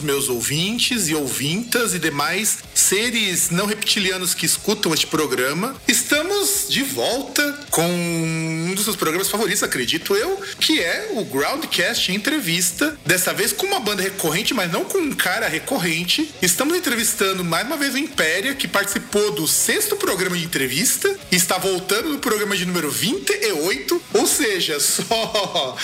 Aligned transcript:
meus 0.00 0.28
ouvintes 0.28 1.08
e 1.08 1.14
ouvintas 1.14 1.94
e 1.94 1.98
demais 1.98 2.58
seres 2.90 3.50
não 3.50 3.66
reptilianos 3.66 4.34
que 4.34 4.44
escutam 4.44 4.92
este 4.92 5.06
programa. 5.06 5.80
Estamos 5.86 6.66
de 6.68 6.82
volta 6.82 7.60
com 7.70 7.86
um 7.86 8.74
dos 8.74 8.82
seus 8.82 8.96
programas 8.96 9.28
favoritos, 9.28 9.62
acredito 9.62 10.16
eu, 10.16 10.42
que 10.58 10.80
é 10.80 11.12
o 11.12 11.24
Groundcast 11.24 12.10
Entrevista. 12.10 12.98
Dessa 13.06 13.32
vez 13.32 13.52
com 13.52 13.64
uma 13.66 13.78
banda 13.78 14.02
recorrente, 14.02 14.52
mas 14.52 14.72
não 14.72 14.84
com 14.84 14.98
um 14.98 15.12
cara 15.12 15.46
recorrente. 15.46 16.34
Estamos 16.42 16.76
entrevistando 16.76 17.44
mais 17.44 17.64
uma 17.64 17.76
vez 17.76 17.94
o 17.94 17.98
Impéria, 17.98 18.56
que 18.56 18.66
participou 18.66 19.30
do 19.30 19.46
sexto 19.46 19.94
programa 19.94 20.36
de 20.36 20.44
entrevista 20.44 21.16
e 21.30 21.36
está 21.36 21.58
voltando 21.58 22.08
no 22.08 22.18
programa 22.18 22.56
de 22.56 22.66
número 22.66 22.90
28, 22.90 24.02
ou 24.14 24.26
seja, 24.26 24.80
só 24.82 25.76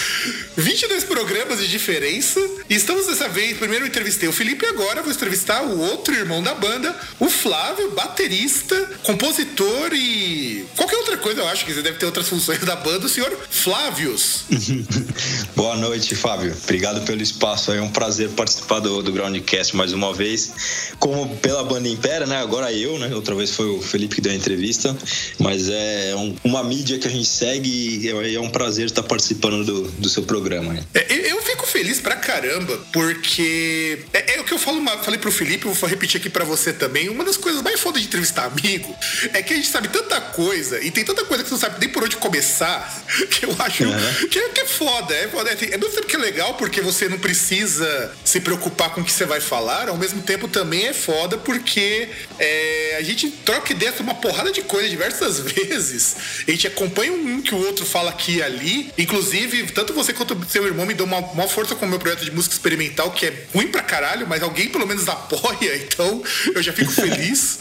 22 0.57 1.05
programas 1.05 1.61
de 1.61 1.69
diferença. 1.69 2.41
E 2.69 2.75
estamos 2.75 3.07
dessa 3.07 3.29
vez, 3.29 3.57
primeiro 3.59 3.85
eu 3.85 3.89
entrevistei 3.89 4.29
o 4.29 4.33
Felipe 4.33 4.67
agora 4.67 5.03
vou 5.03 5.13
entrevistar 5.13 5.63
o 5.63 5.79
outro 5.79 6.13
irmão 6.13 6.43
da 6.43 6.53
banda, 6.53 6.96
o 7.21 7.29
Flávio, 7.29 7.91
baterista, 7.93 8.77
compositor 9.03 9.93
e 9.93 10.67
qualquer 10.77 10.97
outra 10.97 11.17
coisa, 11.17 11.41
eu 11.41 11.49
acho 11.49 11.65
que 11.65 11.73
você 11.73 11.83
deve 11.83 11.99
ter 11.99 12.07
outras 12.07 12.29
funções 12.29 12.59
da 12.61 12.77
banda, 12.77 13.07
o 13.07 13.09
senhor 13.09 13.37
Flávios. 13.51 14.45
Boa 15.57 15.77
noite, 15.77 16.15
Fábio. 16.15 16.55
Obrigado 16.63 17.05
pelo 17.05 17.23
espaço. 17.23 17.73
É 17.73 17.81
um 17.81 17.91
prazer 17.91 18.29
participar 18.31 18.81
do, 18.81 19.03
do 19.03 19.13
Groundcast 19.13 19.75
mais 19.77 19.93
uma 19.93 20.13
vez. 20.13 20.93
Como 20.99 21.37
pela 21.37 21.65
banda 21.65 21.89
Impéria, 21.89 22.27
né? 22.27 22.37
Agora 22.37 22.73
eu, 22.73 22.99
né? 22.99 23.15
Outra 23.15 23.35
vez 23.35 23.51
foi 23.51 23.67
o 23.67 23.81
Felipe 23.81 24.17
que 24.17 24.21
deu 24.21 24.33
a 24.33 24.35
entrevista. 24.35 24.97
Mas 25.39 25.69
é 25.69 26.15
um, 26.17 26.37
uma 26.45 26.63
mídia 26.63 26.99
que 26.99 27.07
a 27.07 27.11
gente 27.11 27.29
segue 27.29 27.69
e 27.69 28.09
é, 28.09 28.35
é 28.35 28.41
um 28.41 28.51
prazer 28.51 28.87
estar 28.87 29.03
participando 29.03 29.65
do, 29.65 29.83
do 29.93 30.09
seu 30.09 30.23
programa. 30.23 30.73
Né? 30.73 30.85
É, 30.95 31.33
eu 31.33 31.43
fico 31.43 31.67
feliz 31.67 32.01
pra 32.01 32.17
caramba, 32.17 32.79
porque 32.93 34.05
é, 34.13 34.37
é 34.37 34.41
o 34.41 34.45
que 34.45 34.53
eu 34.53 34.59
falo, 34.59 34.83
falei 35.03 35.19
pro 35.19 35.31
Felipe, 35.31 35.67
vou 35.69 35.89
repetir 35.89 36.21
aqui 36.21 36.31
pra 36.31 36.45
você 36.45 36.73
também. 36.73 36.86
Uma 37.11 37.25
das 37.25 37.37
coisas 37.37 37.63
mais 37.63 37.81
fodas 37.81 38.01
de 38.01 38.09
entrevistar 38.09 38.45
amigo 38.45 38.97
é 39.33 39.43
que 39.43 39.53
a 39.53 39.57
gente 39.57 39.69
sabe 39.69 39.89
tanta 39.89 40.21
coisa 40.21 40.81
e 40.83 40.91
tem 40.91 41.05
tanta 41.05 41.25
coisa 41.25 41.43
que 41.43 41.49
você 41.49 41.55
não 41.55 41.61
sabe 41.61 41.81
nem 41.81 41.89
por 41.89 42.05
onde 42.05 42.17
começar, 42.17 43.05
que 43.31 43.45
eu 43.45 43.57
acho 43.59 43.85
uhum. 43.85 44.29
que, 44.29 44.39
é, 44.39 44.49
que, 44.51 44.61
é 44.61 44.67
foda. 44.67 45.15
É 45.15 45.29
foda. 45.29 45.51
É, 45.51 45.75
é 45.75 45.79
mesmo 45.79 45.95
tempo 45.95 46.07
que 46.07 46.17
é 46.17 46.19
legal 46.19 46.55
porque 46.55 46.81
você 46.81 47.09
não 47.09 47.19
precisa 47.19 48.13
se 48.25 48.41
preocupar 48.41 48.91
com 48.91 49.01
o 49.01 49.05
que 49.05 49.13
você 49.13 49.25
vai 49.25 49.41
falar, 49.41 49.89
ao 49.89 49.97
mesmo 49.97 50.23
tempo 50.23 50.47
também 50.47 50.87
é 50.87 50.93
foda 50.93 51.37
porque 51.39 52.09
é, 52.39 52.97
a 52.99 53.03
gente 53.03 53.31
troca 53.31 53.73
ideia 53.73 53.91
sobre 53.91 54.05
uma 54.05 54.15
porrada 54.15 54.53
de 54.53 54.63
coisa 54.63 54.89
diversas 54.89 55.41
vezes. 55.43 56.17
A 56.47 56.51
gente 56.51 56.67
acompanha 56.67 57.13
um 57.13 57.41
que 57.41 57.55
o 57.55 57.59
outro 57.59 57.85
fala 57.85 58.11
aqui 58.11 58.37
e 58.37 58.43
ali. 58.43 58.93
Inclusive, 58.99 59.65
tanto 59.73 59.93
você 59.93 60.13
quanto 60.13 60.37
seu 60.49 60.67
irmão 60.67 60.87
me 60.87 60.95
dão 60.95 61.07
uma, 61.07 61.19
uma 61.19 61.49
força 61.49 61.75
com 61.75 61.87
o 61.87 61.89
meu 61.89 61.99
projeto 61.99 62.25
de 62.25 62.31
música 62.31 62.55
experimental, 62.55 63.11
que 63.11 63.27
é 63.27 63.47
ruim 63.55 63.69
pra 63.69 63.83
caralho, 63.83 64.27
mas 64.27 64.43
alguém 64.43 64.69
pelo 64.69 64.87
menos 64.87 65.09
apoia, 65.09 65.77
então 65.83 66.23
eu 66.55 66.63
já 66.63 66.73
fico 66.77 66.93
feliz. 66.93 67.59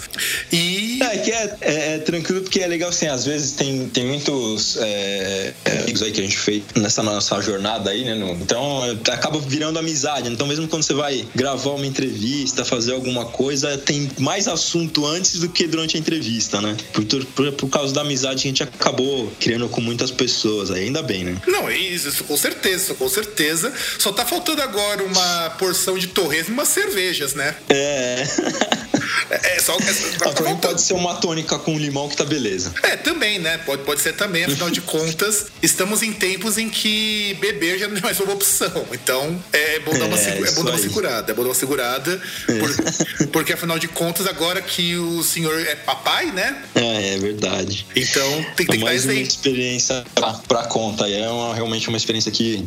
E. 0.51 0.99
É, 1.01 1.17
que 1.17 1.31
é, 1.31 1.57
é, 1.61 1.95
é, 1.95 1.97
tranquilo 1.99 2.41
porque 2.41 2.59
é 2.59 2.67
legal 2.67 2.89
assim, 2.89 3.07
às 3.07 3.25
vezes 3.25 3.53
tem, 3.53 3.87
tem 3.89 4.05
muitos 4.05 4.77
é, 4.77 5.53
é 5.65 5.77
amigos 5.79 6.01
aí 6.01 6.11
que 6.11 6.19
a 6.19 6.23
gente 6.23 6.37
fez 6.37 6.63
nessa 6.75 7.01
nossa 7.01 7.41
jornada 7.41 7.89
aí, 7.89 8.03
né? 8.03 8.15
No, 8.15 8.31
então 8.31 8.81
acaba 9.11 9.39
virando 9.39 9.79
amizade. 9.79 10.29
Então, 10.29 10.45
mesmo 10.47 10.67
quando 10.67 10.83
você 10.83 10.93
vai 10.93 11.25
gravar 11.33 11.71
uma 11.71 11.85
entrevista, 11.85 12.65
fazer 12.65 12.93
alguma 12.93 13.25
coisa, 13.25 13.77
tem 13.77 14.09
mais 14.19 14.47
assunto 14.47 15.05
antes 15.05 15.39
do 15.39 15.49
que 15.49 15.67
durante 15.67 15.95
a 15.95 15.99
entrevista, 15.99 16.61
né? 16.61 16.75
Por, 16.93 17.05
por, 17.05 17.51
por 17.53 17.69
causa 17.69 17.93
da 17.93 18.01
amizade 18.01 18.41
que 18.41 18.47
a 18.47 18.51
gente 18.51 18.63
acabou 18.63 19.31
criando 19.39 19.69
com 19.69 19.81
muitas 19.81 20.11
pessoas, 20.11 20.71
aí, 20.71 20.85
ainda 20.85 21.01
bem, 21.01 21.23
né? 21.23 21.41
Não, 21.47 21.71
isso, 21.71 22.23
com 22.23 22.37
certeza, 22.37 22.93
com 22.93 23.07
certeza. 23.07 23.71
Só 23.97 24.11
tá 24.11 24.25
faltando 24.25 24.61
agora 24.61 25.03
uma 25.03 25.49
porção 25.51 25.97
de 25.97 26.07
torresmo 26.07 26.53
e 26.53 26.53
umas 26.53 26.69
cervejas, 26.69 27.33
né? 27.33 27.55
É. 27.69 28.23
É, 29.29 29.55
é 29.55 29.59
só. 29.59 29.75
É, 29.75 30.33
também 30.33 30.55
pode 30.57 30.81
ser 30.81 30.93
uma 30.93 31.15
tônica 31.15 31.57
com 31.59 31.77
limão 31.77 32.09
que 32.09 32.15
tá 32.15 32.25
beleza. 32.25 32.73
É, 32.83 32.95
também, 32.95 33.39
né? 33.39 33.57
Pode, 33.59 33.83
pode 33.83 34.01
ser 34.01 34.13
também, 34.13 34.45
afinal 34.45 34.69
de 34.69 34.81
contas, 34.81 35.47
estamos 35.61 36.01
em 36.01 36.13
tempos 36.13 36.57
em 36.57 36.69
que 36.69 37.37
beber 37.39 37.79
já 37.79 37.87
não 37.87 37.97
é 37.97 38.01
mais 38.01 38.19
uma 38.19 38.33
opção. 38.33 38.85
Então, 38.91 39.41
é 39.51 39.79
bom 39.79 39.97
dar 39.97 40.05
uma, 40.05 40.17
é, 40.17 40.29
é 40.29 40.51
bom 40.51 40.63
dar 40.63 40.71
uma 40.71 40.79
segurada. 40.79 41.31
É 41.31 41.35
bom 41.35 41.43
dar 41.43 41.49
uma 41.49 41.55
segurada. 41.55 42.21
Por, 42.45 43.27
porque, 43.27 43.53
afinal 43.53 43.79
de 43.79 43.87
contas, 43.87 44.27
agora 44.27 44.61
que 44.61 44.95
o 44.95 45.23
senhor 45.23 45.59
é 45.59 45.75
papai, 45.75 46.31
né? 46.31 46.63
É, 46.75 47.15
é 47.15 47.17
verdade. 47.17 47.85
Então, 47.95 48.45
tem, 48.55 48.65
tem 48.65 48.79
que 48.79 48.83
mais 48.83 49.05
dar 49.05 49.13
uma 49.13 49.21
experiência 49.21 50.05
pra, 50.13 50.33
pra 50.47 50.63
conta. 50.65 51.07
É 51.09 51.27
uma, 51.29 51.53
realmente 51.53 51.87
uma 51.89 51.97
experiência 51.97 52.31
que 52.31 52.65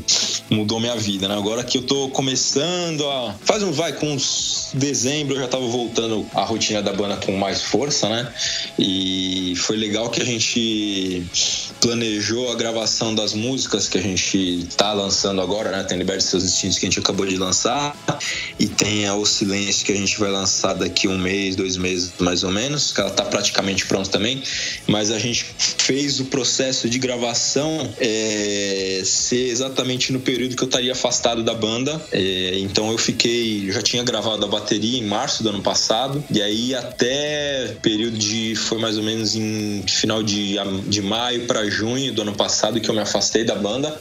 mudou 0.51 0.81
minha 0.81 0.97
vida, 0.97 1.29
né? 1.29 1.37
Agora 1.37 1.63
que 1.65 1.79
eu 1.79 1.83
tô 1.83 2.09
começando 2.11 3.09
a. 3.09 3.35
Faz 3.45 3.63
um 3.63 3.73
vai, 3.73 3.93
com 3.93 4.13
uns 4.13 4.71
dezembro 4.75 5.37
eu 5.37 5.41
já 5.41 5.49
tava 5.49 5.67
voltando 5.67 6.28
a 6.35 6.43
rotina 6.43 6.83
da 6.83 6.93
banda 6.93 7.17
com 7.17 7.33
mais 7.37 7.63
força, 7.63 8.09
né? 8.09 8.33
E 8.79 9.55
foi 9.57 9.77
legal 9.77 10.11
que 10.11 10.21
a 10.21 10.25
gente 10.25 11.25
planejou 11.81 12.53
a 12.53 12.55
gravação 12.55 13.15
das 13.15 13.33
músicas 13.33 13.89
que 13.89 13.99
a 13.99 14.03
gente 14.03 14.67
tá 14.77 14.93
lançando 14.93 15.41
agora, 15.41 15.71
né? 15.71 15.85
Tem 15.85 15.99
Liberte 15.99 16.25
Seus 16.25 16.45
Instintos 16.45 16.79
que 16.79 16.87
a 16.87 16.89
gente 16.89 16.99
acabou 16.99 17.27
de 17.27 17.37
lançar 17.37 17.97
e 18.59 18.67
tem 18.67 19.07
a 19.07 19.15
O 19.15 19.25
Silêncio 19.25 19.85
que 19.85 19.93
a 19.93 19.97
gente 19.97 20.19
vai 20.19 20.31
lançar 20.31 20.75
daqui 20.75 21.09
um 21.09 21.19
mês, 21.19 21.57
dois 21.57 21.77
meses 21.77 22.13
mais 22.19 22.43
ou 22.43 22.51
menos, 22.51 22.93
que 22.93 23.01
ela 23.01 23.11
tá 23.11 23.25
praticamente 23.25 23.87
pronta 23.87 24.11
também, 24.11 24.43
mas 24.87 25.11
a 25.11 25.19
gente 25.19 25.47
fez 25.59 26.21
o 26.21 26.27
processo 26.27 26.89
de 26.89 26.99
gravação 26.99 27.89
é, 27.99 29.03
ser 29.05 29.49
exatamente 29.49 30.13
no 30.13 30.21
período 30.21 30.57
que 30.57 30.63
eu 30.63 30.67
estaria 30.67 30.93
afastado 30.93 31.43
da 31.43 31.55
banda, 31.55 32.01
é, 32.13 32.59
então 32.59 32.91
eu 32.91 32.99
fiquei, 32.99 33.71
já 33.71 33.83
tinha 33.83 34.03
gravado 34.03 34.45
a 34.45 34.49
bateria 34.49 34.99
em 34.99 35.05
março 35.05 35.43
do 35.43 35.49
ano 35.51 35.63
passado 35.63 36.18
e 36.31 36.43
aí 36.43 36.75
até 36.75 37.75
período 37.83 38.19
de 38.19 38.55
foi 38.57 38.79
mais 38.79 38.97
ou 38.97 39.03
menos 39.03 39.35
em 39.35 39.83
final 39.87 40.23
de, 40.23 40.57
de 40.87 41.03
maio 41.03 41.47
para 41.47 41.69
junho 41.69 42.13
do 42.13 42.23
ano 42.23 42.35
passado 42.35 42.81
que 42.81 42.89
eu 42.89 42.95
me 42.95 43.01
afastei 43.01 43.45
da 43.45 43.55
banda. 43.55 43.99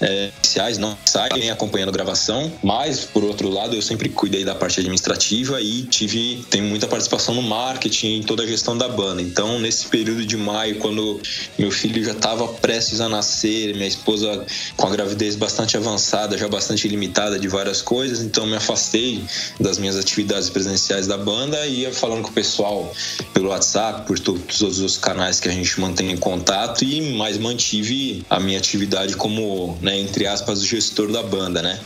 É, 0.00 0.30
não 0.78 0.96
saem 1.04 1.50
acompanhando 1.50 1.92
gravação, 1.92 2.52
mas 2.62 3.04
por 3.04 3.24
outro 3.24 3.48
lado 3.48 3.74
eu 3.74 3.82
sempre 3.82 4.08
cuidei 4.08 4.44
da 4.44 4.54
parte 4.54 4.80
administrativa 4.80 5.60
e 5.60 5.82
tive 5.82 6.44
tenho 6.50 6.64
muita 6.64 6.86
participação 6.86 7.34
no 7.34 7.42
marketing 7.42 8.18
em 8.18 8.22
toda 8.22 8.42
a 8.42 8.46
gestão 8.46 8.76
da 8.76 8.88
banda. 8.88 9.22
Então 9.22 9.58
nesse 9.58 9.86
período 9.86 10.24
de 10.24 10.36
maio, 10.36 10.76
quando 10.76 11.20
meu 11.58 11.70
filho 11.70 12.02
já 12.02 12.12
estava 12.12 12.46
prestes 12.48 13.00
a 13.00 13.08
nascer, 13.08 13.74
minha 13.74 13.88
esposa 13.88 14.44
com 14.76 14.86
a 14.86 14.90
gravidez 14.90 15.36
bastante 15.36 15.76
avançada, 15.76 16.36
já 16.36 16.48
bastante 16.48 16.88
limitada 16.88 17.38
de 17.38 17.48
várias 17.48 17.82
coisas, 17.82 18.20
então 18.20 18.46
me 18.46 18.56
afastei 18.56 19.22
das 19.58 19.78
minhas 19.78 19.96
atividades 19.96 20.50
presenciais 20.50 21.06
da 21.06 21.16
banda 21.16 21.59
ia 21.66 21.92
falando 21.92 22.22
com 22.22 22.30
o 22.30 22.32
pessoal 22.32 22.92
pelo 23.32 23.50
WhatsApp, 23.50 24.06
por 24.06 24.18
todos 24.18 24.60
os 24.60 24.96
canais 24.96 25.40
que 25.40 25.48
a 25.48 25.52
gente 25.52 25.80
mantém 25.80 26.10
em 26.10 26.16
contato 26.16 26.84
e 26.84 27.16
mas 27.16 27.38
mantive 27.38 28.24
a 28.28 28.38
minha 28.38 28.58
atividade 28.58 29.16
como, 29.16 29.78
né, 29.80 29.98
entre 29.98 30.26
aspas, 30.26 30.64
gestor 30.64 31.10
da 31.10 31.22
banda, 31.22 31.62
né? 31.62 31.78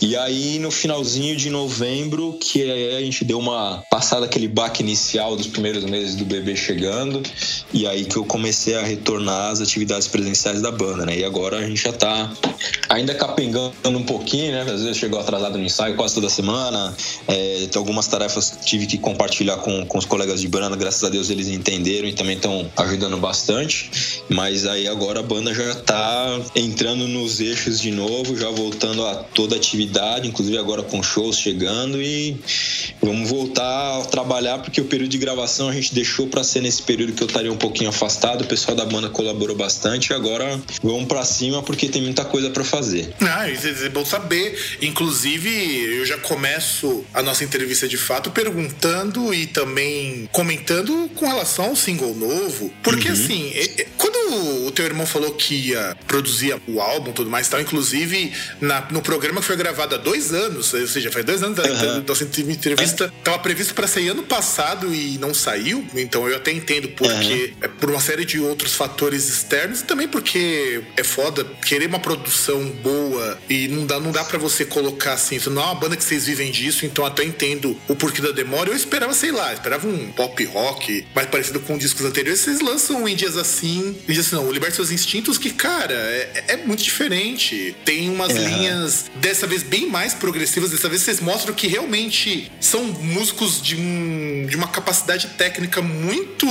E 0.00 0.16
aí 0.16 0.58
no 0.58 0.70
finalzinho 0.70 1.36
de 1.36 1.48
novembro 1.48 2.36
que 2.40 2.62
a 2.70 3.00
gente 3.00 3.24
deu 3.24 3.38
uma 3.38 3.82
passada 3.90 4.26
aquele 4.26 4.48
baque 4.48 4.82
inicial 4.82 5.36
dos 5.36 5.46
primeiros 5.46 5.84
meses 5.84 6.14
do 6.14 6.24
bebê 6.24 6.54
chegando 6.54 7.22
e 7.72 7.86
aí 7.86 8.04
que 8.04 8.16
eu 8.16 8.24
comecei 8.24 8.76
a 8.76 8.82
retornar 8.82 9.52
às 9.52 9.60
atividades 9.60 10.06
presenciais 10.06 10.60
da 10.60 10.70
banda, 10.70 11.06
né? 11.06 11.18
E 11.18 11.24
agora 11.24 11.58
a 11.58 11.66
gente 11.66 11.82
já 11.82 11.92
tá 11.92 12.30
ainda 12.88 13.14
capengando 13.14 13.72
um 13.84 14.04
pouquinho, 14.04 14.52
né? 14.52 14.62
Às 14.62 14.82
vezes 14.82 14.96
chegou 14.96 15.18
atrasado 15.18 15.56
no 15.58 15.64
ensaio 15.64 15.96
quase 15.96 16.14
toda 16.14 16.28
semana, 16.28 16.94
é, 17.26 17.66
tem 17.70 17.78
algumas 17.78 18.06
tarefas 18.06 18.50
que 18.50 18.64
tive 18.64 18.86
que 18.86 18.98
compartilhar 19.16 19.56
com, 19.56 19.86
com 19.86 19.96
os 19.96 20.04
colegas 20.04 20.42
de 20.42 20.48
banda, 20.48 20.76
graças 20.76 21.02
a 21.02 21.08
Deus 21.08 21.30
eles 21.30 21.48
entenderam 21.48 22.06
e 22.06 22.12
também 22.12 22.36
estão 22.36 22.70
ajudando 22.76 23.16
bastante. 23.16 23.90
Mas 24.28 24.66
aí 24.66 24.86
agora 24.86 25.20
a 25.20 25.22
banda 25.22 25.54
já 25.54 25.70
está 25.70 26.38
entrando 26.54 27.08
nos 27.08 27.40
eixos 27.40 27.80
de 27.80 27.90
novo, 27.90 28.36
já 28.36 28.50
voltando 28.50 29.04
a 29.06 29.14
toda 29.14 29.54
a 29.54 29.58
atividade, 29.58 30.28
inclusive 30.28 30.58
agora 30.58 30.82
com 30.82 31.02
shows 31.02 31.38
chegando 31.38 32.00
e 32.00 32.36
vamos 33.00 33.30
voltar 33.30 34.00
a 34.00 34.04
trabalhar 34.04 34.58
porque 34.58 34.80
o 34.80 34.84
período 34.84 35.10
de 35.10 35.18
gravação 35.18 35.68
a 35.68 35.72
gente 35.72 35.94
deixou 35.94 36.26
para 36.26 36.44
ser 36.44 36.60
nesse 36.60 36.82
período 36.82 37.14
que 37.14 37.22
eu 37.22 37.26
estaria 37.26 37.52
um 37.52 37.56
pouquinho 37.56 37.88
afastado, 37.88 38.42
o 38.42 38.46
pessoal 38.46 38.76
da 38.76 38.84
banda 38.84 39.08
colaborou 39.08 39.56
bastante 39.56 40.12
agora 40.12 40.60
vamos 40.82 41.06
para 41.06 41.24
cima 41.24 41.62
porque 41.62 41.88
tem 41.88 42.02
muita 42.02 42.24
coisa 42.24 42.50
para 42.50 42.64
fazer. 42.64 43.14
Ah, 43.20 43.48
isso 43.48 43.66
é 43.66 43.88
bom 43.88 44.04
saber. 44.04 44.58
Inclusive, 44.82 45.48
eu 45.98 46.04
já 46.04 46.18
começo 46.18 47.04
a 47.14 47.22
nossa 47.22 47.44
entrevista 47.44 47.88
de 47.88 47.96
fato 47.96 48.30
perguntando 48.30 49.05
e 49.32 49.46
também 49.46 50.28
comentando 50.32 51.10
com 51.14 51.26
relação 51.26 51.66
ao 51.66 51.76
single 51.76 52.14
novo, 52.14 52.72
porque 52.82 53.08
uhum. 53.08 53.14
assim, 53.14 53.52
quando 53.96 54.66
o 54.66 54.70
teu 54.70 54.84
irmão 54.84 55.06
falou 55.06 55.32
que 55.32 55.54
ia 55.68 55.96
produzir 56.06 56.60
o 56.66 56.80
álbum 56.80 57.12
tudo 57.12 57.30
mais 57.30 57.46
e 57.46 57.50
tal, 57.50 57.60
inclusive 57.60 58.32
na, 58.60 58.86
no 58.90 59.00
programa 59.02 59.40
que 59.40 59.46
foi 59.46 59.56
gravado 59.56 59.94
há 59.94 59.98
dois 59.98 60.32
anos, 60.32 60.72
ou 60.72 60.86
seja, 60.86 61.10
faz 61.10 61.24
dois 61.24 61.42
anos 61.42 61.56
da, 61.56 61.64
uhum. 61.64 61.78
da 61.78 62.00
nossa 62.00 62.24
entrevista, 62.24 63.12
estava 63.18 63.38
previsto 63.38 63.74
para 63.74 63.86
sair 63.86 64.08
ano 64.08 64.22
passado 64.22 64.94
e 64.94 65.18
não 65.18 65.32
saiu, 65.32 65.86
então 65.94 66.28
eu 66.28 66.36
até 66.36 66.52
entendo 66.52 66.88
porque 66.88 67.54
uhum. 67.54 67.56
é 67.62 67.68
por 67.68 67.90
uma 67.90 68.00
série 68.00 68.24
de 68.24 68.38
outros 68.40 68.74
fatores 68.74 69.28
externos 69.28 69.80
e 69.80 69.84
também 69.84 70.08
porque 70.08 70.82
é 70.96 71.04
foda 71.04 71.44
querer 71.64 71.86
uma 71.86 72.00
produção 72.00 72.68
boa 72.82 73.38
e 73.48 73.68
não 73.68 73.86
dá, 73.86 74.00
não 74.00 74.12
dá 74.12 74.24
para 74.24 74.38
você 74.38 74.64
colocar 74.64 75.12
assim, 75.12 75.38
não 75.50 75.62
é 75.62 75.64
uma 75.66 75.74
banda 75.74 75.96
que 75.96 76.04
vocês 76.04 76.26
vivem 76.26 76.50
disso, 76.50 76.84
então 76.84 77.04
até 77.04 77.24
entendo 77.24 77.76
o 77.88 77.94
porquê 77.94 78.20
da 78.20 78.30
demora. 78.30 78.70
Eu 78.70 78.76
esperava, 78.86 79.12
sei 79.12 79.30
lá, 79.30 79.52
esperava 79.52 79.86
um 79.86 80.10
pop 80.12 80.44
rock 80.46 81.06
mais 81.14 81.28
parecido 81.28 81.60
com 81.60 81.76
discos 81.76 82.04
anteriores. 82.04 82.40
Vocês 82.40 82.60
lançam 82.60 83.06
em 83.08 83.14
dias 83.14 83.36
assim, 83.36 83.96
em 84.08 84.12
dias 84.12 84.26
assim, 84.26 84.36
não, 84.36 84.48
o 84.48 84.52
Liberte 84.52 84.76
Seus 84.76 84.90
Instintos, 84.90 85.38
que, 85.38 85.50
cara, 85.50 85.94
é, 85.94 86.44
é 86.48 86.56
muito 86.56 86.82
diferente. 86.82 87.76
Tem 87.84 88.08
umas 88.08 88.30
é. 88.30 88.38
linhas, 88.38 89.06
dessa 89.16 89.46
vez, 89.46 89.62
bem 89.62 89.88
mais 89.88 90.14
progressivas. 90.14 90.70
Dessa 90.70 90.88
vez 90.88 91.02
vocês 91.02 91.20
mostram 91.20 91.54
que 91.54 91.66
realmente 91.66 92.50
são 92.60 92.84
músicos 92.84 93.60
de, 93.60 93.76
um, 93.76 94.46
de 94.48 94.56
uma 94.56 94.68
capacidade 94.68 95.28
técnica 95.38 95.82
muito, 95.82 96.46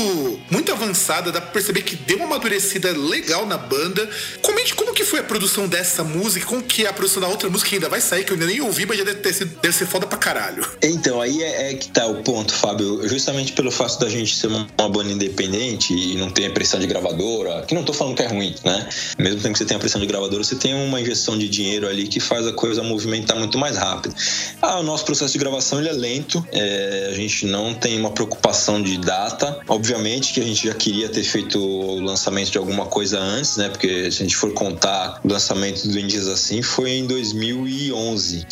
muito 0.50 0.72
avançada. 0.72 1.32
Dá 1.32 1.42
pra 1.42 1.52
perceber 1.52 1.82
que 1.82 1.96
deu 1.96 2.18
uma 2.18 2.26
amadurecida 2.26 2.92
legal 2.92 3.46
na 3.46 3.58
banda. 3.58 4.10
Comente 4.42 4.76
como 4.76 4.85
que 4.96 5.04
foi 5.04 5.20
a 5.20 5.24
produção 5.24 5.68
dessa 5.68 6.04
música, 6.04 6.46
como 6.46 6.64
que 6.64 6.86
é 6.86 6.90
a 6.90 6.94
produção 6.94 7.22
da 7.22 7.28
outra 7.28 7.50
música 7.50 7.70
que 7.70 7.76
ainda 7.76 7.90
vai 7.90 8.00
sair, 8.00 8.24
que 8.24 8.32
eu 8.32 8.36
ainda 8.36 8.48
nem 8.48 8.62
ouvi, 8.62 8.86
mas 8.86 8.98
já 8.98 9.04
deve, 9.04 9.20
ter 9.20 9.34
sido, 9.34 9.60
deve 9.62 9.76
ser 9.76 9.86
foda 9.86 10.08
pra 10.08 10.18
caralho. 10.18 10.66
Então, 10.82 11.22
aí 11.22 11.44
é, 11.44 11.72
é, 11.72 11.74
que 11.74 11.90
tá 11.90 12.08
o 12.08 12.24
ponto, 12.24 12.54
Fábio. 12.54 13.08
Justamente 13.08 13.52
pelo 13.52 13.70
fato 13.70 14.00
da 14.00 14.10
gente 14.10 14.34
ser 14.34 14.48
uma, 14.48 14.66
uma 14.80 14.90
banda 14.90 15.12
independente 15.12 15.94
e 15.94 16.16
não 16.16 16.32
ter 16.32 16.52
pressão 16.54 16.80
de 16.80 16.88
gravadora, 16.88 17.64
que 17.68 17.76
não 17.76 17.84
tô 17.84 17.92
falando 17.92 18.16
que 18.16 18.24
é 18.24 18.28
ruim, 18.28 18.56
né? 18.64 18.88
Mesmo 19.20 19.42
tempo 19.42 19.54
que 19.54 19.60
você 19.60 19.66
tenha 19.66 19.80
pressão 19.80 20.00
de 20.00 20.08
gravadora, 20.08 20.42
você 20.44 20.56
tem 20.56 20.74
uma 20.74 21.02
injeção 21.02 21.38
de 21.38 21.50
dinheiro 21.50 21.88
ali 21.88 22.08
que 22.08 22.22
faz 22.22 22.48
a 22.48 22.54
coisa 22.54 22.82
movimentar 22.82 23.38
muito 23.38 23.58
mais 23.58 23.76
rápido. 23.76 24.16
Ah, 24.62 24.80
o 24.80 24.84
nosso 24.84 25.04
processo 25.04 25.34
de 25.34 25.40
gravação 25.40 25.80
ele 25.80 25.90
é 25.90 25.94
lento, 25.94 26.46
é, 26.54 27.10
a 27.12 27.14
gente 27.14 27.46
não 27.46 27.74
tem 27.74 28.00
uma 28.00 28.12
preocupação 28.12 28.82
de 28.82 28.98
data. 28.98 29.60
Obviamente 29.68 30.34
que 30.34 30.40
a 30.40 30.44
gente 30.44 30.68
já 30.68 30.74
queria 30.74 31.10
ter 31.10 31.24
feito 31.24 31.60
o 31.60 32.00
lançamento 32.00 32.52
de 32.52 32.58
alguma 32.58 32.86
coisa 32.86 33.20
antes, 33.20 33.58
né? 33.58 33.68
Porque 33.68 34.10
se 34.10 34.22
a 34.22 34.26
gente 34.26 34.38
for 34.38 34.54
contar 34.54 34.85
o 35.24 35.28
lançamento 35.28 35.88
do 35.88 36.00
Indies 36.00 36.28
assim, 36.28 36.62
foi 36.62 36.92
em 36.92 37.08
2011. 37.08 38.46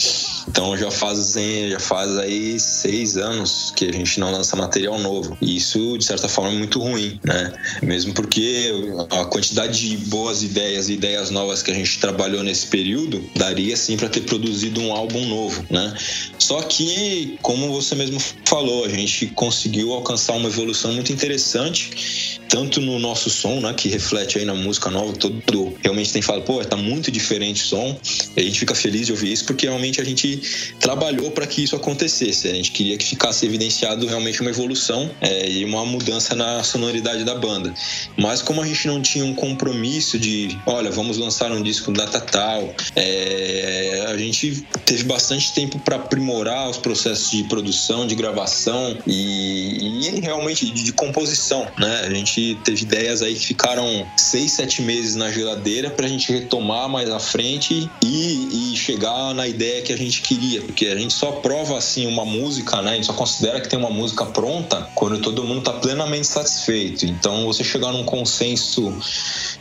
Então 0.47 0.75
já 0.77 0.91
fazem, 0.91 1.69
já 1.69 1.79
faz 1.79 2.17
aí 2.17 2.59
seis 2.59 3.17
anos 3.17 3.71
que 3.75 3.85
a 3.85 3.91
gente 3.91 4.19
não 4.19 4.31
lança 4.31 4.55
material 4.55 4.99
novo. 4.99 5.37
E 5.41 5.57
isso, 5.57 5.97
de 5.97 6.05
certa 6.05 6.27
forma, 6.27 6.51
é 6.51 6.55
muito 6.55 6.79
ruim, 6.79 7.19
né? 7.23 7.53
Mesmo 7.81 8.13
porque 8.13 8.71
a 9.09 9.25
quantidade 9.25 9.89
de 9.89 9.97
boas 10.07 10.43
ideias 10.43 10.89
e 10.89 10.93
ideias 10.93 11.29
novas 11.29 11.61
que 11.61 11.71
a 11.71 11.73
gente 11.73 11.99
trabalhou 11.99 12.43
nesse 12.43 12.67
período 12.67 13.23
daria 13.35 13.75
sim 13.77 13.95
para 13.97 14.09
ter 14.09 14.21
produzido 14.21 14.81
um 14.81 14.91
álbum 14.91 15.25
novo, 15.27 15.65
né? 15.69 15.93
Só 16.37 16.61
que, 16.61 17.37
como 17.41 17.71
você 17.71 17.95
mesmo 17.95 18.19
falou, 18.45 18.85
a 18.85 18.89
gente 18.89 19.27
conseguiu 19.27 19.93
alcançar 19.93 20.33
uma 20.33 20.49
evolução 20.49 20.93
muito 20.93 21.11
interessante, 21.11 22.39
tanto 22.49 22.81
no 22.81 22.99
nosso 22.99 23.29
som, 23.29 23.59
né, 23.59 23.73
que 23.73 23.89
reflete 23.89 24.37
aí 24.37 24.45
na 24.45 24.53
música 24.53 24.89
nova, 24.89 25.13
todo 25.13 25.41
realmente 25.81 26.13
tem 26.13 26.21
falado, 26.23 26.43
pô, 26.43 26.63
tá 26.63 26.75
muito 26.75 27.11
diferente 27.11 27.63
o 27.63 27.67
som. 27.67 27.99
E 28.35 28.41
a 28.41 28.43
gente 28.43 28.59
fica 28.59 28.75
feliz 28.75 29.07
de 29.07 29.11
ouvir 29.11 29.31
isso 29.31 29.45
porque 29.45 29.65
realmente 29.65 30.01
a 30.01 30.03
gente 30.03 30.41
trabalhou 30.79 31.31
para 31.31 31.45
que 31.45 31.63
isso 31.63 31.75
acontecesse. 31.75 32.47
A 32.47 32.53
gente 32.53 32.71
queria 32.71 32.97
que 32.97 33.05
ficasse 33.05 33.45
evidenciado 33.45 34.05
realmente 34.07 34.41
uma 34.41 34.49
evolução 34.49 35.09
é, 35.21 35.49
e 35.49 35.65
uma 35.65 35.85
mudança 35.85 36.35
na 36.35 36.63
sonoridade 36.63 37.23
da 37.23 37.35
banda. 37.35 37.73
Mas 38.17 38.41
como 38.41 38.61
a 38.61 38.65
gente 38.65 38.87
não 38.87 39.01
tinha 39.01 39.25
um 39.25 39.33
compromisso 39.33 40.17
de, 40.17 40.57
olha, 40.65 40.91
vamos 40.91 41.17
lançar 41.17 41.51
um 41.51 41.61
disco 41.61 41.91
data 41.91 42.19
tal, 42.19 42.73
é, 42.95 44.05
a 44.07 44.17
gente 44.17 44.65
teve 44.85 45.03
bastante 45.03 45.53
tempo 45.53 45.79
para 45.79 45.95
aprimorar 45.95 46.69
os 46.69 46.77
processos 46.77 47.31
de 47.31 47.43
produção, 47.45 48.05
de 48.05 48.15
gravação 48.15 48.97
e, 49.05 50.07
e 50.07 50.19
realmente 50.21 50.65
de, 50.65 50.83
de, 50.83 50.93
composição, 50.93 51.67
né? 51.77 52.01
A 52.05 52.09
gente 52.09 52.57
teve 52.63 52.83
ideias 52.83 53.21
aí 53.21 53.33
que 53.35 53.45
ficaram 53.45 54.07
seis, 54.17 54.51
sete 54.53 54.81
meses 54.81 55.15
na 55.15 55.31
geladeira 55.31 55.89
para 55.89 56.07
gente 56.13 56.31
retomar 56.31 56.87
mais 56.89 57.09
à 57.09 57.19
frente 57.19 57.89
e, 58.03 58.71
e 58.73 58.75
chegar 58.75 59.33
na 59.33 59.47
ideia 59.47 59.81
que 59.81 59.91
a 59.91 59.97
gente 59.97 60.21
queria, 60.21 60.61
porque 60.61 60.87
a 60.87 60.95
gente 60.95 61.13
só 61.13 61.33
prova 61.33 61.77
assim 61.77 62.07
uma 62.07 62.25
música, 62.25 62.81
né? 62.81 62.91
A 62.91 62.95
gente 62.95 63.05
só 63.05 63.13
considera 63.13 63.59
que 63.59 63.67
tem 63.67 63.77
uma 63.77 63.89
música 63.89 64.25
pronta 64.25 64.89
quando 64.95 65.19
todo 65.19 65.43
mundo 65.43 65.59
está 65.59 65.73
plenamente 65.73 66.27
satisfeito. 66.27 67.05
Então, 67.05 67.45
você 67.45 67.63
chegar 67.63 67.91
num 67.91 68.03
consenso 68.03 68.93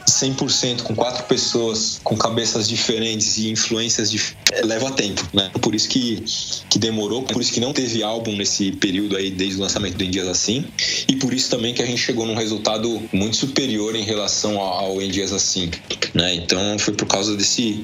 100% 0.07 0.83
com 0.83 0.95
quatro 0.95 1.25
pessoas 1.25 2.01
com 2.03 2.17
cabeças 2.17 2.69
diferentes 2.69 3.39
e 3.39 3.51
influências 3.51 4.11
diferentes 4.11 4.43
leva 4.65 4.91
tempo, 4.91 5.27
né? 5.33 5.51
Por 5.61 5.75
isso 5.75 5.89
que, 5.89 6.23
que 6.69 6.79
demorou, 6.79 7.23
por 7.23 7.41
isso 7.41 7.53
que 7.53 7.61
não 7.61 7.73
teve 7.73 8.03
álbum 8.03 8.37
nesse 8.37 8.73
período 8.73 9.17
aí 9.17 9.31
desde 9.31 9.57
o 9.57 9.61
lançamento 9.61 9.97
do 9.97 10.05
Em 10.05 10.11
Dias 10.11 10.29
Assim 10.29 10.65
e 11.09 11.17
por 11.17 11.33
isso 11.33 11.49
também 11.49 11.73
que 11.73 11.83
a 11.83 11.87
gente 11.87 11.99
chegou 11.99 12.27
num 12.27 12.35
resultado 12.35 13.03
muito 13.13 13.37
superior 13.37 13.97
em 13.97 14.03
relação 14.03 14.61
ao 14.61 15.01
Em 15.01 15.11
Dias 15.11 15.33
Assim, 15.33 15.71
né? 16.15 16.42
Então 16.45 16.79
foi 16.79 16.95
por 16.95 17.07
causa 17.07 17.37
desse 17.37 17.83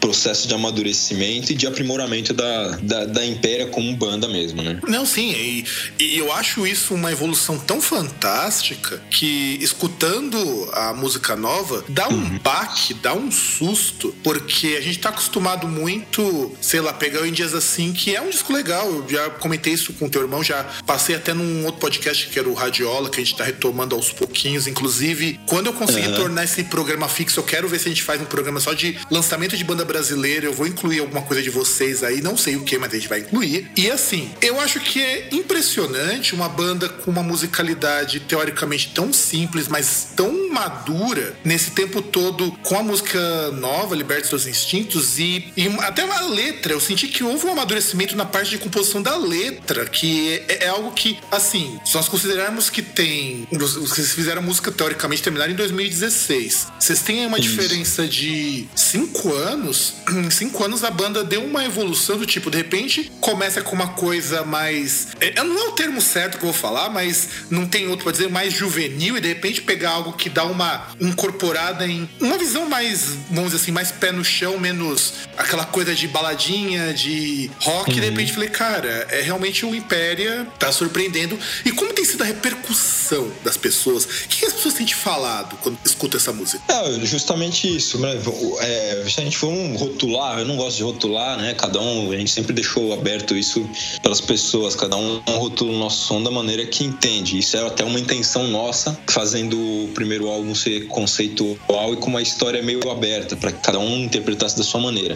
processo 0.00 0.48
de 0.48 0.54
amadurecimento 0.54 1.52
e 1.52 1.54
de 1.54 1.66
aprimoramento 1.66 2.32
da, 2.32 2.68
da, 2.82 3.04
da 3.04 3.26
Impéria 3.26 3.66
como 3.66 3.94
banda 3.96 4.28
mesmo, 4.28 4.62
né? 4.62 4.80
Não, 4.86 5.04
sim, 5.04 5.30
e, 5.32 5.64
e 5.98 6.18
eu 6.18 6.32
acho 6.32 6.66
isso 6.66 6.94
uma 6.94 7.12
evolução 7.12 7.58
tão 7.58 7.80
fantástica 7.80 9.00
que 9.10 9.58
escutando 9.60 10.68
a 10.72 10.92
música 10.92 11.36
nova 11.36 11.84
dá 11.88 12.08
um 12.08 12.14
uhum. 12.14 12.38
baque, 12.38 12.94
dá 12.94 13.14
um 13.14 13.30
susto, 13.30 14.14
porque 14.22 14.76
a 14.78 14.80
gente 14.80 14.98
tá 14.98 15.10
acostumado 15.10 15.66
muito, 15.68 16.52
sei 16.60 16.80
lá, 16.80 16.92
pegar 16.92 17.22
o 17.22 17.26
Em 17.26 17.32
Dias 17.32 17.54
Assim, 17.54 17.92
que 17.92 18.14
é 18.14 18.20
um 18.20 18.30
disco 18.30 18.52
legal, 18.52 18.86
eu 18.86 19.04
já 19.08 19.30
comentei 19.30 19.72
isso 19.72 19.92
com 19.94 20.06
o 20.06 20.10
teu 20.10 20.22
irmão, 20.22 20.42
já 20.42 20.64
passei 20.86 21.16
até 21.16 21.34
num 21.34 21.64
outro 21.64 21.80
podcast 21.80 22.28
que 22.28 22.38
era 22.38 22.48
o 22.48 22.54
Radiola, 22.54 23.10
que 23.10 23.20
a 23.20 23.24
gente 23.24 23.36
tá 23.36 23.44
retomando 23.44 23.94
aos 23.94 24.10
pouquinhos, 24.10 24.66
inclusive, 24.66 25.40
quando 25.46 25.66
eu 25.66 25.72
conseguir 25.72 26.08
uhum. 26.08 26.16
tornar 26.16 26.44
esse 26.44 26.64
programa 26.64 27.08
fixo, 27.08 27.40
eu 27.40 27.44
quero 27.44 27.68
ver 27.68 27.78
se 27.78 27.86
a 27.86 27.90
gente 27.90 27.97
faz 28.02 28.20
um 28.20 28.24
programa 28.24 28.60
só 28.60 28.72
de 28.72 28.98
lançamento 29.10 29.56
de 29.56 29.64
banda 29.64 29.84
brasileira, 29.84 30.46
eu 30.46 30.52
vou 30.52 30.66
incluir 30.66 31.00
alguma 31.00 31.22
coisa 31.22 31.42
de 31.42 31.50
vocês 31.50 32.02
aí, 32.02 32.20
não 32.20 32.36
sei 32.36 32.56
o 32.56 32.62
que, 32.62 32.78
mas 32.78 32.92
a 32.92 32.96
gente 32.96 33.08
vai 33.08 33.20
incluir. 33.20 33.70
E 33.76 33.90
assim, 33.90 34.30
eu 34.40 34.60
acho 34.60 34.80
que 34.80 35.00
é 35.00 35.28
impressionante 35.32 36.34
uma 36.34 36.48
banda 36.48 36.88
com 36.88 37.10
uma 37.10 37.22
musicalidade 37.22 38.20
teoricamente 38.20 38.92
tão 38.94 39.12
simples, 39.12 39.68
mas 39.68 40.08
tão 40.16 40.50
madura 40.50 41.36
nesse 41.44 41.70
tempo 41.70 42.02
todo 42.02 42.50
com 42.62 42.76
a 42.76 42.82
música 42.82 43.50
nova, 43.52 43.94
Liberte 43.94 44.28
Seus 44.28 44.46
Instintos, 44.46 45.18
e, 45.18 45.52
e 45.56 45.68
até 45.80 46.02
a 46.02 46.20
letra. 46.22 46.72
Eu 46.72 46.80
senti 46.80 47.08
que 47.08 47.22
houve 47.22 47.46
um 47.46 47.52
amadurecimento 47.52 48.16
na 48.16 48.24
parte 48.24 48.50
de 48.50 48.58
composição 48.58 49.02
da 49.02 49.16
letra, 49.16 49.86
que 49.86 50.42
é, 50.48 50.64
é 50.64 50.68
algo 50.68 50.92
que, 50.92 51.18
assim, 51.30 51.78
se 51.84 51.94
nós 51.94 52.08
considerarmos 52.08 52.70
que 52.70 52.82
tem. 52.82 53.46
Vocês 53.52 54.12
fizeram 54.12 54.42
música 54.42 54.70
teoricamente 54.70 55.22
terminar 55.22 55.50
em 55.50 55.54
2016. 55.54 56.68
Vocês 56.78 57.00
têm 57.00 57.26
uma 57.26 57.38
Isso. 57.38 57.48
diferença 57.48 57.87
de 57.96 58.66
cinco 58.74 59.32
anos. 59.32 59.94
Em 60.08 60.30
cinco 60.30 60.64
anos 60.64 60.84
a 60.84 60.90
banda 60.90 61.24
deu 61.24 61.44
uma 61.44 61.64
evolução 61.64 62.18
do 62.18 62.26
tipo, 62.26 62.50
de 62.50 62.58
repente 62.58 63.10
começa 63.20 63.62
com 63.62 63.74
uma 63.74 63.88
coisa 63.88 64.44
mais. 64.44 65.08
É, 65.20 65.42
não 65.42 65.58
é 65.58 65.68
o 65.68 65.72
termo 65.72 66.00
certo 66.00 66.38
que 66.38 66.44
eu 66.44 66.52
vou 66.52 66.58
falar, 66.58 66.90
mas 66.90 67.28
não 67.50 67.66
tem 67.66 67.88
outro 67.88 68.04
pra 68.04 68.12
dizer, 68.12 68.28
mais 68.28 68.52
juvenil, 68.52 69.16
e 69.16 69.20
de 69.20 69.28
repente 69.28 69.60
pegar 69.62 69.90
algo 69.90 70.12
que 70.12 70.28
dá 70.28 70.44
uma 70.44 70.88
incorporada 71.00 71.86
em 71.86 72.08
uma 72.20 72.36
visão 72.38 72.68
mais, 72.68 73.16
vamos 73.30 73.52
dizer 73.52 73.62
assim, 73.62 73.72
mais 73.72 73.90
pé 73.90 74.12
no 74.12 74.24
chão, 74.24 74.58
menos 74.58 75.12
aquela 75.36 75.64
coisa 75.64 75.94
de 75.94 76.08
baladinha, 76.08 76.92
de 76.92 77.50
rock, 77.60 77.90
uhum. 77.90 77.96
e 77.96 78.00
de 78.00 78.10
repente 78.10 78.32
falei, 78.32 78.48
cara, 78.48 79.06
é 79.10 79.20
realmente 79.22 79.64
o 79.64 79.74
Impéria 79.74 80.46
tá 80.58 80.72
surpreendendo. 80.72 81.38
E 81.64 81.72
como 81.72 81.92
tem 81.92 82.04
sido 82.04 82.22
a 82.22 82.26
repercussão 82.26 83.30
das 83.44 83.56
pessoas? 83.56 84.04
O 84.04 84.28
que 84.28 84.44
as 84.44 84.52
pessoas 84.52 84.74
têm 84.74 84.86
te 84.86 84.94
falado 84.94 85.56
quando 85.62 85.78
escutam 85.84 86.18
essa 86.18 86.32
música? 86.32 86.62
É, 86.68 87.06
justamente 87.06 87.77
isso, 87.78 87.98
né? 87.98 88.14
É, 88.60 89.04
se 89.08 89.20
a 89.20 89.24
gente 89.24 89.38
for 89.38 89.48
um 89.48 89.76
rotular, 89.76 90.40
eu 90.40 90.44
não 90.44 90.56
gosto 90.56 90.76
de 90.76 90.82
rotular, 90.82 91.38
né? 91.38 91.54
Cada 91.54 91.80
um, 91.80 92.10
a 92.10 92.16
gente 92.16 92.30
sempre 92.30 92.52
deixou 92.52 92.92
aberto 92.92 93.36
isso 93.36 93.68
pelas 94.02 94.20
pessoas, 94.20 94.74
cada 94.74 94.96
um 94.96 95.20
rotula 95.26 95.72
o 95.72 95.78
nosso 95.78 96.06
som 96.06 96.22
da 96.22 96.30
maneira 96.30 96.66
que 96.66 96.84
entende. 96.84 97.38
Isso 97.38 97.56
é 97.56 97.66
até 97.66 97.84
uma 97.84 97.98
intenção 97.98 98.48
nossa, 98.48 98.98
fazendo 99.08 99.56
o 99.56 99.88
primeiro 99.94 100.28
álbum 100.28 100.54
ser 100.54 100.86
conceitual 100.88 101.94
e 101.94 101.96
com 101.96 102.08
uma 102.08 102.20
história 102.20 102.62
meio 102.62 102.90
aberta, 102.90 103.36
para 103.36 103.52
que 103.52 103.60
cada 103.60 103.78
um 103.78 104.04
interpretasse 104.04 104.56
da 104.56 104.64
sua 104.64 104.80
maneira. 104.80 105.14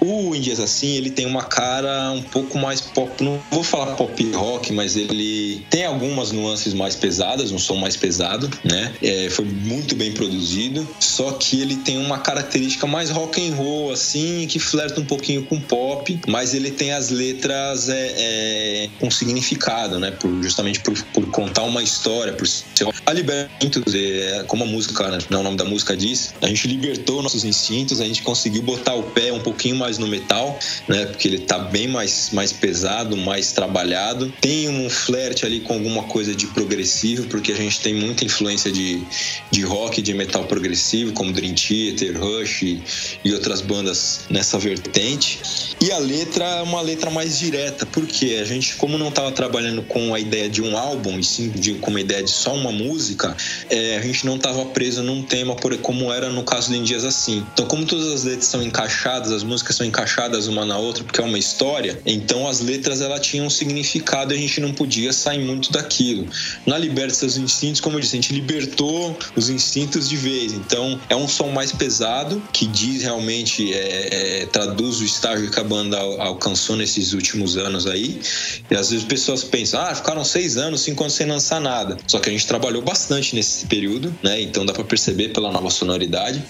O 0.00 0.34
Indias 0.34 0.60
Assim, 0.60 0.96
ele 0.96 1.10
tem 1.10 1.26
uma 1.26 1.42
cara 1.42 2.12
um 2.12 2.22
pouco 2.22 2.58
mais 2.58 2.80
pop, 2.80 3.22
não 3.22 3.40
vou 3.50 3.62
falar 3.62 3.94
pop 3.94 4.32
rock, 4.32 4.72
mas 4.72 4.96
ele 4.96 5.64
tem 5.70 5.84
algumas 5.84 6.32
nuances 6.32 6.74
mais 6.74 6.94
pesadas, 6.94 7.50
um 7.50 7.58
som 7.58 7.76
mais 7.76 7.96
pesado, 7.96 8.50
né? 8.64 8.94
É, 9.02 9.28
foi 9.30 9.44
muito 9.44 9.94
bem 9.96 10.12
produzido, 10.12 10.86
só 11.00 11.32
que 11.32 11.60
ele 11.60 11.76
tem 11.86 11.98
uma 11.98 12.18
característica 12.18 12.84
mais 12.84 13.10
rock 13.10 13.48
and 13.48 13.54
roll, 13.54 13.92
assim, 13.92 14.44
que 14.48 14.58
flerta 14.58 15.00
um 15.00 15.04
pouquinho 15.04 15.44
com 15.44 15.60
pop, 15.60 16.18
mas 16.26 16.52
ele 16.52 16.72
tem 16.72 16.92
as 16.92 17.10
letras 17.10 17.88
é, 17.88 18.14
é, 18.18 18.88
com 18.98 19.08
significado, 19.08 20.00
né? 20.00 20.10
Por, 20.10 20.42
justamente 20.42 20.80
por, 20.80 21.00
por 21.14 21.30
contar 21.30 21.62
uma 21.62 21.80
história, 21.80 22.32
por 22.32 22.46
ser 22.48 22.88
a 23.06 23.12
Libertos, 23.12 23.94
é, 23.94 24.44
como 24.48 24.64
a 24.64 24.66
música, 24.66 25.08
né? 25.08 25.18
o 25.30 25.42
nome 25.44 25.56
da 25.56 25.64
música 25.64 25.96
diz, 25.96 26.34
a 26.42 26.48
gente 26.48 26.66
libertou 26.66 27.22
nossos 27.22 27.44
instintos, 27.44 28.00
a 28.00 28.04
gente 28.04 28.22
conseguiu 28.22 28.62
botar 28.62 28.94
o 28.94 29.04
pé 29.04 29.32
um 29.32 29.40
pouquinho 29.40 29.76
mais 29.76 29.96
no 29.96 30.08
metal, 30.08 30.58
né? 30.88 31.06
Porque 31.06 31.28
ele 31.28 31.38
tá 31.38 31.58
bem 31.58 31.86
mais, 31.86 32.30
mais 32.32 32.52
pesado, 32.52 33.16
mais 33.16 33.52
trabalhado. 33.52 34.32
Tem 34.40 34.68
um 34.68 34.90
flerte 34.90 35.46
ali 35.46 35.60
com 35.60 35.74
alguma 35.74 36.02
coisa 36.02 36.34
de 36.34 36.48
progressivo, 36.48 37.28
porque 37.28 37.52
a 37.52 37.56
gente 37.56 37.80
tem 37.80 37.94
muita 37.94 38.24
influência 38.24 38.72
de, 38.72 39.00
de 39.52 39.62
rock, 39.62 40.02
de 40.02 40.12
metal 40.12 40.44
progressivo, 40.46 41.12
como 41.12 41.32
Dream 41.32 41.54
Theater, 41.54 41.75
Rush 42.18 42.62
e, 43.24 43.32
outras 43.32 43.60
bandas 43.60 44.20
nessa 44.30 44.58
vertente. 44.58 45.40
E 45.80 45.90
a 45.90 45.98
letra 45.98 46.44
é 46.44 46.62
uma 46.62 46.80
letra 46.80 47.10
mais 47.10 47.38
direta, 47.38 47.84
porque 47.86 48.38
a 48.40 48.44
gente, 48.44 48.76
como 48.76 48.96
não 48.96 49.08
estava 49.08 49.30
trabalhando 49.32 49.82
com 49.82 50.14
a 50.14 50.20
ideia 50.20 50.48
de 50.48 50.62
um 50.62 50.76
álbum, 50.76 51.18
e 51.18 51.24
sim 51.24 51.50
de, 51.50 51.74
com 51.74 51.90
uma 51.90 52.00
ideia 52.00 52.22
de 52.22 52.30
só 52.30 52.54
uma 52.54 52.72
música, 52.72 53.36
é, 53.68 53.96
a 53.96 54.00
gente 54.00 54.24
não 54.24 54.36
estava 54.36 54.64
preso 54.66 55.02
num 55.02 55.22
tema 55.22 55.54
por, 55.54 55.76
como 55.78 56.12
era 56.12 56.30
no 56.30 56.42
caso 56.42 56.70
de 56.70 56.78
Em 56.78 56.82
Dias 56.82 57.04
Assim. 57.04 57.44
Então, 57.52 57.66
como 57.66 57.84
todas 57.84 58.08
as 58.08 58.24
letras 58.24 58.46
são 58.46 58.62
encaixadas, 58.62 59.32
as 59.32 59.42
músicas 59.42 59.76
são 59.76 59.86
encaixadas 59.86 60.46
uma 60.46 60.64
na 60.64 60.78
outra, 60.78 61.04
porque 61.04 61.20
é 61.20 61.24
uma 61.24 61.38
história, 61.38 62.00
então 62.06 62.48
as 62.48 62.60
letras 62.60 63.00
ela 63.00 63.18
tinham 63.20 63.46
um 63.46 63.50
significado 63.50 64.32
e 64.32 64.36
a 64.36 64.40
gente 64.40 64.60
não 64.60 64.72
podia 64.72 65.12
sair 65.12 65.44
muito 65.44 65.70
daquilo. 65.70 66.26
Na 66.64 66.78
Liberta 66.78 67.14
Seus 67.14 67.36
Instintos, 67.36 67.80
como 67.80 67.96
eu 67.96 68.00
disse, 68.00 68.16
a 68.16 68.20
gente 68.20 68.32
libertou 68.32 69.16
os 69.34 69.48
instintos 69.48 70.08
de 70.08 70.16
vez. 70.16 70.52
Então, 70.52 71.00
é 71.08 71.16
um 71.16 71.28
som 71.28 71.50
mais 71.50 71.65
pesado, 71.72 72.42
que 72.52 72.66
diz 72.66 73.02
realmente, 73.02 73.72
é, 73.72 74.42
é, 74.42 74.46
traduz 74.46 75.00
o 75.00 75.04
estágio 75.04 75.50
que 75.50 75.60
a 75.60 75.64
banda 75.64 75.98
alcançou 75.98 76.76
nesses 76.76 77.12
últimos 77.12 77.56
anos 77.56 77.86
aí. 77.86 78.20
E 78.70 78.74
às 78.74 78.90
vezes 78.90 79.04
pessoas 79.04 79.44
pensam, 79.44 79.80
ah, 79.80 79.94
ficaram 79.94 80.24
seis 80.24 80.56
anos, 80.56 80.80
cinco 80.80 81.02
anos 81.02 81.14
sem 81.14 81.26
lançar 81.26 81.60
nada. 81.60 81.96
Só 82.06 82.18
que 82.18 82.28
a 82.28 82.32
gente 82.32 82.46
trabalhou 82.46 82.82
bastante 82.82 83.34
nesse 83.34 83.66
período, 83.66 84.14
né? 84.22 84.40
Então 84.40 84.64
dá 84.64 84.72
para 84.72 84.84
perceber 84.84 85.28
pela 85.28 85.50
nova 85.50 85.70
sonoridade. 85.70 86.42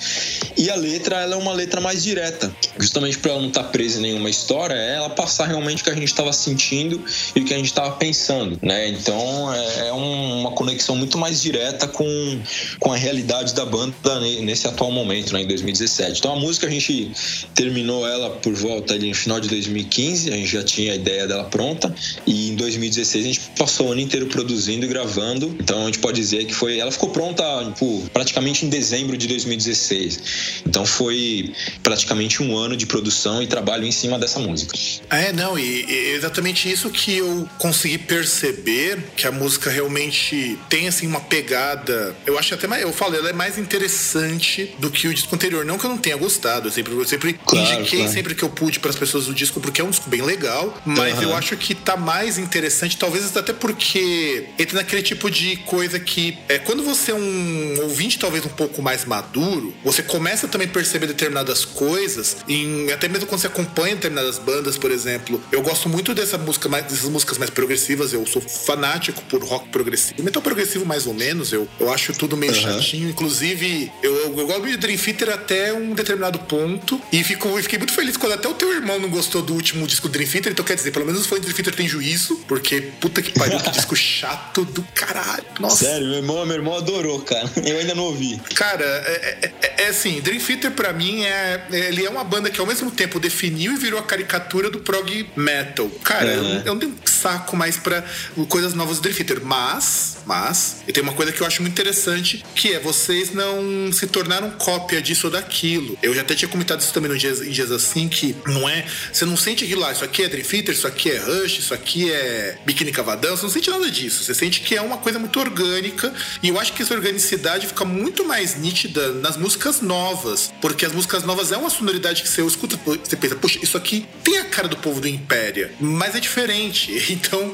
E 0.57 0.71
a 0.71 0.75
letra, 0.75 1.21
ela 1.21 1.35
é 1.35 1.39
uma 1.39 1.53
letra 1.53 1.81
mais 1.81 2.03
direta, 2.03 2.55
justamente 2.79 3.19
para 3.19 3.33
ela 3.33 3.41
não 3.41 3.49
estar 3.49 3.65
tá 3.65 3.69
presa 3.69 3.99
em 3.99 4.03
nenhuma 4.03 4.31
história, 4.31 4.75
é 4.75 4.97
ela 4.97 5.11
passar 5.11 5.47
realmente 5.47 5.83
o 5.83 5.85
que 5.85 5.91
a 5.91 5.95
gente 5.95 6.05
estava 6.05 6.33
sentindo 6.33 7.03
e 7.35 7.41
o 7.41 7.45
que 7.45 7.53
a 7.53 7.57
gente 7.57 7.67
estava 7.67 7.93
pensando, 7.97 8.59
né? 8.63 8.89
Então 8.89 9.53
é, 9.53 9.89
é 9.89 9.93
uma 9.93 10.53
conexão 10.53 10.97
muito 10.97 11.19
mais 11.19 11.41
direta 11.41 11.87
com, 11.87 12.41
com 12.81 12.93
a 12.93 12.97
realidade 12.97 13.55
da 13.55 13.65
banda 13.65 14.21
nesse 14.41 14.67
atual 14.67 14.91
momento, 14.91 15.06
né? 15.33 15.43
Em 15.43 15.47
2017. 15.47 16.19
Então 16.19 16.33
a 16.33 16.37
música 16.37 16.67
a 16.67 16.71
gente 16.71 17.11
terminou 17.55 18.07
ela 18.07 18.31
por 18.31 18.55
volta 18.55 18.95
ali 18.95 19.09
no 19.09 19.15
final 19.15 19.41
de 19.41 19.49
2015, 19.49 20.33
a 20.33 20.37
gente 20.37 20.53
já 20.53 20.63
tinha 20.63 20.93
a 20.93 20.95
ideia 20.97 21.27
dela 21.27 21.45
pronta 21.45 21.95
e 22.27 22.51
em 22.51 22.57
2016 22.57 23.25
a 23.25 23.29
gente 23.29 23.41
passou 23.57 23.89
o 23.89 23.93
ano 23.93 24.01
inteiro 24.01 24.27
produzindo 24.27 24.85
e 24.85 24.89
gravando. 24.89 25.57
Então 25.61 25.83
a 25.83 25.87
gente 25.87 25.99
pode 25.99 26.21
dizer 26.21 26.45
que 26.45 26.55
foi, 26.55 26.79
ela 26.79 26.91
ficou 26.91 27.11
pronta 27.11 27.45
tipo, 27.73 28.09
praticamente 28.13 28.65
em 28.65 28.69
dezembro 28.69 29.17
de 29.17 29.27
2016. 29.27 30.63
Então 30.67 30.85
foi 30.85 31.53
praticamente 31.83 32.43
um 32.43 32.57
ano 32.57 32.77
de 32.77 32.87
produção 32.87 33.43
e 33.43 33.47
trabalho 33.47 33.87
em 33.87 33.93
cima 33.93 34.19
dessa 34.19 34.39
música. 34.39 34.77
É, 35.11 35.33
não, 35.33 35.59
e, 35.59 35.85
e 35.85 36.15
exatamente 36.15 36.71
isso 36.71 36.91
que 36.91 37.19
eu 37.19 37.49
consegui 37.59 37.99
perceber 37.99 38.99
que 39.17 39.27
a 39.27 39.33
música 39.33 39.71
realmente 39.71 40.59
tem 40.69 40.89
assim 40.89 41.07
uma 41.07 41.21
pegada. 41.21 42.15
Eu 42.27 42.39
acho 42.39 42.55
até 42.55 42.67
mais, 42.67 42.83
eu 42.83 42.93
falo, 42.93 43.15
ela 43.15 43.31
é 43.31 43.33
mais 43.33 43.59
interessante 43.59 44.75
do 44.79 44.91
o 45.05 45.15
disco 45.15 45.35
anterior. 45.35 45.65
Não 45.65 45.79
que 45.79 45.85
eu 45.85 45.91
não 45.91 45.99
tenha 45.99 46.17
gostado, 46.17 46.69
eu 46.69 46.73
sempre, 46.73 46.93
eu 46.93 47.05
sempre 47.05 47.39
claro, 47.45 47.81
indiquei 47.81 48.01
claro. 48.01 48.13
sempre 48.13 48.35
que 48.35 48.43
eu 48.43 48.49
pude 48.49 48.79
para 48.81 48.91
as 48.91 48.97
pessoas 48.97 49.29
o 49.29 49.35
disco 49.35 49.61
porque 49.61 49.81
é 49.81 49.85
um 49.85 49.91
disco 49.91 50.09
bem 50.09 50.23
legal, 50.23 50.77
mas 50.85 51.19
uhum. 51.19 51.25
eu 51.25 51.37
acho 51.37 51.57
que 51.57 51.75
tá 51.75 51.97
mais 51.97 52.39
interessante, 52.39 52.97
talvez 52.97 53.37
até 53.37 53.53
porque 53.53 54.47
entra 54.59 54.77
naquele 54.77 55.03
tipo 55.03 55.31
de 55.31 55.57
coisa 55.59 55.99
que 55.99 56.39
é 56.49 56.59
quando 56.59 56.83
você 56.83 57.13
é 57.13 57.15
um 57.15 57.83
ouvinte 57.83 58.19
talvez 58.19 58.45
um 58.45 58.51
pouco 58.51 58.81
mais 58.81 59.05
maduro, 59.05 59.75
você 59.85 60.03
começa 60.03 60.49
também 60.49 60.69
a 60.69 60.71
perceber 60.71 61.07
determinadas 61.07 61.65
coisas, 61.65 62.39
em, 62.49 62.91
até 62.93 63.09
mesmo 63.09 63.27
quando 63.27 63.41
você 63.41 63.47
acompanha 63.47 63.95
determinadas 63.95 64.39
bandas, 64.39 64.79
por 64.79 64.91
exemplo. 64.91 65.41
Eu 65.51 65.63
gosto 65.63 65.89
muito 65.89 66.15
dessa 66.15 66.39
música 66.39 66.69
mais, 66.69 66.85
dessas 66.85 67.09
músicas 67.09 67.39
mais 67.39 67.51
progressivas, 67.51 68.13
eu 68.13 68.25
sou 68.27 68.41
fanático 68.41 69.23
por 69.25 69.43
rock 69.43 69.69
progressivo. 69.69 70.23
Metal 70.23 70.43
progressivo 70.43 70.87
mais 70.87 71.07
ou 71.07 71.15
menos, 71.15 71.53
eu, 71.53 71.69
eu 71.81 71.93
acho 71.93 72.13
tudo 72.13 72.37
meio 72.37 72.53
uhum. 72.53 72.61
chatinho, 72.61 73.09
inclusive 73.09 73.91
eu, 74.03 74.15
eu, 74.15 74.39
eu, 74.39 74.47
gosto 74.47 74.67
de 74.67 74.77
Dream 74.87 74.99
Theater 74.99 75.31
até 75.31 75.73
um 75.73 75.95
determinado 75.95 76.39
ponto 76.39 77.01
e 77.13 77.25
fico, 77.25 77.61
fiquei 77.61 77.79
muito 77.79 77.93
feliz 77.93 78.17
quando 78.17 78.33
até 78.33 78.49
o 78.49 78.55
teu 78.55 78.73
irmão 78.73 79.01
não 79.01 79.09
gostou 79.09 79.43
do 79.43 79.53
último 79.53 79.85
disco 79.85 80.09
do 80.09 80.13
Dream 80.13 80.31
Theater, 80.31 80.53
então 80.53 80.65
quer 80.65 80.77
dizer, 80.77 80.93
pelo 80.93 81.05
menos 81.05 81.23
os 81.23 81.27
fãs 81.27 81.41
do 81.41 81.43
Dream 81.43 81.57
Theater 81.57 81.75
têm 81.75 81.89
juízo, 81.89 82.37
porque 82.47 82.81
puta 83.01 83.21
que 83.21 83.33
pariu, 83.33 83.59
que 83.59 83.71
disco 83.71 83.97
chato 83.97 84.65
do 84.65 84.83
caralho. 84.95 85.45
Nossa. 85.59 85.85
Sério, 85.85 86.07
meu 86.07 86.17
irmão, 86.19 86.47
meu 86.47 86.57
irmão 86.57 86.77
adorou, 86.77 87.21
cara. 87.23 87.51
Eu 87.57 87.79
ainda 87.79 87.95
não 87.95 88.05
ouvi. 88.05 88.41
Cara, 88.55 88.85
é, 88.85 89.39
é, 89.43 89.53
é, 89.61 89.85
é 89.85 89.89
assim, 89.89 90.21
Dream 90.21 90.39
Theater 90.39 90.71
pra 90.71 90.93
mim 90.93 91.25
é. 91.25 91.67
Ele 91.71 92.05
é 92.05 92.11
uma 92.11 92.23
banda 92.23 92.49
que 92.49 92.61
ao 92.61 92.67
mesmo 92.67 92.91
tempo 92.91 93.19
definiu 93.19 93.73
e 93.73 93.77
virou 93.77 93.99
a 93.99 94.03
caricatura 94.03 94.71
do 94.71 94.79
prog 94.81 95.29
metal. 95.35 95.89
Cara, 96.05 96.33
eu, 96.33 96.45
eu 96.45 96.75
não 96.75 96.79
tenho 96.79 96.95
saco 97.05 97.57
mais 97.57 97.77
pra 97.77 98.05
coisas 98.49 98.75
novas 98.75 98.99
do 98.99 99.03
Dream 99.03 99.17
Theater, 99.17 99.45
mas. 99.45 100.19
Mas. 100.25 100.77
E 100.87 100.93
tem 100.93 101.03
uma 101.03 101.13
coisa 101.13 101.33
que 101.33 101.41
eu 101.41 101.47
acho 101.47 101.61
muito 101.63 101.73
interessante, 101.73 102.45
que 102.55 102.73
é 102.73 102.81
vocês 102.81 103.33
não 103.33 103.93
se 103.93 104.07
tornaram 104.07 104.51
cópia 104.77 105.01
disso 105.01 105.27
ou 105.29 105.33
daquilo. 105.33 105.99
Eu 106.03 106.15
já 106.15 106.21
até 106.21 106.35
tinha 106.35 106.49
comentado 106.49 106.81
isso 106.81 106.93
também 106.93 107.11
no 107.11 107.17
dias, 107.17 107.41
em 107.41 107.51
dias 107.51 107.71
assim, 107.71 108.09
que 108.09 108.37
não 108.47 108.69
é. 108.69 108.85
Você 109.11 109.25
não 109.25 109.37
sente 109.37 109.65
aquilo 109.65 109.81
lá, 109.81 109.93
isso 109.93 110.05
aqui 110.05 110.23
é 110.23 110.29
Dream 110.29 110.45
Theater, 110.45 110.75
isso 110.75 110.87
aqui 110.87 111.11
é 111.11 111.19
Rush, 111.19 111.59
isso 111.59 111.75
aqui 111.75 112.11
é 112.11 112.59
Biquíni 112.67 112.93
Cavadão, 112.93 113.37
você 113.37 113.45
não 113.45 113.51
sente 113.51 113.71
nada 113.71 113.91
disso. 113.91 114.23
Você 114.23 114.35
sente 114.35 114.61
que 114.61 114.77
é 114.77 114.83
uma 114.83 114.99
coisa 114.99 115.19
muito 115.19 115.41
orgânica. 115.41 116.13
E 116.43 116.49
eu 116.49 116.61
acho 116.61 116.73
que 116.75 116.83
essa 116.83 116.95
organicidade 116.95 117.67
fica 117.67 117.85
muito 117.85 118.25
mais 118.25 118.57
nítida 118.57 119.13
nas 119.13 119.37
músicas 119.37 119.81
novas. 119.81 120.53
Porque 120.61 120.85
as 120.85 120.93
músicas 120.93 121.25
novas 121.25 121.53
é 121.53 121.57
uma 121.57 121.71
sonoridade 121.71 122.23
que 122.23 122.29
você 122.29 122.45
escuta, 122.45 122.79
você 123.03 123.17
pensa, 123.17 123.35
puxa, 123.35 123.59
isso 123.63 123.77
aqui 123.77 124.07
tem 124.23 124.39
a 124.39 124.45
cara 124.45 124.69
do 124.69 124.77
povo 124.77 125.01
do 125.01 125.09
Impéria, 125.09 125.73
mas 125.81 126.15
é 126.15 126.21
diferente. 126.21 127.17
Então, 127.17 127.51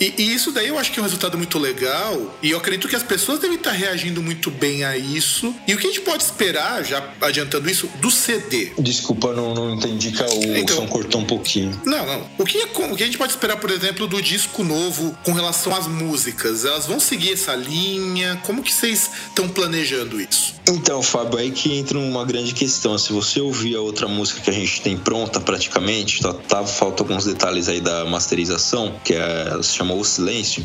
e, 0.00 0.14
e 0.18 0.34
isso 0.34 0.50
daí 0.50 0.68
eu 0.68 0.78
acho 0.78 0.90
que 0.90 0.98
é 0.98 1.02
um 1.02 1.04
resultado 1.04 1.38
muito 1.38 1.58
legal. 1.58 2.36
E 2.42 2.50
eu 2.50 2.58
acredito 2.58 2.88
que 2.88 2.96
as 2.96 3.04
pessoas 3.04 3.38
devem 3.38 3.56
estar 3.56 3.70
reagindo 3.70 4.20
muito 4.20 4.50
bem 4.50 4.84
a 4.84 4.96
isso. 4.96 5.54
E 5.66 5.74
o 5.74 5.78
que 5.78 5.86
a 5.86 5.90
gente 5.90 6.00
pode 6.00 6.24
esperar, 6.24 6.55
já 6.82 7.12
adiantando 7.20 7.68
isso, 7.70 7.88
do 8.00 8.10
CD? 8.10 8.72
Desculpa, 8.78 9.32
não, 9.32 9.54
não 9.54 9.74
entendi 9.74 10.12
que 10.12 10.22
o 10.22 10.56
então, 10.56 10.76
som 10.76 10.86
cortou 10.86 11.20
um 11.20 11.24
pouquinho. 11.24 11.80
Não, 11.84 12.06
não. 12.06 12.26
O 12.38 12.44
que, 12.44 12.58
o 12.58 12.96
que 12.96 13.02
a 13.02 13.06
gente 13.06 13.18
pode 13.18 13.32
esperar, 13.32 13.56
por 13.56 13.70
exemplo, 13.70 14.06
do 14.06 14.20
disco 14.20 14.62
novo 14.62 15.16
com 15.24 15.32
relação 15.32 15.74
às 15.74 15.86
músicas? 15.86 16.64
Elas 16.64 16.86
vão 16.86 17.00
seguir 17.00 17.32
essa 17.32 17.54
linha? 17.54 18.40
Como 18.44 18.62
que 18.62 18.72
vocês 18.72 19.10
estão 19.28 19.48
planejando 19.48 20.20
isso? 20.20 20.56
Então, 20.68 21.00
Fábio, 21.00 21.38
aí 21.38 21.52
que 21.52 21.78
entra 21.78 21.96
uma 21.96 22.24
grande 22.24 22.52
questão. 22.52 22.98
Se 22.98 23.12
você 23.12 23.40
ouvir 23.40 23.76
a 23.76 23.80
outra 23.80 24.08
música 24.08 24.40
que 24.40 24.50
a 24.50 24.52
gente 24.52 24.80
tem 24.80 24.96
pronta 24.96 25.38
praticamente, 25.38 26.20
tá, 26.20 26.32
tá 26.32 26.64
falta 26.64 27.04
alguns 27.04 27.24
detalhes 27.24 27.68
aí 27.68 27.80
da 27.80 28.04
masterização, 28.04 28.98
que 29.04 29.14
é, 29.14 29.62
se 29.62 29.74
chama 29.74 29.94
O 29.94 30.02
Silêncio, 30.02 30.64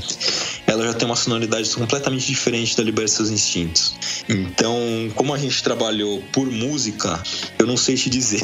ela 0.66 0.84
já 0.86 0.94
tem 0.94 1.06
uma 1.06 1.16
sonoridade 1.16 1.70
completamente 1.76 2.26
diferente 2.26 2.76
da 2.76 2.84
Liberte 2.84 3.12
Seus 3.12 3.30
Instintos. 3.30 3.94
Então, 4.28 4.76
como 5.16 5.34
a 5.34 5.38
gente 5.38 5.62
trabalhou 5.72 6.22
por 6.32 6.50
música, 6.52 7.22
eu 7.58 7.66
não 7.66 7.78
sei 7.78 7.96
te 7.96 8.10
dizer 8.10 8.42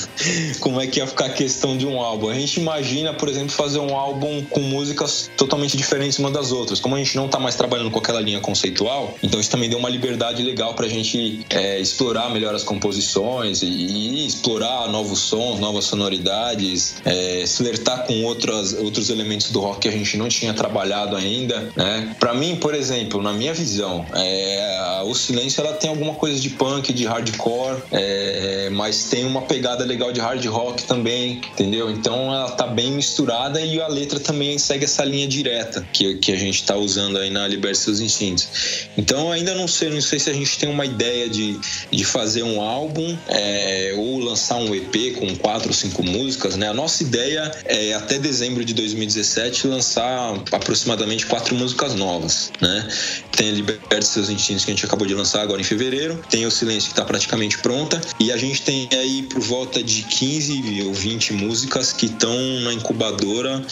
como 0.60 0.80
é 0.80 0.86
que 0.86 1.00
ia 1.00 1.06
ficar 1.06 1.26
a 1.26 1.30
questão 1.30 1.76
de 1.76 1.86
um 1.86 2.00
álbum. 2.00 2.28
A 2.28 2.34
gente 2.34 2.60
imagina, 2.60 3.14
por 3.14 3.28
exemplo, 3.28 3.50
fazer 3.50 3.78
um 3.78 3.96
álbum 3.96 4.44
com 4.44 4.60
músicas 4.60 5.30
totalmente 5.36 5.76
diferentes 5.76 6.18
uma 6.18 6.30
das 6.30 6.52
outras. 6.52 6.80
Como 6.80 6.94
a 6.94 6.98
gente 6.98 7.16
não 7.16 7.28
tá 7.28 7.38
mais 7.38 7.54
trabalhando 7.54 7.90
com 7.90 7.98
aquela 7.98 8.20
linha 8.20 8.40
conceitual, 8.40 9.16
então 9.22 9.40
isso 9.40 9.50
também 9.50 9.70
deu 9.70 9.78
uma 9.78 9.88
liberdade 9.88 10.42
legal 10.42 10.74
pra 10.74 10.86
gente 10.86 11.46
é, 11.50 11.80
explorar 11.80 12.30
melhor 12.30 12.54
as 12.54 12.62
composições 12.62 13.62
e, 13.62 13.66
e, 13.66 14.26
explorar 14.26 14.88
novos 14.88 15.20
sons, 15.20 15.58
novas 15.58 15.86
sonoridades, 15.86 16.96
é, 17.04 17.44
flertar 17.46 18.06
com 18.06 18.24
outras, 18.24 18.74
outros 18.74 19.08
elementos 19.08 19.50
do 19.50 19.60
rock 19.60 19.80
que 19.80 19.88
a 19.88 19.92
gente 19.92 20.16
não 20.16 20.28
tinha 20.28 20.52
trabalhado 20.52 21.16
ainda 21.16 21.70
né? 21.76 22.16
Para 22.18 22.34
mim, 22.34 22.56
por 22.56 22.74
exemplo, 22.74 23.22
na 23.22 23.32
minha 23.32 23.52
visão, 23.52 24.04
é, 24.14 25.02
o 25.04 25.14
Silêncio 25.14 25.60
ela 25.60 25.74
tem 25.74 25.90
alguma 25.90 26.14
coisa 26.14 26.40
de 26.40 26.50
de 26.92 27.04
hardcore, 27.04 27.82
é, 27.92 28.68
mas 28.70 29.04
tem 29.04 29.24
uma 29.24 29.42
pegada 29.42 29.84
legal 29.84 30.12
de 30.12 30.20
hard 30.20 30.44
rock 30.46 30.84
também, 30.84 31.40
entendeu? 31.52 31.90
Então 31.90 32.32
ela 32.32 32.50
tá 32.50 32.66
bem 32.66 32.92
misturada 32.92 33.60
e 33.60 33.80
a 33.80 33.88
letra 33.88 34.18
também 34.18 34.58
segue 34.58 34.84
essa 34.84 35.04
linha 35.04 35.26
direta 35.26 35.86
que, 35.92 36.14
que 36.16 36.32
a 36.32 36.36
gente 36.36 36.64
tá 36.64 36.76
usando 36.76 37.18
aí 37.18 37.30
na 37.30 37.46
Liberte 37.46 37.78
Seus 37.78 38.00
Instintos. 38.00 38.48
Então 38.96 39.30
ainda 39.30 39.54
não 39.54 39.68
sei, 39.68 39.90
não 39.90 40.00
sei 40.00 40.18
se 40.18 40.30
a 40.30 40.32
gente 40.32 40.58
tem 40.58 40.68
uma 40.68 40.84
ideia 40.84 41.28
de, 41.28 41.58
de 41.90 42.04
fazer 42.04 42.42
um 42.42 42.60
álbum 42.60 43.16
é, 43.28 43.94
ou 43.96 44.18
lançar 44.18 44.56
um 44.56 44.74
EP 44.74 45.16
com 45.18 45.34
quatro 45.36 45.68
ou 45.68 45.74
cinco 45.74 46.02
músicas, 46.02 46.56
né? 46.56 46.68
A 46.68 46.74
nossa 46.74 47.02
ideia 47.02 47.50
é 47.64 47.94
até 47.94 48.18
dezembro 48.18 48.64
de 48.64 48.74
2017 48.74 49.66
lançar 49.66 50.34
aproximadamente 50.52 51.26
quatro 51.26 51.54
músicas 51.54 51.94
novas, 51.94 52.50
né? 52.60 52.88
Tem 53.32 53.48
a 53.48 53.52
Liberte 53.52 54.06
Seus 54.06 54.28
Instintos 54.28 54.64
que 54.64 54.70
a 54.70 54.74
gente 54.74 54.84
acabou 54.86 55.06
de 55.06 55.14
lançar 55.14 55.42
agora 55.42 55.60
em 55.60 55.64
fevereiro, 55.64 56.22
tem 56.28 56.46
o 56.46 56.50
Silêncio 56.56 56.88
que 56.88 56.92
está 56.92 57.04
praticamente 57.04 57.58
pronta 57.58 58.00
e 58.18 58.32
a 58.32 58.36
gente 58.36 58.62
tem 58.62 58.88
aí 58.92 59.22
por 59.22 59.40
volta 59.40 59.82
de 59.82 60.02
15 60.02 60.82
ou 60.84 60.94
20 60.94 61.32
músicas 61.34 61.92
que 61.92 62.06
estão 62.06 62.34
na 62.60 62.72
incubadora, 62.72 63.62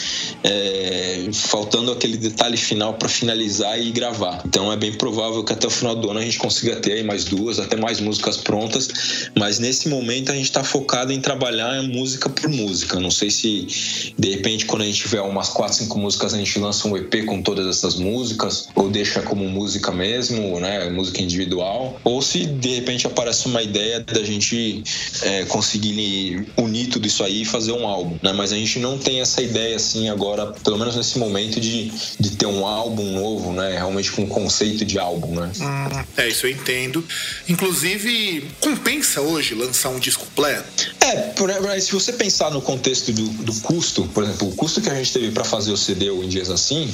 é, 0.42 1.28
faltando 1.32 1.90
aquele 1.92 2.16
detalhe 2.16 2.56
final 2.56 2.94
para 2.94 3.08
finalizar 3.08 3.80
e 3.80 3.90
gravar. 3.90 4.42
Então 4.46 4.72
é 4.72 4.76
bem 4.76 4.92
provável 4.92 5.42
que 5.44 5.52
até 5.52 5.66
o 5.66 5.70
final 5.70 5.94
do 5.94 6.10
ano 6.10 6.20
a 6.20 6.22
gente 6.22 6.38
consiga 6.38 6.76
ter 6.76 6.92
aí 6.92 7.02
mais 7.02 7.24
duas, 7.24 7.58
até 7.58 7.76
mais 7.76 8.00
músicas 8.00 8.36
prontas, 8.36 9.30
mas 9.36 9.58
nesse 9.58 9.88
momento 9.88 10.30
a 10.30 10.34
gente 10.34 10.44
está 10.44 10.62
focado 10.62 11.12
em 11.12 11.20
trabalhar 11.20 11.82
música 11.82 12.28
por 12.28 12.48
música. 12.48 13.00
Não 13.00 13.10
sei 13.10 13.30
se 13.30 14.14
de 14.18 14.30
repente 14.30 14.66
quando 14.66 14.82
a 14.82 14.86
gente 14.86 15.00
tiver 15.00 15.20
umas 15.22 15.48
4, 15.48 15.78
5 15.78 15.98
músicas 15.98 16.34
a 16.34 16.38
gente 16.38 16.58
lança 16.58 16.86
um 16.88 16.96
EP 16.96 17.24
com 17.24 17.42
todas 17.42 17.66
essas 17.66 17.94
músicas 17.94 18.68
ou 18.74 18.88
deixa 18.90 19.22
como 19.22 19.48
música 19.48 19.90
mesmo, 19.92 20.60
né, 20.60 20.88
música 20.90 21.22
individual, 21.22 21.98
ou 22.04 22.20
se 22.20 22.44
de 22.46 22.73
repente 22.74 23.06
aparece 23.06 23.46
uma 23.46 23.62
ideia 23.62 24.00
da 24.00 24.22
gente 24.22 24.82
é, 25.22 25.44
conseguir 25.44 26.46
unir 26.56 26.88
tudo 26.88 27.06
isso 27.06 27.22
aí 27.22 27.42
e 27.42 27.44
fazer 27.44 27.72
um 27.72 27.86
álbum, 27.86 28.18
né? 28.22 28.32
Mas 28.32 28.52
a 28.52 28.56
gente 28.56 28.78
não 28.78 28.98
tem 28.98 29.20
essa 29.20 29.42
ideia 29.42 29.76
assim 29.76 30.08
agora, 30.08 30.46
pelo 30.46 30.78
menos 30.78 30.96
nesse 30.96 31.18
momento 31.18 31.60
de, 31.60 31.92
de 32.18 32.36
ter 32.36 32.46
um 32.46 32.66
álbum 32.66 33.12
novo, 33.12 33.52
né? 33.52 33.72
Realmente 33.72 34.12
com 34.12 34.22
um 34.22 34.28
conceito 34.28 34.84
de 34.84 34.98
álbum, 34.98 35.34
né? 35.34 35.50
Hum, 35.60 36.04
é, 36.16 36.28
isso 36.28 36.46
eu 36.46 36.50
entendo. 36.50 37.04
Inclusive, 37.48 38.48
compensa 38.60 39.20
hoje 39.20 39.54
lançar 39.54 39.90
um 39.90 39.98
disco 39.98 40.24
completo? 40.24 40.94
É, 41.14 41.80
se 41.80 41.92
você 41.92 42.12
pensar 42.12 42.50
no 42.50 42.60
contexto 42.60 43.12
do, 43.12 43.26
do 43.28 43.60
custo, 43.60 44.08
por 44.08 44.24
exemplo, 44.24 44.48
o 44.48 44.52
custo 44.52 44.80
que 44.80 44.88
a 44.88 44.94
gente 44.94 45.12
teve 45.12 45.30
para 45.30 45.44
fazer 45.44 45.72
o 45.72 45.76
CD 45.76 46.10
em 46.10 46.28
dias 46.28 46.50
assim 46.50 46.92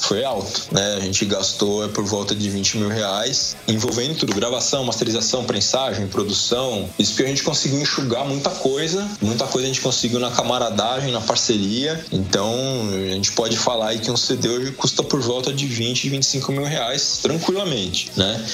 foi 0.00 0.24
alto, 0.24 0.68
né? 0.72 0.96
A 0.96 1.00
gente 1.00 1.24
gastou 1.24 1.84
é, 1.84 1.88
por 1.88 2.04
volta 2.04 2.34
de 2.34 2.48
20 2.48 2.78
mil 2.78 2.88
reais, 2.88 3.56
envolvendo 3.68 4.16
tudo, 4.16 4.34
gravação, 4.34 4.84
masterização, 4.84 5.44
prensagem, 5.44 6.06
produção. 6.08 6.88
Isso 6.98 7.14
que 7.14 7.22
a 7.22 7.26
gente 7.26 7.42
conseguiu 7.42 7.80
enxugar 7.80 8.24
muita 8.24 8.50
coisa, 8.50 9.08
muita 9.20 9.46
coisa 9.46 9.66
a 9.66 9.68
gente 9.68 9.80
conseguiu 9.80 10.18
na 10.18 10.30
camaradagem, 10.30 11.12
na 11.12 11.20
parceria. 11.20 12.02
Então, 12.10 12.54
a 12.92 13.14
gente 13.14 13.32
pode 13.32 13.56
falar 13.56 13.88
aí 13.88 13.98
que 13.98 14.10
um 14.10 14.16
CD 14.16 14.48
hoje 14.48 14.72
custa 14.72 15.02
por 15.02 15.20
volta 15.20 15.52
de 15.52 15.66
20, 15.66 16.08
25 16.08 16.52
mil 16.52 16.64
reais 16.64 17.18
tranquilamente, 17.22 18.10
né? 18.16 18.44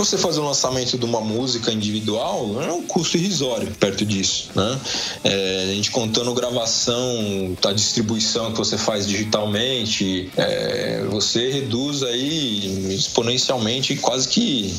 Você 0.00 0.16
fazer 0.16 0.40
o 0.40 0.44
lançamento 0.44 0.96
de 0.96 1.04
uma 1.04 1.20
música 1.20 1.70
individual 1.70 2.62
é 2.62 2.72
um 2.72 2.80
custo 2.80 3.18
irrisório 3.18 3.70
perto 3.78 4.02
disso, 4.02 4.48
né? 4.54 4.80
É, 5.22 5.64
a 5.72 5.74
gente 5.74 5.90
contando 5.90 6.32
gravação, 6.32 7.54
a 7.62 7.72
distribuição 7.74 8.50
que 8.50 8.56
você 8.56 8.78
faz 8.78 9.06
digitalmente, 9.06 10.30
é, 10.38 11.04
você 11.10 11.50
reduz 11.50 12.02
aí 12.02 12.94
exponencialmente 12.94 13.94
quase 13.96 14.26
que 14.26 14.74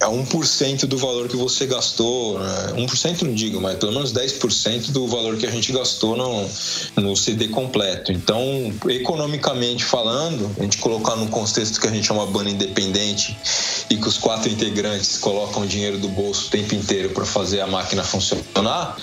a 0.00 0.08
1% 0.08 0.84
do 0.84 0.98
valor 0.98 1.28
que 1.28 1.36
você 1.36 1.64
gastou, 1.64 2.38
né? 2.38 2.74
1% 2.76 3.22
não 3.22 3.32
digo, 3.32 3.62
mas 3.62 3.78
pelo 3.78 3.92
menos 3.92 4.12
10% 4.12 4.90
do 4.90 5.06
valor 5.06 5.38
que 5.38 5.46
a 5.46 5.50
gente 5.50 5.72
gastou 5.72 6.14
no, 6.14 6.46
no 6.94 7.16
CD 7.16 7.48
completo. 7.48 8.12
Então, 8.12 8.70
economicamente 8.86 9.82
falando, 9.82 10.54
a 10.58 10.62
gente 10.62 10.76
colocar 10.76 11.16
no 11.16 11.28
contexto 11.28 11.80
que 11.80 11.86
a 11.86 11.90
gente 11.90 12.10
é 12.10 12.12
uma 12.12 12.26
banda 12.26 12.50
independente 12.50 13.34
e 13.88 13.96
que 13.96 14.06
os 14.06 14.18
quatro 14.18 14.57
integrantes 14.58 15.18
colocam 15.18 15.64
dinheiro 15.64 15.98
do 15.98 16.08
bolso 16.08 16.48
o 16.48 16.50
tempo 16.50 16.74
inteiro 16.74 17.10
para 17.10 17.24
fazer 17.24 17.60
a 17.60 17.66
máquina 17.66 18.02
funcionar, 18.02 18.96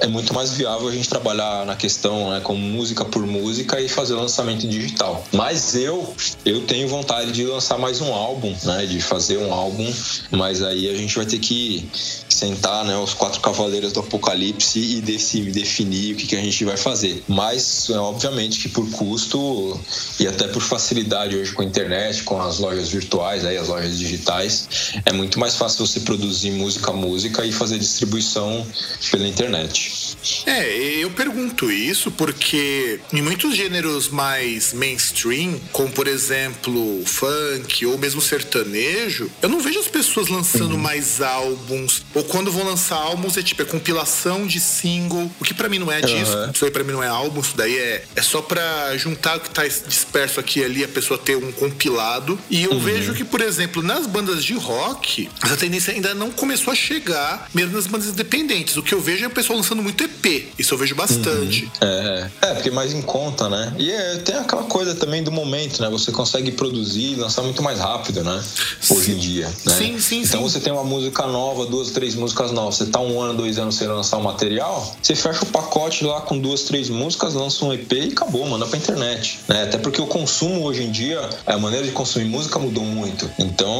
é 0.00 0.06
muito 0.06 0.32
mais 0.32 0.54
viável 0.54 0.88
a 0.88 0.92
gente 0.92 1.08
trabalhar 1.08 1.66
na 1.66 1.76
questão 1.76 2.30
né, 2.30 2.40
com 2.40 2.54
música 2.54 3.04
por 3.04 3.26
música 3.26 3.78
e 3.80 3.88
fazer 3.88 4.14
lançamento 4.14 4.66
digital. 4.66 5.22
Mas 5.32 5.74
eu, 5.74 6.14
eu 6.44 6.62
tenho 6.62 6.88
vontade 6.88 7.30
de 7.32 7.44
lançar 7.44 7.78
mais 7.78 8.00
um 8.00 8.12
álbum, 8.12 8.54
né, 8.64 8.86
de 8.86 9.00
fazer 9.00 9.36
um 9.36 9.52
álbum, 9.52 9.92
mas 10.30 10.62
aí 10.62 10.88
a 10.88 10.96
gente 10.96 11.14
vai 11.14 11.26
ter 11.26 11.38
que 11.38 11.88
sentar, 12.34 12.84
né, 12.84 12.96
os 12.96 13.14
quatro 13.14 13.40
cavaleiros 13.40 13.92
do 13.92 14.00
apocalipse 14.00 14.78
e 14.78 15.00
definir 15.00 16.14
o 16.14 16.16
que, 16.16 16.26
que 16.26 16.36
a 16.36 16.40
gente 16.40 16.64
vai 16.64 16.76
fazer. 16.76 17.22
Mas, 17.28 17.88
é, 17.90 17.98
obviamente, 17.98 18.60
que 18.60 18.68
por 18.68 18.88
custo 18.90 19.80
e 20.18 20.26
até 20.26 20.48
por 20.48 20.62
facilidade 20.62 21.36
hoje 21.36 21.52
com 21.52 21.62
a 21.62 21.64
internet, 21.64 22.22
com 22.22 22.40
as 22.40 22.58
lojas 22.58 22.88
virtuais, 22.88 23.44
aí, 23.44 23.56
as 23.56 23.68
lojas 23.68 23.98
digitais, 23.98 24.68
é 25.04 25.12
muito 25.12 25.38
mais 25.38 25.54
fácil 25.54 25.86
você 25.86 26.00
produzir 26.00 26.50
música 26.50 26.90
a 26.90 26.94
música 26.94 27.44
e 27.44 27.52
fazer 27.52 27.78
distribuição 27.78 28.66
pela 29.10 29.26
internet. 29.26 30.01
É, 30.46 30.98
eu 31.02 31.10
pergunto 31.10 31.70
isso 31.70 32.10
porque 32.10 33.00
em 33.12 33.20
muitos 33.20 33.54
gêneros 33.54 34.08
mais 34.08 34.72
mainstream, 34.72 35.60
como 35.72 35.90
por 35.90 36.06
exemplo 36.06 37.02
funk 37.04 37.84
ou 37.86 37.98
mesmo 37.98 38.20
sertanejo, 38.20 39.30
eu 39.42 39.48
não 39.48 39.60
vejo 39.60 39.78
as 39.78 39.88
pessoas 39.88 40.28
lançando 40.28 40.72
uhum. 40.72 40.78
mais 40.78 41.20
álbuns. 41.20 42.04
Ou 42.14 42.24
quando 42.24 42.50
vão 42.50 42.64
lançar 42.64 42.96
álbuns 42.96 43.36
é 43.36 43.42
tipo 43.42 43.62
é 43.62 43.64
compilação 43.64 44.46
de 44.46 44.60
single, 44.60 45.30
o 45.40 45.44
que 45.44 45.54
para 45.54 45.68
mim 45.68 45.78
não 45.78 45.90
é 45.90 46.00
disco. 46.00 46.34
Uhum. 46.34 46.50
Isso 46.52 46.64
aí 46.64 46.70
pra 46.70 46.84
mim 46.84 46.92
não 46.92 47.02
é 47.02 47.08
álbum, 47.08 47.40
isso 47.40 47.56
daí 47.56 47.76
é, 47.76 48.04
é 48.14 48.22
só 48.22 48.40
pra 48.40 48.96
juntar 48.96 49.36
o 49.36 49.40
que 49.40 49.50
tá 49.50 49.66
disperso 49.66 50.40
aqui 50.40 50.60
e 50.60 50.64
ali, 50.64 50.84
a 50.84 50.88
pessoa 50.88 51.18
ter 51.18 51.36
um 51.36 51.52
compilado. 51.52 52.38
E 52.50 52.64
eu 52.64 52.72
uhum. 52.72 52.80
vejo 52.80 53.14
que, 53.14 53.24
por 53.24 53.40
exemplo, 53.40 53.82
nas 53.82 54.06
bandas 54.06 54.44
de 54.44 54.54
rock, 54.54 55.28
essa 55.42 55.56
tendência 55.56 55.92
ainda 55.92 56.14
não 56.14 56.30
começou 56.30 56.72
a 56.72 56.76
chegar, 56.76 57.48
mesmo 57.54 57.74
nas 57.74 57.86
bandas 57.86 58.08
independentes. 58.08 58.76
O 58.76 58.82
que 58.82 58.94
eu 58.94 59.00
vejo 59.00 59.24
é 59.24 59.28
o 59.28 59.30
pessoal 59.30 59.56
lançando 59.58 59.82
muito 59.82 60.02
EP. 60.04 60.11
Isso 60.58 60.74
eu 60.74 60.78
vejo 60.78 60.94
bastante. 60.94 61.64
Uhum. 61.64 61.88
É, 61.88 62.30
é, 62.42 62.54
porque 62.54 62.70
mais 62.70 62.92
em 62.92 63.02
conta, 63.02 63.48
né? 63.48 63.74
E 63.78 63.90
é, 63.90 64.16
tem 64.16 64.36
aquela 64.36 64.64
coisa 64.64 64.94
também 64.94 65.22
do 65.22 65.32
momento, 65.32 65.80
né? 65.82 65.88
Você 65.90 66.12
consegue 66.12 66.52
produzir 66.52 67.12
e 67.12 67.16
lançar 67.16 67.42
muito 67.42 67.62
mais 67.62 67.78
rápido, 67.78 68.22
né? 68.22 68.42
Hoje 68.90 69.04
sim. 69.04 69.12
em 69.12 69.18
dia. 69.18 69.46
Né? 69.46 69.74
Sim, 69.76 69.98
sim, 69.98 70.20
Então 70.22 70.40
sim. 70.40 70.48
você 70.48 70.60
tem 70.60 70.72
uma 70.72 70.84
música 70.84 71.26
nova, 71.26 71.66
duas, 71.66 71.90
três 71.90 72.14
músicas 72.14 72.52
novas. 72.52 72.76
Você 72.76 72.86
tá 72.86 73.00
um 73.00 73.20
ano, 73.20 73.34
dois 73.34 73.58
anos 73.58 73.76
sem 73.76 73.88
lançar 73.88 74.18
o 74.18 74.22
material, 74.22 74.96
você 75.02 75.14
fecha 75.14 75.42
o 75.42 75.46
pacote 75.46 76.04
lá 76.04 76.20
com 76.20 76.38
duas, 76.38 76.62
três 76.62 76.88
músicas, 76.88 77.34
lança 77.34 77.64
um 77.64 77.72
EP 77.72 77.92
e 77.92 78.08
acabou, 78.12 78.46
manda 78.46 78.66
pra 78.66 78.78
internet. 78.78 79.40
Né? 79.48 79.64
Até 79.64 79.78
porque 79.78 80.00
o 80.00 80.06
consumo 80.06 80.64
hoje 80.64 80.82
em 80.82 80.90
dia, 80.90 81.20
a 81.46 81.58
maneira 81.58 81.84
de 81.86 81.92
consumir 81.92 82.26
música 82.26 82.58
mudou 82.58 82.84
muito. 82.84 83.30
Então, 83.38 83.74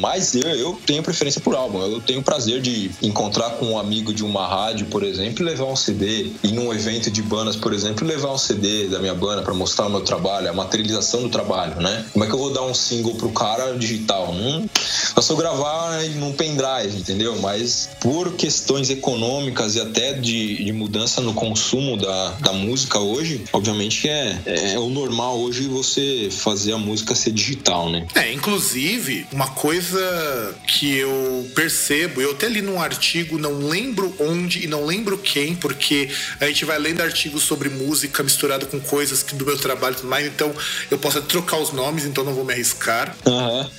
mas 0.00 0.34
eu, 0.34 0.48
eu 0.50 0.78
tenho 0.86 1.02
preferência 1.02 1.40
por 1.40 1.54
álbum. 1.54 1.80
Eu 1.82 2.00
tenho 2.00 2.22
prazer 2.22 2.60
de 2.60 2.90
encontrar 3.02 3.50
com 3.50 3.66
um 3.66 3.78
amigo 3.78 4.12
de 4.12 4.24
uma 4.24 4.46
rádio, 4.46 4.86
por 4.86 5.02
exemplo, 5.02 5.42
e 5.42 5.44
levar 5.44 5.65
um 5.66 5.76
CD. 5.76 6.32
Ir 6.42 6.52
num 6.52 6.72
evento 6.72 7.10
de 7.10 7.22
bandas, 7.22 7.56
por 7.56 7.72
exemplo, 7.72 8.06
levar 8.06 8.32
um 8.32 8.38
CD 8.38 8.88
da 8.88 8.98
minha 8.98 9.14
banda 9.14 9.42
para 9.42 9.54
mostrar 9.54 9.86
o 9.86 9.90
meu 9.90 10.00
trabalho, 10.00 10.48
a 10.48 10.52
materialização 10.52 11.22
do 11.22 11.28
trabalho, 11.28 11.80
né? 11.80 12.04
Como 12.12 12.24
é 12.24 12.28
que 12.28 12.34
eu 12.34 12.38
vou 12.38 12.52
dar 12.52 12.62
um 12.62 12.74
single 12.74 13.14
pro 13.14 13.30
cara 13.30 13.76
digital? 13.76 14.32
Hum, 14.32 14.68
só 15.14 15.20
se 15.20 15.32
eu 15.32 15.36
gravar 15.36 16.02
num 16.14 16.32
pendrive, 16.32 16.98
entendeu? 16.98 17.36
Mas 17.40 17.88
por 18.00 18.32
questões 18.34 18.90
econômicas 18.90 19.74
e 19.74 19.80
até 19.80 20.12
de, 20.14 20.64
de 20.64 20.72
mudança 20.72 21.20
no 21.20 21.34
consumo 21.34 21.96
da, 21.96 22.30
da 22.40 22.52
música 22.52 22.98
hoje, 22.98 23.44
obviamente 23.52 24.02
que 24.02 24.08
é, 24.08 24.38
é 24.46 24.78
o 24.78 24.88
normal 24.88 25.38
hoje 25.38 25.66
você 25.66 26.28
fazer 26.30 26.72
a 26.72 26.78
música 26.78 27.14
ser 27.14 27.32
digital, 27.32 27.90
né? 27.90 28.06
É, 28.14 28.32
inclusive, 28.32 29.26
uma 29.32 29.48
coisa 29.48 30.54
que 30.66 30.96
eu 30.96 31.50
percebo, 31.54 32.20
eu 32.20 32.32
até 32.32 32.48
li 32.48 32.62
num 32.62 32.80
artigo, 32.80 33.38
não 33.38 33.58
lembro 33.58 34.14
onde 34.20 34.64
e 34.64 34.66
não 34.66 34.84
lembro 34.84 35.18
quem, 35.18 35.55
porque 35.56 36.08
a 36.40 36.46
gente 36.46 36.64
vai 36.64 36.78
lendo 36.78 37.00
artigos 37.00 37.42
sobre 37.42 37.68
música 37.68 38.22
misturado 38.22 38.66
com 38.66 38.80
coisas 38.80 39.22
que 39.22 39.34
do 39.34 39.44
meu 39.44 39.58
trabalho 39.58 39.94
e 39.94 39.96
tudo 39.96 40.08
mais, 40.08 40.26
então 40.26 40.54
eu 40.90 40.98
posso 40.98 41.20
trocar 41.22 41.58
os 41.58 41.72
nomes, 41.72 42.04
então 42.04 42.24
não 42.24 42.34
vou 42.34 42.44
me 42.44 42.52
arriscar. 42.52 43.14
Uhum. 43.26 43.70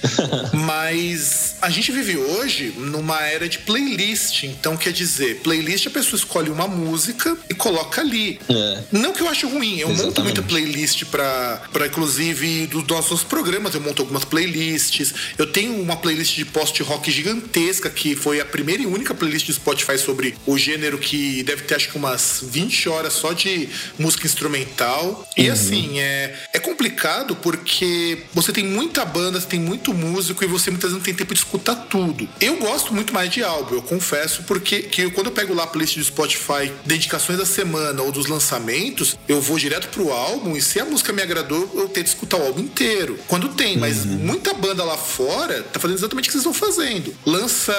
Mas 0.66 1.56
a 1.62 1.70
gente 1.70 1.92
vive 1.92 2.18
hoje 2.18 2.74
numa 2.78 3.22
era 3.22 3.48
de 3.48 3.60
playlist, 3.60 4.44
então 4.44 4.76
quer 4.78 4.92
dizer, 4.92 5.42
playlist 5.42 5.88
a 5.88 5.90
pessoa 5.90 6.18
escolhe 6.18 6.50
uma 6.50 6.68
música 6.68 7.38
e 7.50 7.54
coloca 7.54 8.02
ali. 8.02 8.40
É. 8.50 8.84
Não 8.92 9.14
que 9.14 9.22
eu 9.22 9.30
acho 9.30 9.48
ruim, 9.48 9.80
eu 9.80 9.90
Exatamente. 9.90 10.06
monto 10.06 10.24
muita 10.24 10.42
playlist 10.42 11.06
para 11.06 11.88
inclusive 11.88 12.68
dos 12.68 12.86
nossos 12.88 13.24
programas, 13.24 13.74
eu 13.74 13.82
monto 13.82 14.02
algumas 14.02 14.24
playlists. 14.26 15.14
Eu 15.38 15.48
tenho 15.48 15.82
uma 15.82 15.98
playlist 15.98 16.36
de 16.36 16.46
post 16.46 16.82
rock 16.84 17.12
gigantesca 17.12 17.90
que 17.90 18.16
foi 18.16 18.40
a 18.40 18.46
primeira 18.46 18.84
e 18.84 18.86
única 18.86 19.14
playlist 19.14 19.48
do 19.48 19.54
Spotify 19.54 19.98
sobre 19.98 20.36
o 20.46 20.58
gênero 20.58 20.98
que 20.98 21.44
deve 21.44 21.64
ter 21.68 21.76
acho 21.76 21.90
que 21.90 21.98
umas 21.98 22.40
20 22.44 22.90
horas 22.90 23.14
só 23.14 23.34
de 23.34 23.70
música 23.98 24.26
instrumental. 24.26 25.28
E 25.36 25.48
uhum. 25.48 25.54
assim, 25.54 26.00
é, 26.00 26.36
é 26.54 26.60
complicado 26.60 27.36
porque 27.36 28.24
você 28.34 28.52
tem 28.52 28.66
muita 28.66 29.06
banda, 29.06 29.40
você 29.40 29.48
tem 29.48 29.60
muito 29.60 29.94
músico 29.94 30.44
e 30.44 30.48
você 30.48 30.70
muitas 30.70 30.92
vezes 30.92 30.98
não 30.98 31.06
tem 31.06 31.14
tempo 31.14 31.34
de 31.34 31.40
escutar 31.40 31.76
tudo. 31.76 32.28
Eu 32.40 32.58
gosto 32.58 32.94
muito 32.94 33.14
mais 33.14 33.30
de 33.30 33.44
álbum, 33.44 33.76
eu 33.76 33.82
confesso, 33.82 34.44
porque 34.44 34.84
que 34.84 35.10
quando 35.12 35.28
eu 35.28 35.32
pego 35.32 35.54
lá 35.54 35.64
a 35.64 35.68
playlist 35.68 35.98
do 35.98 36.04
Spotify, 36.04 36.72
dedicações 36.86 37.38
da 37.38 37.46
semana 37.46 38.02
ou 38.02 38.12
dos 38.12 38.28
lançamentos, 38.28 39.18
eu 39.28 39.42
vou 39.42 39.58
direto 39.58 39.90
pro 39.90 40.12
álbum 40.12 40.56
e 40.56 40.62
se 40.62 40.80
a 40.80 40.86
música 40.86 41.12
me 41.14 41.22
agradou, 41.22 41.70
eu 41.76 41.90
tento 41.90 42.08
escutar 42.08 42.38
o 42.38 42.44
álbum 42.44 42.62
inteiro. 42.62 43.20
Quando 43.28 43.50
tem, 43.50 43.78
mas 43.78 44.06
uhum. 44.06 44.18
muita 44.18 44.54
banda 44.54 44.84
lá 44.84 44.98
fora 44.98 45.64
tá 45.64 45.80
fazendo 45.80 45.98
exatamente 45.98 46.30
o 46.30 46.32
que 46.32 46.40
vocês 46.40 46.46
estão 46.46 46.54
fazendo. 46.54 47.14
Lança 47.26 47.74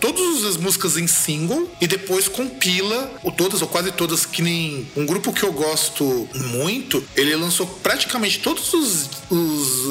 todas 0.00 0.44
as 0.44 0.56
músicas 0.56 0.96
em 0.96 1.06
single 1.06 1.70
e 1.80 1.86
depois 1.86 2.28
compila, 2.28 3.10
todas 3.32 3.62
ou 3.62 3.68
quase 3.68 3.92
todas, 3.92 4.26
que 4.26 4.42
nem 4.42 4.86
um 4.96 5.06
grupo 5.06 5.32
que 5.32 5.42
eu 5.42 5.52
gosto 5.52 6.28
muito, 6.34 7.02
ele 7.16 7.34
lançou 7.36 7.66
praticamente 7.66 8.38
todas 8.40 8.72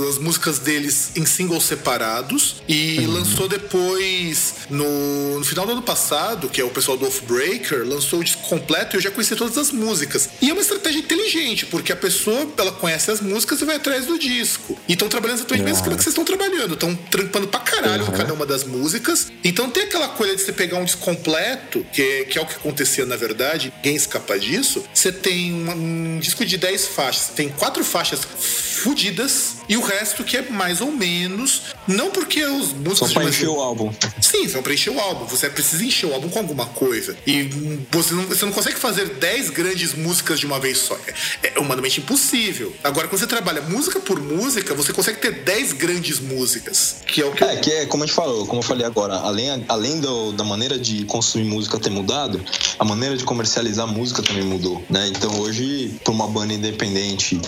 as 0.09 0.17
músicas 0.17 0.59
deles 0.59 1.11
em 1.15 1.25
singles 1.25 1.63
separados 1.63 2.57
e 2.67 2.99
uhum. 2.99 3.13
lançou 3.13 3.47
depois 3.47 4.55
no, 4.69 5.39
no, 5.39 5.45
final 5.45 5.65
do 5.65 5.73
ano 5.73 5.81
passado, 5.81 6.49
que 6.49 6.61
é 6.61 6.63
o 6.63 6.69
pessoal 6.69 6.97
do 6.97 7.05
Off-Breaker, 7.05 7.85
lançou 7.85 8.19
o 8.19 8.23
disco 8.23 8.41
completo 8.43 8.95
e 8.95 8.97
eu 8.97 9.01
já 9.01 9.11
conheci 9.11 9.35
todas 9.35 9.57
as 9.57 9.71
músicas. 9.71 10.29
E 10.41 10.49
é 10.49 10.53
uma 10.53 10.61
estratégia 10.61 10.99
inteligente, 10.99 11.65
porque 11.65 11.91
a 11.91 11.95
pessoa 11.95 12.47
ela 12.57 12.71
conhece 12.71 13.11
as 13.11 13.21
músicas 13.21 13.61
e 13.61 13.65
vai 13.65 13.75
atrás 13.75 14.05
do 14.05 14.17
disco. 14.17 14.77
E 14.87 14.93
estão 14.93 15.07
trabalhando 15.09 15.39
exatamente 15.39 15.61
uhum. 15.61 15.69
mesmo 15.69 15.83
que 15.83 15.89
vocês 15.89 16.07
estão 16.07 16.25
trabalhando, 16.25 16.73
estão 16.73 16.95
trampando 16.95 17.47
pra 17.47 17.59
caralho 17.59 18.05
uhum. 18.05 18.11
cada 18.11 18.33
uma 18.33 18.45
das 18.45 18.63
músicas. 18.63 19.31
Então 19.43 19.69
tem 19.69 19.83
aquela 19.83 20.09
coisa 20.09 20.35
de 20.35 20.41
você 20.41 20.51
pegar 20.51 20.77
um 20.77 20.85
disco 20.85 21.01
completo, 21.01 21.85
que, 21.91 22.25
que 22.25 22.37
é 22.37 22.41
o 22.41 22.45
que 22.45 22.55
acontecia 22.55 23.05
na 23.05 23.15
verdade, 23.17 23.73
ninguém 23.77 23.95
escapa 23.95 24.39
disso. 24.39 24.83
Você 24.93 25.11
tem 25.11 25.53
um, 25.53 26.15
um 26.15 26.19
disco 26.19 26.45
de 26.45 26.57
10 26.57 26.87
faixas, 26.87 27.29
tem 27.29 27.49
quatro 27.49 27.83
faixas 27.83 28.23
fodidas 28.23 29.56
e 29.69 29.75
o 29.75 29.81
resto 29.81 30.23
que 30.23 30.37
é 30.37 30.41
mais 30.49 30.81
ou 30.81 30.91
menos. 30.91 31.75
Não 31.87 32.09
porque 32.09 32.43
os 32.45 32.73
músicos. 32.73 33.11
Só 33.11 33.19
pra 33.19 33.23
encher 33.23 33.49
o 33.49 33.59
álbum. 33.59 33.91
Sim, 34.21 34.47
só 34.47 34.61
pra 34.61 34.73
encher 34.73 34.91
o 34.91 34.99
álbum. 34.99 35.25
Você 35.25 35.49
precisa 35.49 35.83
encher 35.83 36.07
o 36.07 36.13
álbum 36.13 36.29
com 36.29 36.39
alguma 36.39 36.65
coisa. 36.67 37.15
E 37.25 37.43
você 37.91 38.13
não, 38.13 38.23
você 38.23 38.45
não 38.45 38.51
consegue 38.51 38.77
fazer 38.77 39.05
10 39.15 39.49
grandes 39.51 39.93
músicas 39.93 40.39
de 40.39 40.45
uma 40.45 40.59
vez 40.59 40.77
só. 40.79 40.97
É, 41.41 41.53
é 41.55 41.59
humanamente 41.59 41.99
impossível. 41.99 42.73
Agora, 42.83 43.07
quando 43.07 43.19
você 43.19 43.27
trabalha 43.27 43.61
música 43.61 43.99
por 43.99 44.19
música, 44.19 44.73
você 44.73 44.93
consegue 44.93 45.19
ter 45.19 45.43
10 45.43 45.73
grandes 45.73 46.19
músicas. 46.19 46.97
Que 47.05 47.21
é 47.21 47.25
o 47.25 47.31
que. 47.31 47.43
É, 47.43 47.55
que 47.57 47.71
é 47.71 47.85
como 47.85 48.03
a 48.03 48.07
gente 48.07 48.15
falou, 48.15 48.45
como 48.45 48.59
eu 48.59 48.65
falei 48.65 48.85
agora, 48.85 49.15
além, 49.15 49.65
além 49.67 49.99
do, 49.99 50.31
da 50.31 50.43
maneira 50.43 50.77
de 50.77 51.05
consumir 51.05 51.45
música 51.45 51.79
ter 51.79 51.89
mudado, 51.89 52.43
a 52.79 52.85
maneira 52.85 53.17
de 53.17 53.23
comercializar 53.23 53.87
música 53.87 54.21
também 54.21 54.43
mudou, 54.43 54.83
né? 54.89 55.07
Então 55.07 55.39
hoje, 55.39 55.95
pra 56.03 56.13
uma 56.13 56.27
banda 56.27 56.53
independente, 56.53 57.39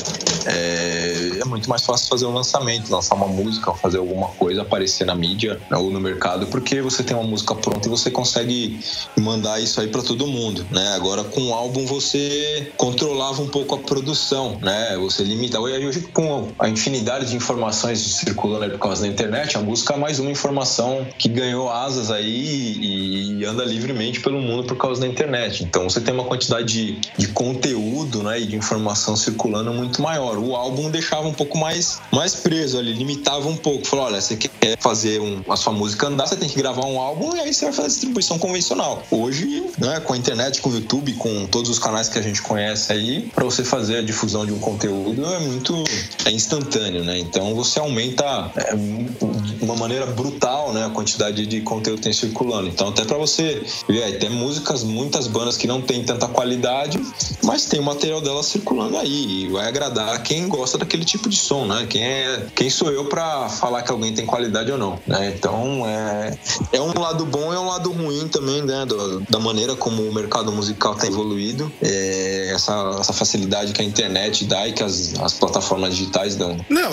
é, 0.46 1.40
é 1.42 1.46
muito 1.46 1.70
mais 1.70 1.84
fácil 1.84 2.09
fazer 2.10 2.26
um 2.26 2.34
lançamento, 2.34 2.92
lançar 2.92 3.16
uma 3.16 3.28
música, 3.28 3.74
fazer 3.74 3.98
alguma 3.98 4.28
coisa, 4.30 4.62
aparecer 4.64 5.06
na 5.06 5.16
mídia 5.16 5.60
ou 5.72 5.90
no 5.92 6.00
mercado, 6.00 6.48
porque 6.48 6.82
você 6.82 7.04
tem 7.04 7.16
uma 7.16 7.26
música 7.26 7.56
pronta 7.56 7.88
e 7.88 7.90
você 7.90 8.10
consegue 8.10 8.80
mandar 9.18 9.62
isso 9.62 9.80
aí 9.80 9.88
para 9.88 10.02
todo 10.02 10.28
mundo, 10.28 10.66
né? 10.72 10.94
Agora 10.96 11.24
com 11.24 11.50
o 11.50 11.54
álbum 11.54 11.86
você 11.86 12.72
controlava 12.76 13.42
um 13.42 13.48
pouco 13.48 13.76
a 13.76 13.78
produção, 13.78 14.58
né? 14.62 14.98
Você 14.98 15.24
limita. 15.24 15.60
Hoje 15.60 16.02
com 16.14 16.50
a 16.58 16.68
infinidade 16.68 17.30
de 17.30 17.36
informações 17.36 18.00
circulando 18.00 18.70
por 18.72 18.80
causa 18.80 19.02
da 19.04 19.08
internet, 19.08 19.58
a 19.58 19.62
música 19.62 19.94
é 19.94 19.98
mais 19.98 20.20
uma 20.20 20.32
informação 20.32 21.06
que 21.18 21.30
ganhou 21.30 21.70
asas 21.70 22.10
aí 22.12 23.38
e 23.40 23.46
anda 23.46 23.64
livremente 23.64 24.20
pelo 24.20 24.42
mundo 24.42 24.64
por 24.64 24.78
causa 24.78 25.02
da 25.02 25.08
internet. 25.08 25.64
Então 25.64 25.90
você 25.90 26.02
tem 26.02 26.14
uma 26.14 26.24
quantidade 26.24 26.66
de, 26.66 27.00
de 27.18 27.28
conteúdo, 27.30 28.24
né, 28.24 28.40
e 28.40 28.46
de 28.46 28.56
informação 28.56 29.16
circulando 29.16 29.74
muito 29.74 30.02
maior. 30.02 30.38
O 30.38 30.56
álbum 30.56 30.90
deixava 30.90 31.28
um 31.28 31.34
pouco 31.34 31.58
mais, 31.58 31.99
mais 32.12 32.36
preso 32.36 32.78
ali, 32.78 32.94
limitava 32.94 33.48
um 33.48 33.56
pouco. 33.56 33.86
Falou, 33.86 34.06
olha, 34.06 34.22
você 34.22 34.36
quer 34.36 34.78
fazer 34.80 35.20
um, 35.22 35.42
a 35.50 35.56
sua 35.56 35.74
música 35.74 36.08
andar, 36.08 36.28
você 36.28 36.36
tem 36.36 36.50
que 36.50 36.58
gravar 36.58 36.86
um 36.86 37.00
álbum 37.00 37.36
e 37.36 37.40
aí 37.40 37.54
você 37.54 37.66
vai 37.66 37.74
fazer 37.74 37.88
a 37.88 37.90
distribuição 37.90 38.40
convencional. 38.40 39.04
Hoje, 39.12 39.64
né, 39.78 40.00
com 40.00 40.14
a 40.14 40.18
internet, 40.18 40.62
com 40.62 40.70
o 40.70 40.74
YouTube, 40.74 41.14
com 41.14 41.46
todos 41.48 41.70
os 41.70 41.80
canais 41.80 42.10
que 42.10 42.18
a 42.18 42.22
gente 42.22 42.42
conhece 42.42 42.92
aí, 42.92 43.30
para 43.34 43.44
você 43.44 43.64
fazer 43.64 43.98
a 43.98 44.02
difusão 44.02 44.46
de 44.46 44.52
um 44.52 44.60
conteúdo 44.60 45.26
é 45.26 45.40
muito 45.40 45.84
é 46.26 46.32
instantâneo, 46.32 47.04
né? 47.04 47.20
Então 47.20 47.54
você 47.56 47.80
aumenta 47.80 48.52
é, 48.56 48.76
de 48.76 49.64
uma 49.64 49.76
maneira 49.76 50.06
brutal, 50.08 50.74
né, 50.74 50.86
a 50.86 50.90
quantidade 50.90 51.46
de 51.46 51.62
conteúdo 51.62 51.98
que 51.98 52.04
tem 52.04 52.14
circulando. 52.14 52.68
Então 52.68 52.90
até 52.90 53.06
para 53.06 53.18
você 53.18 53.62
ver, 53.88 54.18
tem 54.20 54.30
músicas, 54.30 54.84
muitas 54.84 55.28
bandas 55.28 55.58
que 55.58 55.68
não 55.68 55.82
tem 55.82 56.04
tanta 56.04 56.28
qualidade, 56.28 57.00
mas 57.44 57.66
tem 57.66 57.80
o 57.80 57.84
material 57.84 58.22
delas 58.22 58.48
circulando 58.48 58.98
aí 58.98 59.44
e 59.44 59.48
vai 59.50 59.68
agradar 59.68 60.22
quem 60.24 60.48
gosta 60.48 60.78
daquele 60.78 61.06
tipo 61.06 61.30
de 61.30 61.38
som, 61.38 61.66
né? 61.66 61.86
Quem 61.90 62.04
é, 62.04 62.46
quem 62.56 62.70
sou 62.70 62.92
eu 62.92 63.06
para 63.06 63.50
falar 63.50 63.82
que 63.82 63.92
alguém 63.92 64.14
tem 64.14 64.26
qualidade 64.26 64.72
ou 64.72 64.78
não, 64.78 65.00
né? 65.06 65.34
Então 65.36 65.84
é, 65.86 66.38
é 66.74 66.82
um 66.82 66.98
lado 66.98 67.26
bom 67.26 67.52
e 67.52 67.56
é 67.56 67.60
um 67.60 67.68
lado 67.68 67.92
ruim 67.92 68.28
também, 68.28 68.62
né? 68.62 68.86
Do, 68.86 69.22
da 69.22 69.40
maneira 69.40 69.76
como 69.76 70.04
o 70.04 70.14
mercado 70.14 70.52
musical 70.52 70.96
tem 70.96 71.10
evoluído, 71.10 71.72
é, 71.82 72.52
essa, 72.54 72.98
essa 73.00 73.14
facilidade 73.14 73.74
que 73.74 73.82
a 73.82 73.86
internet 73.86 74.46
dá 74.46 74.68
e 74.68 74.74
que 74.74 74.84
as, 74.84 75.20
as 75.20 75.34
plataformas 75.34 75.96
digitais 75.96 76.36
dão. 76.36 76.58
Não, 76.70 76.92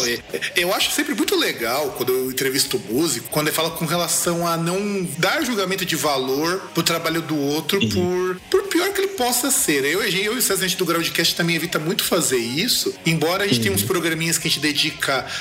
eu 0.55 0.75
acho 0.75 0.91
sempre 0.91 1.15
muito 1.15 1.37
legal 1.37 1.95
quando 1.97 2.13
eu 2.13 2.31
entrevisto 2.31 2.81
músico, 2.91 3.29
quando 3.31 3.49
ele 3.49 3.57
fala 3.57 3.71
com 3.71 3.85
relação 3.85 4.47
a 4.47 4.57
não 4.57 5.07
dar 5.19 5.45
julgamento 5.45 5.85
de 5.85 5.97
valor 5.97 6.71
pro 6.73 6.83
trabalho 6.83 7.21
do 7.23 7.39
outro 7.39 7.79
uhum. 7.81 7.89
por, 7.89 8.41
por 8.51 8.69
pior 8.69 8.93
que 8.93 9.01
ele 9.01 9.09
possa 9.09 9.51
ser. 9.51 9.85
Eu, 9.85 10.03
eu 10.03 10.35
e 10.35 10.39
o 10.39 10.43
César, 10.43 10.65
a 10.65 10.69
gente 10.69 10.79
do 10.79 10.85
Groundcast 10.85 11.35
também 11.35 11.57
evita 11.57 11.79
muito 11.79 12.05
fazer 12.05 12.39
isso, 12.39 12.95
embora 13.05 13.45
a 13.45 13.47
gente 13.47 13.59
uhum. 13.59 13.63
tenha 13.65 13.75
uns 13.75 13.83
programinhas 13.83 14.39
que 14.39 14.49
a 14.49 14.51
gente 14.51 14.61
dedica 14.61 14.86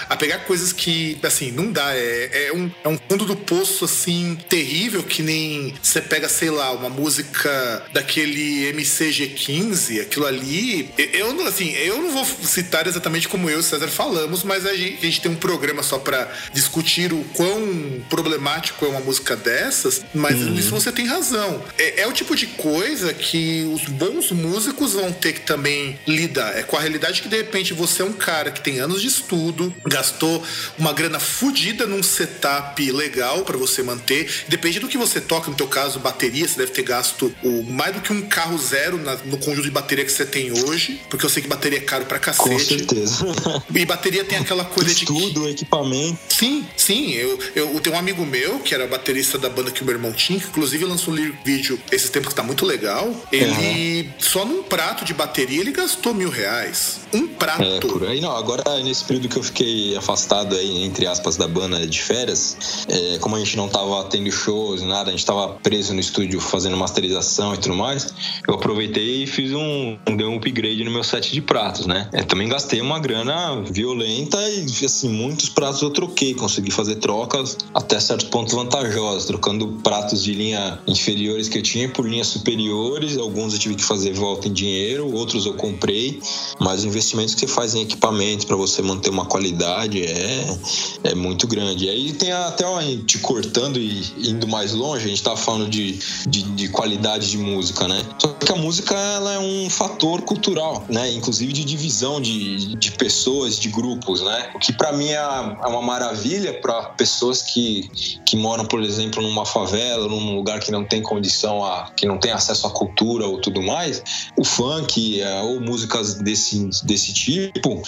a 0.09 0.15
pegar 0.15 0.39
coisas 0.39 0.71
que, 0.71 1.17
assim, 1.23 1.51
não 1.51 1.71
dá. 1.71 1.95
É, 1.95 2.47
é, 2.47 2.53
um, 2.53 2.71
é 2.83 2.89
um 2.89 2.97
fundo 3.09 3.25
do 3.25 3.35
poço, 3.35 3.85
assim, 3.85 4.37
terrível, 4.49 5.03
que 5.03 5.21
nem 5.21 5.73
você 5.81 6.01
pega, 6.01 6.29
sei 6.29 6.49
lá, 6.49 6.71
uma 6.71 6.89
música 6.89 7.85
daquele 7.93 8.71
MCG15, 8.73 10.01
aquilo 10.01 10.25
ali. 10.25 10.89
Eu, 10.97 11.47
assim, 11.47 11.71
eu 11.73 12.01
não 12.01 12.11
vou 12.11 12.25
citar 12.25 12.87
exatamente 12.87 13.27
como 13.27 13.49
eu 13.49 13.57
e 13.57 13.59
o 13.59 13.63
César 13.63 13.87
falamos, 13.87 14.43
mas 14.43 14.65
a 14.65 14.75
gente, 14.75 14.97
a 14.97 15.05
gente 15.05 15.21
tem 15.21 15.31
um 15.31 15.35
programa 15.35 15.83
só 15.83 15.97
para 15.97 16.31
discutir 16.53 17.13
o 17.13 17.23
quão 17.33 18.03
problemático 18.09 18.85
é 18.85 18.89
uma 18.89 18.99
música 18.99 19.35
dessas, 19.35 20.03
mas 20.13 20.35
uhum. 20.35 20.51
nisso 20.51 20.71
você 20.71 20.91
tem 20.91 21.05
razão. 21.05 21.63
É, 21.77 22.01
é, 22.01 22.07
o 22.07 22.13
tipo 22.13 22.35
de 22.35 22.47
coisa 22.47 23.13
que 23.13 23.63
os 23.73 23.85
bons 23.85 24.31
músicos 24.31 24.93
vão 24.93 25.11
ter 25.11 25.33
que 25.33 25.41
também 25.41 25.99
lidar. 26.07 26.57
É 26.57 26.63
com 26.63 26.77
a 26.77 26.79
realidade 26.79 27.21
que 27.21 27.27
de 27.27 27.37
repente 27.37 27.73
você 27.73 28.01
é 28.01 28.05
um 28.05 28.13
cara 28.13 28.51
que 28.51 28.61
tem 28.61 28.79
anos 28.79 29.01
de 29.01 29.07
estudo, 29.25 29.73
gastou 29.85 30.43
uma 30.77 30.93
grana 30.93 31.19
fodida 31.19 31.87
num 31.87 32.03
setup 32.03 32.91
legal 32.91 33.41
para 33.41 33.57
você 33.57 33.81
manter. 33.81 34.29
Depende 34.47 34.79
do 34.79 34.87
que 34.87 34.97
você 34.97 35.19
toca, 35.19 35.49
no 35.49 35.57
teu 35.57 35.67
caso, 35.67 35.99
bateria, 35.99 36.47
você 36.47 36.57
deve 36.57 36.71
ter 36.71 36.83
gasto 36.83 37.33
o, 37.43 37.63
mais 37.63 37.95
do 37.95 38.01
que 38.01 38.13
um 38.13 38.21
carro 38.21 38.57
zero 38.57 38.97
na, 38.97 39.15
no 39.15 39.37
conjunto 39.37 39.63
de 39.63 39.71
bateria 39.71 40.05
que 40.05 40.11
você 40.11 40.25
tem 40.25 40.51
hoje, 40.51 41.01
porque 41.09 41.25
eu 41.25 41.29
sei 41.29 41.41
que 41.41 41.49
bateria 41.49 41.79
é 41.79 41.81
caro 41.81 42.05
pra 42.05 42.19
cacete. 42.19 42.49
Com 42.49 42.59
certeza. 42.59 43.25
E 43.73 43.85
bateria 43.85 44.23
tem 44.23 44.37
aquela 44.37 44.63
coisa 44.63 44.91
Estudo, 44.91 45.19
de. 45.19 45.27
Estudo, 45.27 45.49
equipamento. 45.49 46.17
Sim, 46.29 46.65
sim. 46.77 47.13
Eu, 47.13 47.39
eu 47.55 47.79
tenho 47.79 47.95
um 47.95 47.99
amigo 47.99 48.25
meu 48.25 48.59
que 48.59 48.73
era 48.73 48.87
baterista 48.87 49.37
da 49.37 49.49
banda 49.49 49.71
que 49.71 49.81
o 49.81 49.85
meu 49.85 49.95
irmão 49.95 50.13
tinha, 50.13 50.39
que 50.39 50.47
inclusive 50.47 50.85
lançou 50.85 51.13
um 51.13 51.33
vídeo 51.43 51.79
esses 51.91 52.09
tempos 52.09 52.29
que 52.29 52.35
tá 52.35 52.43
muito 52.43 52.65
legal. 52.65 53.13
Ele, 53.31 54.01
uhum. 54.01 54.13
só 54.19 54.45
num 54.45 54.63
prato 54.63 55.03
de 55.03 55.13
bateria, 55.13 55.59
ele 55.59 55.71
gastou 55.71 56.13
mil 56.13 56.29
reais. 56.29 56.99
Um 57.13 57.27
prato. 57.27 57.63
É, 57.63 57.79
por 57.79 58.07
aí 58.07 58.21
não. 58.21 58.35
Agora, 58.35 58.63
nesse 58.83 59.03
período 59.15 59.29
que 59.29 59.37
eu 59.37 59.43
fiquei 59.43 59.95
afastado 59.95 60.55
aí, 60.55 60.83
entre 60.83 61.07
aspas, 61.07 61.37
da 61.37 61.47
banda 61.47 61.85
de 61.87 62.01
férias, 62.01 62.85
é, 62.87 63.17
como 63.19 63.35
a 63.35 63.39
gente 63.39 63.55
não 63.55 63.69
tava 63.69 64.03
tendo 64.05 64.29
shows, 64.29 64.81
nada, 64.81 65.09
a 65.09 65.11
gente 65.11 65.25
tava 65.25 65.49
preso 65.63 65.93
no 65.93 65.99
estúdio 65.99 66.39
fazendo 66.41 66.75
masterização 66.75 67.53
e 67.53 67.57
tudo 67.57 67.75
mais, 67.75 68.13
eu 68.47 68.55
aproveitei 68.55 69.23
e 69.23 69.27
fiz 69.27 69.53
um, 69.53 69.97
um 70.07 70.35
upgrade 70.35 70.83
no 70.83 70.91
meu 70.91 71.03
set 71.03 71.31
de 71.31 71.41
pratos, 71.41 71.85
né? 71.85 72.09
É, 72.11 72.23
também 72.23 72.49
gastei 72.49 72.81
uma 72.81 72.99
grana 72.99 73.61
violenta 73.61 74.37
e, 74.49 74.65
assim, 74.85 75.09
muitos 75.09 75.49
pratos 75.49 75.81
eu 75.81 75.89
troquei, 75.91 76.33
consegui 76.33 76.71
fazer 76.71 76.95
trocas 76.95 77.57
até 77.73 77.99
certos 77.99 78.27
pontos 78.27 78.53
vantajosos, 78.53 79.25
trocando 79.25 79.67
pratos 79.83 80.23
de 80.23 80.33
linha 80.33 80.79
inferiores 80.87 81.47
que 81.47 81.57
eu 81.57 81.63
tinha 81.63 81.87
por 81.87 82.07
linhas 82.07 82.27
superiores, 82.27 83.17
alguns 83.17 83.53
eu 83.53 83.59
tive 83.59 83.75
que 83.75 83.83
fazer 83.83 84.13
volta 84.13 84.47
em 84.47 84.53
dinheiro, 84.53 85.13
outros 85.13 85.45
eu 85.45 85.53
comprei, 85.53 86.19
mas 86.59 86.83
investimentos 86.83 87.33
que 87.33 87.41
você 87.41 87.47
faz 87.47 87.75
em 87.75 87.81
equipamentos 87.81 88.45
para 88.45 88.55
você 88.55 88.81
manter 88.81 89.04
tem 89.05 89.13
uma 89.13 89.25
qualidade, 89.25 90.03
é, 90.03 90.57
é 91.03 91.15
muito 91.15 91.47
grande. 91.47 91.85
E 91.85 91.89
aí 91.89 92.13
tem 92.13 92.31
até 92.31 92.65
ó, 92.65 92.81
te 93.05 93.19
cortando 93.19 93.77
e 93.77 94.03
indo 94.17 94.47
mais 94.47 94.73
longe, 94.73 95.05
a 95.05 95.07
gente 95.07 95.21
tava 95.21 95.37
falando 95.37 95.69
de, 95.69 95.99
de, 96.27 96.41
de 96.41 96.69
qualidade 96.69 97.29
de 97.29 97.37
música, 97.37 97.87
né? 97.87 98.03
Só 98.17 98.29
que 98.29 98.51
a 98.51 98.55
música 98.55 98.95
ela 98.95 99.33
é 99.33 99.39
um 99.39 99.69
fator 99.69 100.23
cultural, 100.23 100.83
né? 100.89 101.11
Inclusive 101.11 101.53
de 101.53 101.63
divisão 101.63 102.19
de, 102.19 102.75
de 102.75 102.91
pessoas, 102.93 103.59
de 103.59 103.69
grupos, 103.69 104.21
né? 104.21 104.49
O 104.55 104.59
que 104.59 104.73
para 104.73 104.91
mim 104.91 105.09
é, 105.09 105.17
é 105.17 105.67
uma 105.67 105.83
maravilha 105.83 106.59
para 106.59 106.89
pessoas 106.89 107.43
que, 107.43 107.87
que 108.25 108.35
moram, 108.35 108.65
por 108.65 108.81
exemplo, 108.81 109.21
numa 109.21 109.45
favela, 109.45 110.07
num 110.07 110.35
lugar 110.35 110.59
que 110.59 110.71
não 110.71 110.83
tem 110.83 111.03
condição 111.03 111.63
a 111.63 111.91
que 111.95 112.07
não 112.07 112.17
tem 112.17 112.31
acesso 112.31 112.65
à 112.65 112.71
cultura 112.71 113.27
ou 113.27 113.39
tudo 113.39 113.61
mais, 113.61 114.01
o 114.35 114.43
funk 114.43 115.21
é, 115.21 115.41
ou 115.41 115.61
músicas 115.61 116.15
desse, 116.15 116.67
desse 116.83 117.13
tipo 117.13 117.83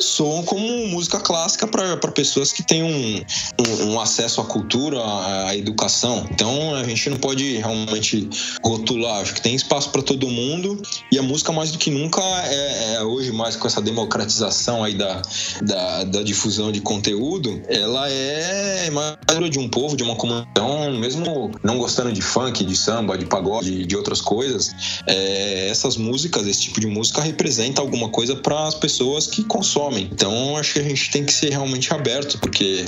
soam 0.00 0.42
como 0.54 0.86
música 0.86 1.18
clássica 1.18 1.66
para 1.66 1.96
pessoas 2.12 2.52
que 2.52 2.62
têm 2.62 2.84
um, 2.84 3.24
um, 3.60 3.84
um, 3.86 4.00
acesso 4.00 4.40
à 4.40 4.44
cultura, 4.44 5.00
à, 5.00 5.56
educação. 5.56 6.24
Então 6.30 6.76
a 6.76 6.84
gente 6.84 7.10
não 7.10 7.16
pode 7.16 7.56
realmente 7.56 8.30
rotular. 8.62 9.20
Acho 9.20 9.34
que 9.34 9.42
tem 9.42 9.56
espaço 9.56 9.90
para 9.90 10.00
todo 10.00 10.28
mundo 10.28 10.80
e 11.10 11.18
a 11.18 11.22
música 11.22 11.50
mais 11.50 11.72
do 11.72 11.78
que 11.78 11.90
nunca 11.90 12.22
é, 12.22 12.94
é, 12.94 13.02
hoje 13.02 13.32
mais 13.32 13.56
com 13.56 13.66
essa 13.66 13.82
democratização 13.82 14.84
aí 14.84 14.94
da, 14.94 15.22
da, 15.62 16.04
da 16.04 16.22
difusão 16.22 16.70
de 16.70 16.80
conteúdo, 16.80 17.60
ela 17.66 18.08
é 18.08 18.88
mais 18.92 19.16
de 19.50 19.58
um 19.58 19.68
povo, 19.68 19.96
de 19.96 20.04
uma 20.04 20.14
comunidade, 20.14 20.96
mesmo 21.00 21.50
não 21.64 21.78
gostando 21.78 22.12
de 22.12 22.22
funk, 22.22 22.64
de 22.64 22.76
samba, 22.76 23.18
de 23.18 23.26
pagode, 23.26 23.70
de, 23.72 23.86
de 23.86 23.96
outras 23.96 24.20
coisas, 24.20 24.72
é, 25.08 25.68
essas 25.68 25.96
músicas, 25.96 26.46
esse 26.46 26.60
tipo 26.60 26.80
de 26.80 26.86
música 26.86 27.20
representa 27.20 27.82
alguma 27.82 28.08
coisa 28.08 28.36
para 28.36 28.68
as 28.68 28.74
pessoas 28.74 29.26
que 29.26 29.42
consomem. 29.42 30.08
Então 30.12 30.43
acho 30.56 30.74
que 30.74 30.80
a 30.80 30.82
gente 30.82 31.10
tem 31.10 31.24
que 31.24 31.32
ser 31.32 31.50
realmente 31.50 31.92
aberto, 31.92 32.38
porque 32.38 32.84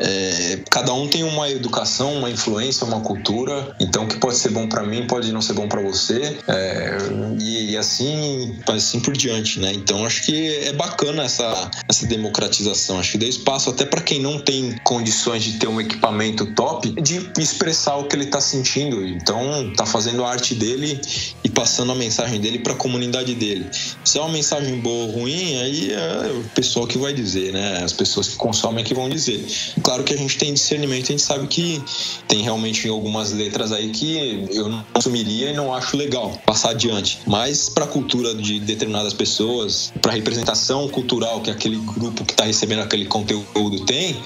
é, 0.00 0.58
cada 0.70 0.92
um 0.92 1.08
tem 1.08 1.22
uma 1.22 1.50
educação, 1.50 2.14
uma 2.14 2.30
influência, 2.30 2.86
uma 2.86 3.00
cultura. 3.00 3.74
Então 3.80 4.04
o 4.04 4.08
que 4.08 4.18
pode 4.18 4.36
ser 4.36 4.50
bom 4.50 4.68
para 4.68 4.82
mim 4.82 5.06
pode 5.06 5.32
não 5.32 5.40
ser 5.40 5.52
bom 5.52 5.68
para 5.68 5.80
você 5.80 6.36
é, 6.48 6.96
e, 7.40 7.72
e, 7.72 7.76
assim, 7.76 8.58
assim 8.66 9.00
por 9.00 9.16
diante, 9.16 9.60
né? 9.60 9.72
Então 9.72 10.04
acho 10.04 10.22
que 10.24 10.56
é 10.64 10.72
bacana 10.72 11.24
essa 11.24 11.70
essa 11.88 12.06
democratização. 12.06 12.98
Acho 12.98 13.12
que 13.12 13.18
dá 13.18 13.26
espaço 13.26 13.70
até 13.70 13.84
para 13.84 14.00
quem 14.00 14.20
não 14.20 14.38
tem 14.38 14.76
condições 14.84 15.42
de 15.42 15.58
ter 15.58 15.66
um 15.66 15.80
equipamento 15.80 16.46
top 16.54 16.90
de 17.00 17.30
expressar 17.38 17.96
o 17.96 18.04
que 18.04 18.16
ele 18.16 18.24
está 18.24 18.40
sentindo. 18.40 19.06
Então 19.06 19.72
tá 19.76 19.86
fazendo 19.86 20.24
a 20.24 20.30
arte 20.30 20.54
dele 20.54 21.00
e 21.44 21.48
passando 21.48 21.92
a 21.92 21.94
mensagem 21.94 22.40
dele 22.40 22.58
para 22.58 22.72
a 22.72 22.76
comunidade 22.76 23.34
dele. 23.34 23.66
Se 24.04 24.18
é 24.18 24.20
uma 24.20 24.30
mensagem 24.30 24.78
boa 24.80 25.06
ou 25.06 25.10
ruim, 25.20 25.56
aí 25.58 25.92
é 25.92 26.32
o 26.32 26.44
pessoal 26.54 26.86
que 26.86 26.95
vai 26.98 27.12
dizer, 27.12 27.52
né? 27.52 27.82
As 27.82 27.92
pessoas 27.92 28.28
que 28.28 28.36
consomem 28.36 28.84
que 28.84 28.94
vão 28.94 29.08
dizer. 29.08 29.44
Claro 29.82 30.04
que 30.04 30.14
a 30.14 30.16
gente 30.16 30.36
tem 30.38 30.52
discernimento, 30.52 31.04
a 31.04 31.12
gente 31.12 31.22
sabe 31.22 31.46
que 31.46 31.82
tem 32.28 32.42
realmente 32.42 32.88
algumas 32.88 33.32
letras 33.32 33.72
aí 33.72 33.90
que 33.90 34.46
eu 34.50 34.68
não 34.68 34.84
assumiria 34.94 35.50
e 35.50 35.52
não 35.54 35.74
acho 35.74 35.96
legal 35.96 36.40
passar 36.44 36.70
adiante. 36.70 37.18
Mas 37.26 37.68
para 37.68 37.84
a 37.84 37.88
cultura 37.88 38.34
de 38.34 38.60
determinadas 38.60 39.12
pessoas, 39.12 39.92
para 40.00 40.12
a 40.12 40.14
representação 40.14 40.88
cultural 40.88 41.40
que 41.40 41.50
aquele 41.50 41.76
grupo 41.76 42.24
que 42.24 42.32
está 42.32 42.44
recebendo 42.44 42.80
aquele 42.80 43.06
conteúdo 43.06 43.84
tem, 43.84 44.16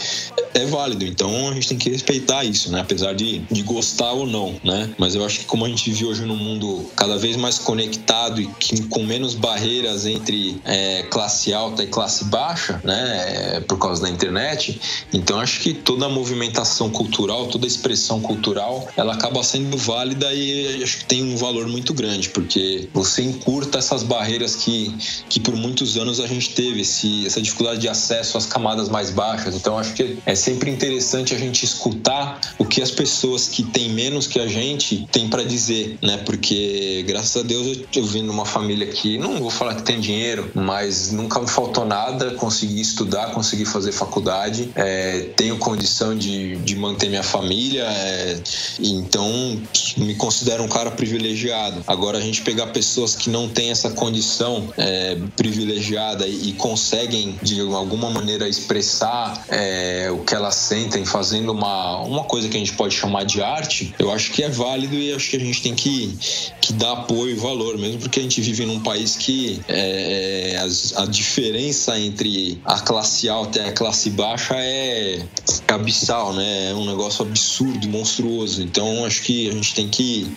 é 0.55 0.67
válido. 0.67 1.05
Então 1.05 1.49
a 1.49 1.55
gente 1.55 1.69
tem 1.69 1.79
que 1.79 1.91
respeitar 1.91 2.45
isso, 2.45 2.71
né? 2.71 2.81
Apesar 2.81 3.15
de, 3.15 3.41
de 3.51 3.63
gostar 3.63 4.13
ou 4.13 4.27
não, 4.27 4.55
né? 4.65 4.91
Mas 4.99 5.15
eu 5.15 5.25
acho 5.25 5.41
que 5.41 5.45
como 5.45 5.65
a 5.65 5.69
gente 5.69 5.91
vive 5.91 6.05
hoje 6.05 6.25
num 6.25 6.37
mundo 6.37 6.91
cada 6.97 7.17
vez 7.17 7.37
mais 7.37 7.59
conectado 7.59 8.41
e 8.41 8.47
que, 8.59 8.83
com 8.85 9.03
menos 9.03 9.35
barreiras 9.35 10.07
entre 10.07 10.61
é, 10.65 11.03
classe 11.05 11.53
alta 11.53 11.83
e 11.83 11.87
classe 11.87 12.25
baixa, 12.25 12.51
né? 12.85 13.57
É, 13.57 13.61
por 13.61 13.79
causa 13.79 14.03
da 14.03 14.09
internet, 14.09 14.81
então 15.13 15.41
acho 15.41 15.61
que 15.61 15.73
toda 15.73 16.07
a 16.07 16.09
movimentação 16.09 16.91
cultural, 16.91 17.47
toda 17.47 17.67
a 17.67 17.69
expressão 17.69 18.21
cultural, 18.21 18.89
ela 18.97 19.15
acaba 19.15 19.43
sendo 19.43 19.77
válida 19.77 20.33
e 20.33 20.83
acho 20.83 20.99
que 20.99 21.05
tem 21.05 21.23
um 21.23 21.37
valor 21.37 21.67
muito 21.67 21.93
grande, 21.95 22.29
porque 22.31 22.89
você 22.93 23.23
encurta 23.23 23.79
essas 23.79 24.03
barreiras 24.03 24.57
que, 24.57 24.95
que 25.29 25.41
por 25.41 25.55
muitos 25.55 25.97
anos 25.97 26.21
a 26.21 26.27
gente 26.27 26.51
teve, 26.51 26.81
esse, 26.83 27.27
essa 27.27 27.41
dificuldade 27.41 27.81
de 27.81 27.89
acesso 27.89 28.37
às 28.37 28.47
camadas 28.47 28.89
mais 28.89 29.11
baixas. 29.11 29.55
Então 29.55 29.79
acho 29.79 29.95
que 29.95 30.19
é 30.25 30.35
sempre 30.35 30.71
interessante 30.71 31.35
a 31.35 31.39
gente 31.39 31.65
escutar 31.65 32.41
o 32.59 32.65
que 32.65 32.83
as 32.83 32.91
pessoas 32.91 33.49
que 33.49 33.63
têm 33.63 33.91
menos 33.91 34.27
que 34.27 34.39
a 34.39 34.47
gente 34.47 35.07
têm 35.11 35.29
para 35.29 35.45
dizer, 35.45 35.99
né? 36.03 36.19
Porque 36.19 37.05
graças 37.07 37.37
a 37.37 37.47
Deus 37.47 37.81
eu, 37.95 38.05
vim 38.05 38.23
numa 38.23 38.45
família 38.45 38.87
que 38.87 39.19
não 39.19 39.39
vou 39.39 39.51
falar 39.51 39.75
que 39.75 39.83
tem 39.83 40.01
dinheiro, 40.01 40.51
mas 40.55 41.13
nunca 41.13 41.41
me 41.41 41.49
faltou 41.49 41.85
nada, 41.85 42.33
consegui 42.51 42.81
estudar, 42.81 43.31
consegui 43.31 43.65
fazer 43.65 43.93
faculdade, 43.93 44.71
é, 44.75 45.31
tenho 45.37 45.57
condição 45.57 46.17
de, 46.19 46.57
de 46.57 46.75
manter 46.75 47.09
minha 47.09 47.23
família, 47.23 47.85
é, 47.85 48.43
então 48.81 49.63
me 49.97 50.17
considero 50.17 50.65
um 50.65 50.69
cara 50.69 50.91
privilegiado. 50.91 51.85
Agora 51.87 52.19
a 52.19 52.21
gente 52.21 52.43
pegar 52.43 52.67
pessoas 52.69 53.15
que 53.15 53.31
não 53.31 53.49
têm 53.49 53.71
essa 53.71 53.91
condição 53.91 54.69
é, 54.77 55.17
privilegiada 55.37 56.27
e, 56.27 56.49
e, 56.49 56.53
conseguem 56.55 57.39
de 57.41 57.61
alguma 57.61 58.11
maneira 58.11 58.49
expressar 58.49 59.45
é, 59.49 60.11
o 60.11 60.19
que 60.19 60.35
elas 60.35 60.57
sentem 60.57 61.05
fazendo 61.05 61.53
uma, 61.53 62.01
uma 62.01 62.25
coisa 62.25 62.49
que 62.49 62.57
a 62.57 62.59
gente 62.59 62.73
pode 62.73 62.97
chamar 62.97 63.25
de 63.25 63.41
arte, 63.41 63.95
eu 63.97 64.11
acho 64.11 64.33
que 64.33 64.43
é 64.43 64.49
válido 64.49 64.97
e 64.97 65.15
acho 65.15 65.31
que 65.31 65.37
a 65.37 65.41
gente 65.41 65.63
tem 65.63 65.75
que, 65.75 66.13
que 66.61 66.73
dar 66.73 66.93
apoio 66.93 67.31
e 67.31 67.35
valor, 67.35 67.79
mesmo 67.79 68.01
porque 68.01 68.19
a 68.19 68.23
gente 68.23 68.41
vive 68.41 68.67
num 68.67 68.81
país 68.81 69.15
que 69.15 69.61
é, 69.69 70.59
a, 70.59 71.03
a, 71.03 71.07
diferença 71.07 71.99
entre 71.99 72.40
a 72.65 72.81
classe 72.81 73.29
alta 73.29 73.59
e 73.59 73.69
a 73.69 73.73
classe 73.73 74.11
baixa 74.11 74.55
é 74.57 75.25
abissal, 75.69 76.33
né? 76.35 76.71
É 76.71 76.75
um 76.75 76.87
negócio 76.87 77.25
absurdo, 77.25 77.89
monstruoso. 77.89 78.63
Então 78.63 79.05
acho 79.05 79.23
que 79.23 79.49
a 79.49 79.53
gente 79.53 79.75
tem 79.75 79.89
que 79.89 80.31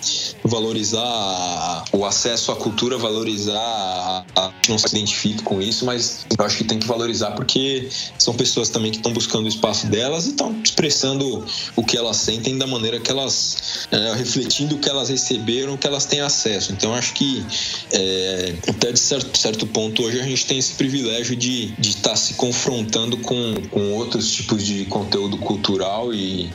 valorizar 0.43 1.85
o 1.91 2.05
acesso 2.05 2.51
à 2.51 2.55
cultura, 2.55 2.97
valorizar 2.97 4.25
a 4.35 4.51
gente 4.55 4.69
não 4.69 4.77
se 4.77 4.87
identifica 4.87 5.43
com 5.43 5.61
isso, 5.61 5.85
mas 5.85 6.25
eu 6.37 6.45
acho 6.45 6.57
que 6.57 6.63
tem 6.63 6.79
que 6.79 6.87
valorizar 6.87 7.31
porque 7.31 7.89
são 8.17 8.33
pessoas 8.33 8.69
também 8.69 8.91
que 8.91 8.97
estão 8.97 9.13
buscando 9.13 9.45
o 9.45 9.47
espaço 9.47 9.87
delas 9.87 10.25
e 10.25 10.29
estão 10.29 10.55
expressando 10.63 11.45
o 11.75 11.83
que 11.83 11.97
elas 11.97 12.17
sentem 12.17 12.57
da 12.57 12.67
maneira 12.67 12.99
que 12.99 13.09
elas 13.09 13.87
é, 13.91 14.13
refletindo 14.15 14.75
o 14.75 14.79
que 14.79 14.89
elas 14.89 15.09
receberam, 15.09 15.73
o 15.73 15.77
que 15.77 15.87
elas 15.87 16.05
têm 16.05 16.21
acesso. 16.21 16.71
Então 16.71 16.93
acho 16.93 17.13
que 17.13 17.45
é, 17.91 18.55
até 18.67 18.91
de 18.91 18.99
certo, 18.99 19.37
certo 19.37 19.67
ponto 19.67 20.03
hoje 20.03 20.19
a 20.19 20.23
gente 20.23 20.45
tem 20.45 20.57
esse 20.57 20.73
privilégio 20.73 21.35
de 21.35 21.73
estar 21.89 22.11
tá 22.11 22.15
se 22.15 22.35
confrontando 22.35 23.17
com, 23.17 23.55
com 23.69 23.93
outros 23.93 24.31
tipos 24.31 24.63
de 24.63 24.85
conteúdo 24.85 25.37
cultural 25.37 26.13
e, 26.13 26.49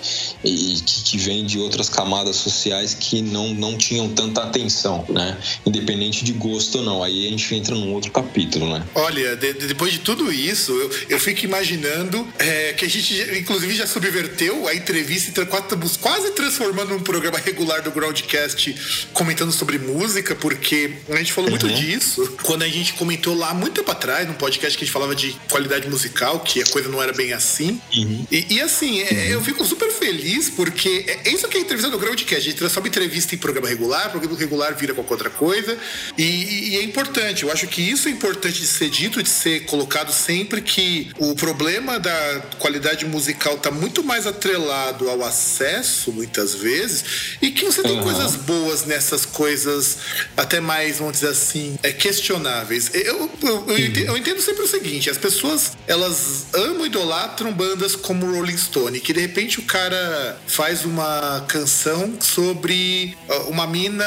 e 0.45 0.81
que, 0.85 1.03
que 1.03 1.19
vem 1.19 1.45
de 1.45 1.59
outras 1.59 1.89
camadas 1.89 2.37
sociais 2.37 2.95
que 2.95 3.21
não, 3.23 3.55
não 3.55 3.77
tinham 3.77 4.09
tanta 4.09 4.43
atenção, 4.43 5.05
né? 5.09 5.37
Independente 5.67 6.25
de 6.25 6.33
gosto 6.33 6.79
ou 6.79 6.85
não. 6.85 7.03
Aí 7.03 7.27
a 7.27 7.31
gente 7.31 7.55
entra 7.55 7.75
num 7.75 7.93
outro 7.93 8.11
capítulo, 8.11 8.73
né? 8.73 8.85
Olha, 8.95 9.37
de, 9.37 9.53
depois 9.55 9.93
de 9.93 9.99
tudo 9.99 10.33
isso, 10.33 10.73
eu, 10.73 10.91
eu 11.11 11.21
fico 11.21 11.45
imaginando 11.45 12.27
é, 12.39 12.73
que 12.73 12.85
a 12.85 12.89
gente, 12.89 13.15
inclusive, 13.39 13.75
já 13.75 13.87
subverteu 13.87 14.69
a 14.69 14.75
entrevista 14.75 15.33
estamos 15.59 15.97
quase 15.97 16.31
transformando 16.33 16.91
num 16.91 17.01
programa 17.01 17.39
regular 17.39 17.83
do 17.83 17.91
Groundcast 17.91 18.75
comentando 19.13 19.53
sobre 19.53 19.79
música, 19.79 20.35
porque 20.35 20.93
a 21.09 21.17
gente 21.17 21.33
falou 21.33 21.51
uhum. 21.51 21.59
muito 21.59 21.69
disso 21.75 22.37
quando 22.43 22.63
a 22.63 22.69
gente 22.69 22.95
comentou 22.95 23.35
lá 23.35 23.55
muito 23.55 23.75
tempo 23.75 23.91
atrás, 23.91 24.27
num 24.27 24.35
podcast 24.35 24.77
que 24.77 24.85
a 24.85 24.87
gente 24.87 24.93
falava 24.93 25.15
de 25.19 25.33
qualidade 25.51 25.89
musical, 25.89 26.41
que 26.41 26.63
a 26.63 26.67
coisa 26.67 26.89
não 26.89 27.03
era 27.03 27.13
bem 27.13 27.33
assim. 27.33 27.81
Uhum. 27.95 28.27
E, 28.31 28.55
e, 28.55 28.61
assim, 28.61 29.03
é, 29.03 29.13
uhum. 29.13 29.19
eu 29.33 29.43
fico 29.43 29.65
super 29.65 29.91
feliz 29.91 30.49
porque 30.51 31.05
é, 31.07 31.29
é 31.29 31.33
isso 31.33 31.49
que 31.49 31.57
é 31.57 31.61
a 31.61 31.63
entrevista 31.63 31.91
do 31.91 31.99
Groundcast. 31.99 32.37
A 32.37 32.51
gente 32.51 32.57
transforma 32.57 32.89
entrevista 32.89 33.35
em 33.35 33.39
programa 33.39 33.69
regular, 33.69 34.11
programa 34.11 34.39
regular 34.39 34.75
vira 34.75 34.95
qualquer 34.95 35.15
outra 35.15 35.31
coisa. 35.31 35.77
E, 36.17 36.71
e 36.71 36.77
é 36.77 36.83
importante, 36.83 37.43
eu 37.43 37.53
acho 37.53 37.67
que 37.67 37.83
isso 37.83 38.09
é 38.09 38.11
importante 38.11 38.61
de 38.61 38.67
ser 38.67 38.89
dito, 38.89 39.23
de 39.23 39.29
ser 39.29 39.65
colocado 39.67 40.13
sempre 40.13 40.63
que 40.63 41.11
o 41.19 41.35
problema 41.35 41.99
da 41.99 42.43
qualidade 42.59 43.05
musical 43.05 43.55
está 43.55 43.71
muito 43.71 44.05
mais 44.05 44.27
atrelado 44.27 45.09
ao 45.09 45.25
acesso, 45.25 46.13
muitas 46.13 46.55
vezes, 46.55 47.37
e 47.43 47.51
que 47.51 47.65
você 47.65 47.83
tem 47.83 47.97
uhum. 47.97 48.03
coisas 48.03 48.37
boas 48.37 48.85
nessas 48.85 49.25
coisas 49.27 49.99
até 50.37 50.61
mais, 50.61 50.99
vamos 50.99 51.15
dizer 51.15 51.29
assim, 51.29 51.79
é, 51.83 51.93
questionáveis. 51.93 52.91
Eu, 52.95 53.03
eu, 53.05 53.31
eu, 53.43 53.57
uhum. 53.67 53.79
entendo, 53.79 54.07
eu 54.07 54.17
entendo 54.17 54.41
sempre 54.41 54.63
o 54.63 54.69
seguinte: 54.69 55.08
as 55.09 55.19
pessoas 55.19 55.73
elas 55.87 56.47
amam 56.55 56.85
e 56.85 56.89
idolatram 56.89 57.53
bandas 57.53 57.95
como 57.95 58.31
Rolling 58.31 58.57
Stone, 58.57 59.01
que 59.01 59.13
de 59.13 59.21
repente 59.21 59.59
o 59.59 59.63
cara 59.63 60.39
faz 60.47 60.85
uma 60.85 61.45
canção 61.49 62.15
sobre 62.21 63.17
uma 63.49 63.67
mina 63.67 64.05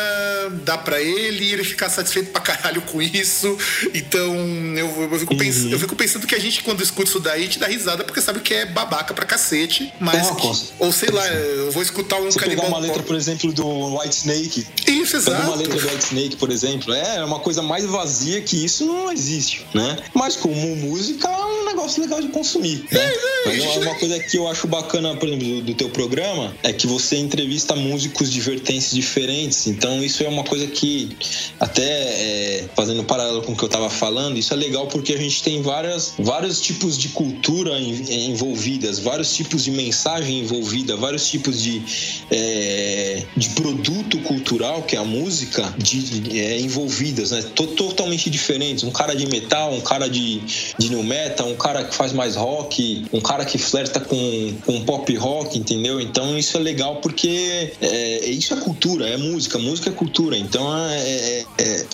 dá 0.64 0.78
para 0.78 1.02
ele 1.02 1.46
e 1.46 1.54
ele 1.54 1.64
ficar 1.64 1.90
satisfeito 1.90 2.32
pra 2.32 2.42
caralho 2.42 2.82
com 2.84 3.02
isso. 3.02 3.58
Então 3.94 4.36
eu, 4.76 5.10
eu, 5.12 5.20
fico, 5.20 5.34
uhum. 5.34 5.40
pens, 5.40 5.64
eu 5.72 5.80
fico 5.80 5.96
pensando 5.96 6.28
que 6.28 6.36
a 6.36 6.40
gente, 6.40 6.64
quando 6.64 6.82
escuta 6.82 7.10
isso 7.10 7.20
daí, 7.20 7.48
te 7.48 7.60
dá 7.60 7.68
risada 7.68 8.04
porque 8.04 8.22
sabe 8.22 8.40
que 8.40 8.54
é 8.54 8.66
babaca 8.66 9.14
pra 9.14 9.26
cacete. 9.26 9.94
Mas. 10.00 10.30
que, 10.32 10.74
ou 10.80 10.92
sei 10.92 11.10
lá, 11.10 11.28
eu 11.28 11.72
vou 11.72 11.82
escutar 11.82 12.18
um 12.18 12.32
Você 12.32 12.40
pegar 12.40 12.68
uma 12.68 12.80
letra, 12.80 13.04
por 13.04 13.16
exemplo, 13.16 13.52
do 13.52 13.98
White 13.98 14.16
Snake. 14.16 14.68
Isso, 14.88 15.18
exato. 15.18 15.44
uma 15.44 15.56
letra 15.56 15.80
do 15.80 15.88
White 15.88 16.06
Snake, 16.06 16.36
por 16.38 16.52
exemplo, 16.52 16.94
é 16.94 17.24
uma 17.24 17.40
coisa 17.40 17.62
mais 17.62 17.86
vazia 17.86 18.42
que 18.42 18.64
isso 18.64 18.86
não 18.86 19.12
existe, 19.12 19.66
né? 19.74 19.98
Mas 20.14 20.36
como 20.36 20.76
música 20.92 21.28
é 21.28 21.46
um 21.46 21.66
negócio 21.66 22.02
legal 22.02 22.22
de 22.22 22.28
consumir, 22.28 22.86
né? 22.92 23.14
Mas 23.46 23.78
uma, 23.78 23.96
coisa 23.96 24.20
que 24.20 24.38
eu 24.38 24.48
acho 24.48 24.68
bacana, 24.68 25.16
por 25.16 25.28
exemplo, 25.28 25.48
do, 25.48 25.62
do 25.62 25.74
teu 25.74 25.90
programa 25.90 26.54
é 26.64 26.74
que 26.74 26.86
você 26.86 27.16
entrevista 27.16 27.76
músicos 27.76 28.32
de 28.32 28.42
vertentes 28.42 28.92
diferentes. 28.92 29.68
Então 29.68 30.04
isso 30.04 30.22
é 30.24 30.28
uma 30.28 30.44
coisa 30.44 30.68
que 30.68 31.16
até 31.60 31.82
é, 31.84 32.66
fazendo 32.76 33.02
um 33.02 33.06
paralelo 33.06 33.42
com 33.42 33.54
o 33.54 33.56
que 33.56 33.64
eu 33.64 33.68
estava 33.68 33.90
falando, 33.90 34.38
isso 34.38 34.54
é 34.54 34.58
legal 34.58 34.88
porque 34.88 35.14
a 35.14 35.18
gente 35.18 35.42
tem 35.42 35.62
várias, 35.62 36.14
vários 36.20 36.60
tipos 36.60 36.98
de 36.98 37.10
cultura 37.10 37.80
envolvidas, 37.80 39.00
vários 39.00 39.34
tipos 39.34 39.64
de 39.64 39.72
mensagem 39.72 40.40
envolvida, 40.40 40.96
vários 40.98 41.30
tipos 41.30 41.62
de, 41.62 41.82
é, 42.30 43.24
de 43.38 43.50
produto 43.50 44.20
cultural 44.20 44.84
que 44.84 44.96
é 44.96 45.00
a 45.00 45.06
música 45.06 45.74
de, 45.78 46.40
é, 46.40 46.60
envolvidas, 46.60 47.32
né? 47.32 47.42
Totalmente 47.56 48.30
diferentes. 48.30 48.84
Um 48.84 48.92
cara 48.92 49.16
de 49.16 49.26
metal, 49.28 49.74
um 49.74 49.82
cara 49.82 50.10
de, 50.10 50.42
de 50.82 50.90
new 50.90 51.04
metal, 51.04 51.48
um 51.48 51.56
cara 51.56 51.84
que 51.84 51.94
faz 51.94 52.12
mais 52.12 52.36
rock, 52.36 53.06
um 53.14 53.22
cara 53.22 53.46
que 53.46 53.58
flerta 53.58 54.00
com, 54.00 54.54
com 54.66 54.84
pop 54.84 55.16
rock, 55.16 55.58
entendeu? 55.58 56.02
Então 56.02 56.38
isso 56.38 56.58
é 56.58 56.60
legal 56.60 56.98
porque 56.98 57.72
é, 57.82 58.26
isso 58.26 58.54
é 58.54 58.58
cultura, 58.58 59.08
é 59.08 59.18
música, 59.18 59.60
música 59.60 59.90
é 59.90 59.94
cultura. 59.94 60.36
Então 60.36 60.76
é, 60.88 61.00
é, 61.00 61.46
é, 61.60 61.86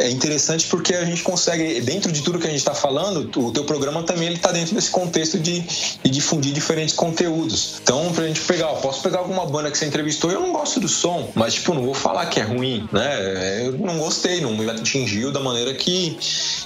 é 0.00 0.10
interessante 0.10 0.66
porque 0.66 0.94
a 0.94 1.04
gente 1.04 1.22
consegue, 1.22 1.80
dentro 1.80 2.12
de 2.12 2.22
tudo 2.22 2.38
que 2.38 2.46
a 2.46 2.50
gente 2.50 2.58
está 2.58 2.74
falando, 2.74 3.30
o 3.40 3.52
teu 3.52 3.64
programa 3.64 4.02
também 4.02 4.26
ele 4.26 4.36
está 4.36 4.52
dentro 4.52 4.74
desse 4.74 4.90
contexto 4.90 5.38
de, 5.38 5.60
de 5.60 6.10
difundir 6.10 6.52
diferentes 6.52 6.94
conteúdos. 6.94 7.80
Então, 7.82 8.12
pra 8.12 8.26
gente 8.26 8.40
pegar, 8.42 8.68
eu 8.68 8.76
posso 8.76 9.02
pegar 9.02 9.20
alguma 9.20 9.46
banda 9.46 9.70
que 9.70 9.78
você 9.78 9.86
entrevistou 9.86 10.30
eu 10.30 10.40
não 10.40 10.52
gosto 10.52 10.78
do 10.78 10.88
som, 10.88 11.30
mas 11.34 11.54
tipo, 11.54 11.72
não 11.72 11.82
vou 11.82 11.94
falar 11.94 12.26
que 12.26 12.38
é 12.38 12.42
ruim, 12.42 12.88
né? 12.92 13.66
Eu 13.66 13.72
não 13.72 13.98
gostei, 13.98 14.40
não 14.40 14.54
me 14.56 14.68
atingiu 14.68 15.32
da 15.32 15.40
maneira 15.40 15.72
que, 15.74 16.16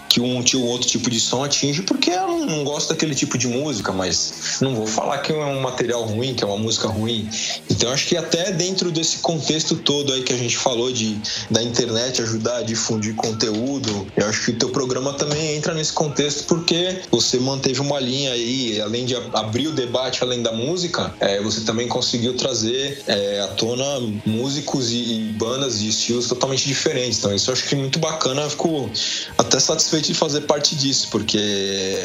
que 0.09 0.21
um, 0.21 0.43
um 0.43 0.67
outro 0.67 0.89
tipo 0.89 1.09
de 1.09 1.21
som 1.21 1.45
atinge, 1.61 1.83
porque 1.83 2.11
eu 2.11 2.27
não, 2.47 2.65
gosto 2.65 2.89
daquele 2.89 3.15
tipo 3.15 3.37
de 3.37 3.47
música, 3.47 3.93
mas 3.93 4.59
não 4.61 4.75
vou 4.75 4.87
falar 4.87 5.19
que 5.19 5.33
é 5.33 5.37
um 5.37 5.61
material 5.61 6.05
ruim, 6.05 6.35
que 6.35 6.43
é 6.43 6.47
uma 6.47 6.57
música 6.57 6.89
ruim. 6.89 7.29
Então, 7.69 7.91
acho 7.91 8.07
que 8.07 8.17
até 8.17 8.53
dentro 8.53 8.91
desse 8.91 9.19
contexto 9.19 9.77
todo 9.77 10.13
aí 10.13 10.23
que 10.23 10.33
a 10.33 10.37
gente 10.37 10.57
falou 10.57 10.91
de 10.91 11.21
da 11.51 11.63
internet 11.63 12.23
ajudar 12.23 12.59
a 12.59 12.63
difundir 12.63 13.15
conteúdo, 13.15 14.07
eu 14.17 14.27
acho 14.27 14.45
que 14.45 14.51
o 14.53 14.59
teu 14.59 14.71
programa 14.71 15.13
também 15.13 15.57
entra 15.57 15.75
nesse 15.75 15.93
contexto 15.93 16.45
porque 16.45 17.01
você 17.11 17.39
manteve 17.39 17.81
uma 17.81 18.01
linha 18.01 18.33
aí, 18.33 18.81
além 18.81 19.05
de 19.05 19.15
abrir 19.35 19.69
o 19.69 19.73
debate 19.73 20.23
além 20.23 20.43
da 20.43 20.53
música, 20.53 21.15
é, 21.21 21.41
você 21.41 21.63
também 21.63 21.89
conseguiu 21.89 22.37
trazer 22.37 23.03
é, 23.07 23.41
à 23.41 23.49
tona 23.49 24.01
músicos 24.25 24.91
e, 24.91 24.97
e, 24.97 25.33
bandas 25.33 25.81
de 25.81 25.89
estilos 25.89 26.27
totalmente 26.27 26.67
diferentes. 26.67 27.19
Então 27.19 27.35
isso 27.35 27.51
eu 27.51 27.55
acho 27.55 27.69
que 27.69 27.75
é 27.75 27.79
muito 27.79 27.99
bacana, 27.99 28.43
eu 28.43 28.51
fico 28.51 28.91
até 29.37 29.59
satisfeito 29.59 30.07
de 30.07 30.15
fazer 30.15 30.43
parte 30.43 30.75
disso, 30.75 31.09
porque 31.11 31.50
eh, 31.51 32.03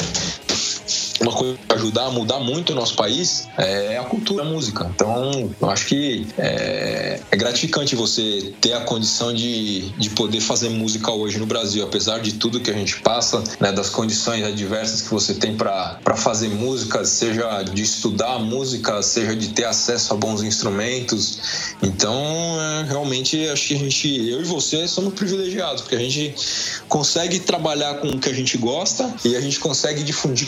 uma 1.22 1.32
coisa 1.32 1.58
que 1.58 1.76
ajudar 1.76 2.06
a 2.06 2.12
mudar 2.12 2.40
muito 2.40 2.74
o 2.74 2.76
nosso 2.76 2.96
país 2.96 3.48
é 3.58 3.98
a 3.98 4.04
cultura, 4.04 4.44
a 4.44 4.46
música. 4.46 4.90
Então, 4.94 5.50
eu 5.62 5.70
acho 5.70 5.88
que 5.88 6.28
é, 6.38 7.20
é 7.32 7.38
gratificante 7.38 7.96
você 7.96 8.54
ter 8.60 8.74
a 8.74 8.82
condição 8.82 9.34
de, 9.34 9.90
de 9.92 10.10
poder 10.10 10.42
fazer 10.42 10.70
música 10.70 11.12
hoje 11.12 11.40
no 11.40 11.46
Brasil, 11.46 11.84
apesar 11.84 12.20
de 12.20 12.34
tudo 12.34 12.60
que 12.60 12.70
a 12.70 12.74
gente 12.74 13.00
passa, 13.02 13.42
né, 13.60 13.72
das 13.72 13.90
condições 13.90 14.44
adversas 14.44 15.02
que 15.02 15.10
você 15.10 15.34
tem 15.34 15.56
para 15.56 16.16
fazer 16.16 16.50
música, 16.50 17.06
seja 17.06 17.64
de 17.64 17.82
estudar 17.82 18.40
música, 18.40 19.02
seja 19.02 19.36
de 19.36 19.50
ter 19.50 19.66
acesso 19.66 20.14
a 20.14 20.18
bons 20.18 20.44
instrumentos. 20.44 21.40
Então, 21.82 22.16
é, 22.60 22.84
realmente, 22.90 23.48
acho 23.48 23.68
que 23.70 23.76
a 23.76 23.80
gente, 23.80 24.30
eu 24.30 24.42
e 24.42 24.44
você, 24.44 24.88
somos 24.88 25.14
privilegiados, 25.14 25.82
porque 25.82 25.96
a 25.96 26.00
gente 26.00 26.36
consegue 26.90 27.40
trabalhar 27.40 27.96
com 27.96 28.08
o 28.08 28.20
que 28.20 28.30
a 28.30 28.34
gente 28.34 28.58
gosta 28.58 29.14
e 29.24 29.36
a 29.36 29.42
gente 29.42 29.60
consegue 29.60 30.04
difundir 30.04 30.48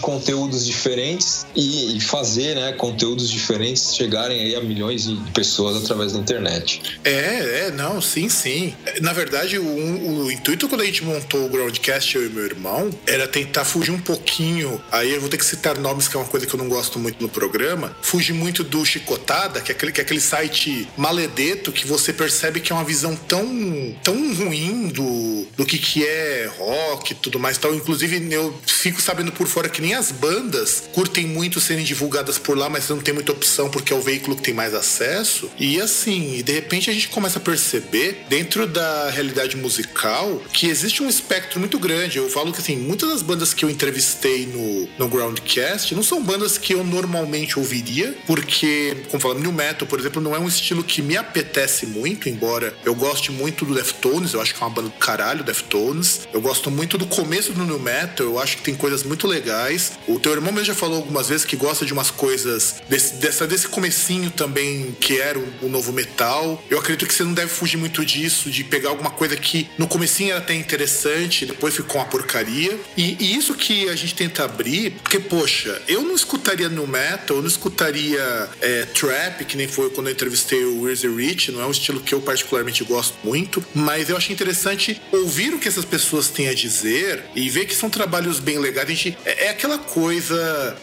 conteúdos 0.58 0.66
diferentes 0.66 1.46
e, 1.56 2.00
fazer 2.02 2.56
né, 2.56 2.72
conteúdos 2.74 3.30
diferentes 3.30 3.96
chegarem 3.96 4.40
aí 4.40 4.56
a 4.56 4.62
milhões 4.62 5.06
de 5.06 5.16
pessoas 5.32 5.84
através 5.84 6.14
da 6.14 6.20
internet. 6.20 6.82
É, 7.04 7.68
é, 7.68 7.72
não, 7.72 8.02
sim, 8.02 8.30
sim. 8.30 8.74
Na 9.02 9.14
verdade, 9.14 9.60
o, 9.60 10.24
o 10.26 10.32
intuito 10.32 10.68
quando 10.68 10.82
a 10.82 10.86
gente 10.86 11.04
montou 11.04 11.46
o 11.46 11.50
Groundcast, 11.50 12.16
eu 12.16 12.26
e 12.26 12.30
meu 12.30 12.46
irmão, 12.46 12.90
era 13.06 13.28
tentar 13.28 13.66
fugir 13.66 13.92
um 13.92 14.00
pouquinho. 14.00 14.82
Aí 14.92 15.14
eu 15.14 15.20
vou 15.20 15.30
ter 15.30 15.38
que 15.38 15.46
citar 15.46 15.78
nomes, 15.78 16.08
que 16.08 16.16
é 16.16 16.20
uma 16.20 16.28
coisa 16.28 16.46
que 16.46 16.54
eu 16.54 16.58
não 16.58 16.70
gosto 16.70 16.98
muito 16.98 17.22
no 17.22 17.30
programa. 17.30 17.96
Fugir 18.02 18.34
muito 18.34 18.64
do 18.64 18.86
Chicotada, 18.86 19.62
que 19.62 19.72
é 19.72 19.76
aquele, 19.76 19.92
que 19.92 20.02
é 20.02 20.04
aquele 20.04 20.22
site 20.22 20.88
maledeto 20.96 21.72
que 21.72 21.86
você 21.86 22.14
percebe 22.14 22.60
que 22.60 22.72
é 22.72 22.76
uma 22.76 22.86
visão 22.86 23.16
tão, 23.16 23.96
tão 24.04 24.34
ruim 24.36 24.88
do, 24.88 25.48
do 25.58 25.66
que, 25.66 25.78
que 25.78 26.06
é 26.06 26.50
rock 26.58 27.12
e 27.12 27.16
tudo 27.16 27.40
mais 27.40 27.58
tal. 27.58 27.74
Inclusive, 27.76 28.32
eu 28.32 28.58
fico 28.66 29.02
sabendo 29.02 29.32
por 29.32 29.48
fora 29.48 29.68
que 29.68 29.82
nem 29.82 29.94
as 29.94 30.12
bandas 30.12 30.47
bandas 30.48 30.84
curtem 30.94 31.28
muito 31.28 31.60
serem 31.60 31.84
divulgadas 31.84 32.38
por 32.38 32.58
lá, 32.58 32.70
mas 32.70 32.88
não 32.90 33.00
tem 33.00 33.14
muita 33.14 33.34
opção 33.34 33.70
porque 33.70 33.92
é 33.92 33.96
o 33.96 34.02
veículo 34.02 34.36
que 34.36 34.42
tem 34.42 34.54
mais 34.54 34.74
acesso. 34.74 35.52
E 35.60 35.80
assim, 35.82 36.42
de 36.44 36.52
repente 36.54 36.90
a 36.90 36.94
gente 36.94 37.10
começa 37.10 37.38
a 37.38 37.42
perceber, 37.42 38.26
dentro 38.30 38.66
da 38.66 39.10
realidade 39.10 39.58
musical, 39.58 40.42
que 40.54 40.68
existe 40.68 41.04
um 41.04 41.10
espectro 41.10 41.60
muito 41.60 41.78
grande. 41.78 42.18
Eu 42.18 42.30
falo 42.30 42.54
que 42.54 42.60
assim, 42.60 42.78
muitas 42.78 43.10
das 43.10 43.22
bandas 43.22 43.54
que 43.54 43.66
eu 43.66 43.70
entrevistei 43.70 44.46
no, 44.46 44.88
no 44.98 45.10
Groundcast 45.10 45.94
não 45.94 46.04
são 46.04 46.24
bandas 46.24 46.58
que 46.58 46.74
eu 46.74 46.84
normalmente 46.84 47.60
ouviria, 47.60 48.16
porque, 48.26 48.96
como 49.10 49.22
falando, 49.22 49.42
New 49.42 49.52
Metal, 49.52 49.88
por 49.88 50.00
exemplo, 50.00 50.22
não 50.22 50.36
é 50.36 50.40
um 50.40 50.48
estilo 50.48 50.84
que 50.84 51.02
me 51.02 51.18
apetece 51.18 51.86
muito, 51.86 52.30
embora 52.30 52.74
eu 52.86 52.96
goste 52.96 53.32
muito 53.32 53.66
do 53.66 53.76
Deftones, 53.76 54.34
eu 54.34 54.42
acho 54.42 54.56
que 54.56 54.64
é 54.64 54.66
uma 54.66 54.74
banda 54.74 54.90
do 54.90 54.96
caralho, 54.96 55.44
Deftones. 55.44 56.28
Eu 56.34 56.42
gosto 56.42 56.72
muito 56.72 56.98
do 56.98 57.06
começo 57.06 57.52
do 57.52 57.64
New 57.64 57.80
Metal, 57.80 58.26
eu 58.26 58.40
acho 58.40 58.58
que 58.58 58.64
tem 58.64 58.76
coisas 58.76 59.04
muito 59.04 59.28
legais. 59.28 59.92
O 60.08 60.20
teu 60.20 60.37
irmão 60.38 60.52
mesmo 60.52 60.68
já 60.68 60.76
falou 60.76 60.98
algumas 60.98 61.30
vezes 61.30 61.46
que 61.46 61.56
gosta 61.56 61.86
de 61.86 61.94
umas 61.94 62.12
coisas 62.12 62.76
desse, 62.90 63.16
dessa, 63.16 63.48
desse 63.48 63.68
comecinho 63.68 64.30
também 64.32 64.96
que 65.00 65.20
era 65.20 65.38
o, 65.38 65.48
o, 65.64 65.70
novo 65.70 65.92
metal. 65.92 66.64
Eu 66.70 66.80
acredito 66.80 67.08
que 67.08 67.14
você 67.14 67.24
não 67.24 67.34
deve 67.34 67.50
fugir 67.50 67.78
muito 67.78 68.06
disso, 68.06 68.50
de 68.50 68.64
pegar 68.64 68.90
alguma 68.90 69.10
coisa 69.10 69.36
que 69.36 69.70
no 69.78 69.88
comecinho 69.88 70.32
era 70.32 70.40
até 70.40 70.54
interessante, 70.54 71.46
depois 71.46 71.76
ficou 71.76 72.02
uma 72.02 72.08
porcaria. 72.08 72.78
E, 72.96 73.18
e 73.20 73.36
isso 73.36 73.54
que 73.54 73.90
a 73.90 73.96
gente 73.96 74.16
tenta 74.16 74.44
abrir, 74.44 74.92
porque, 75.04 75.20
poxa, 75.20 75.82
eu 75.88 76.02
não 76.04 76.16
escutaria 76.16 76.70
no 76.70 76.88
metal, 76.88 77.38
eu 77.38 77.42
não 77.42 77.48
escutaria 77.48 78.50
é, 78.62 78.86
trap, 78.86 79.46
que 79.46 79.58
nem 79.58 79.68
foi 79.68 79.90
quando 79.90 80.08
eu 80.08 80.14
entrevistei 80.14 80.64
o 80.64 80.84
Where's 80.84 81.04
Rich, 81.04 81.52
não 81.52 81.62
é 81.62 81.66
um 81.66 81.72
estilo 81.72 82.00
que 82.00 82.14
eu 82.14 82.22
particularmente 82.22 82.84
gosto 82.84 83.16
muito, 83.24 83.64
mas 83.74 84.10
eu 84.10 84.18
achei 84.18 84.34
interessante 84.34 85.02
ouvir 85.12 85.54
o 85.54 85.60
que 85.60 85.68
essas 85.68 85.86
pessoas 85.86 86.30
têm 86.30 86.48
a 86.50 86.54
dizer 86.54 87.24
e 87.36 87.50
ver 87.50 87.66
que 87.66 87.76
são 87.76 87.90
trabalhos 87.90 88.40
bem 88.40 88.60
legais. 88.60 88.88
A 88.88 88.90
gente, 88.90 89.18
é, 89.26 89.46
é 89.46 89.50
aquela 89.50 89.78
coisa 89.78 90.27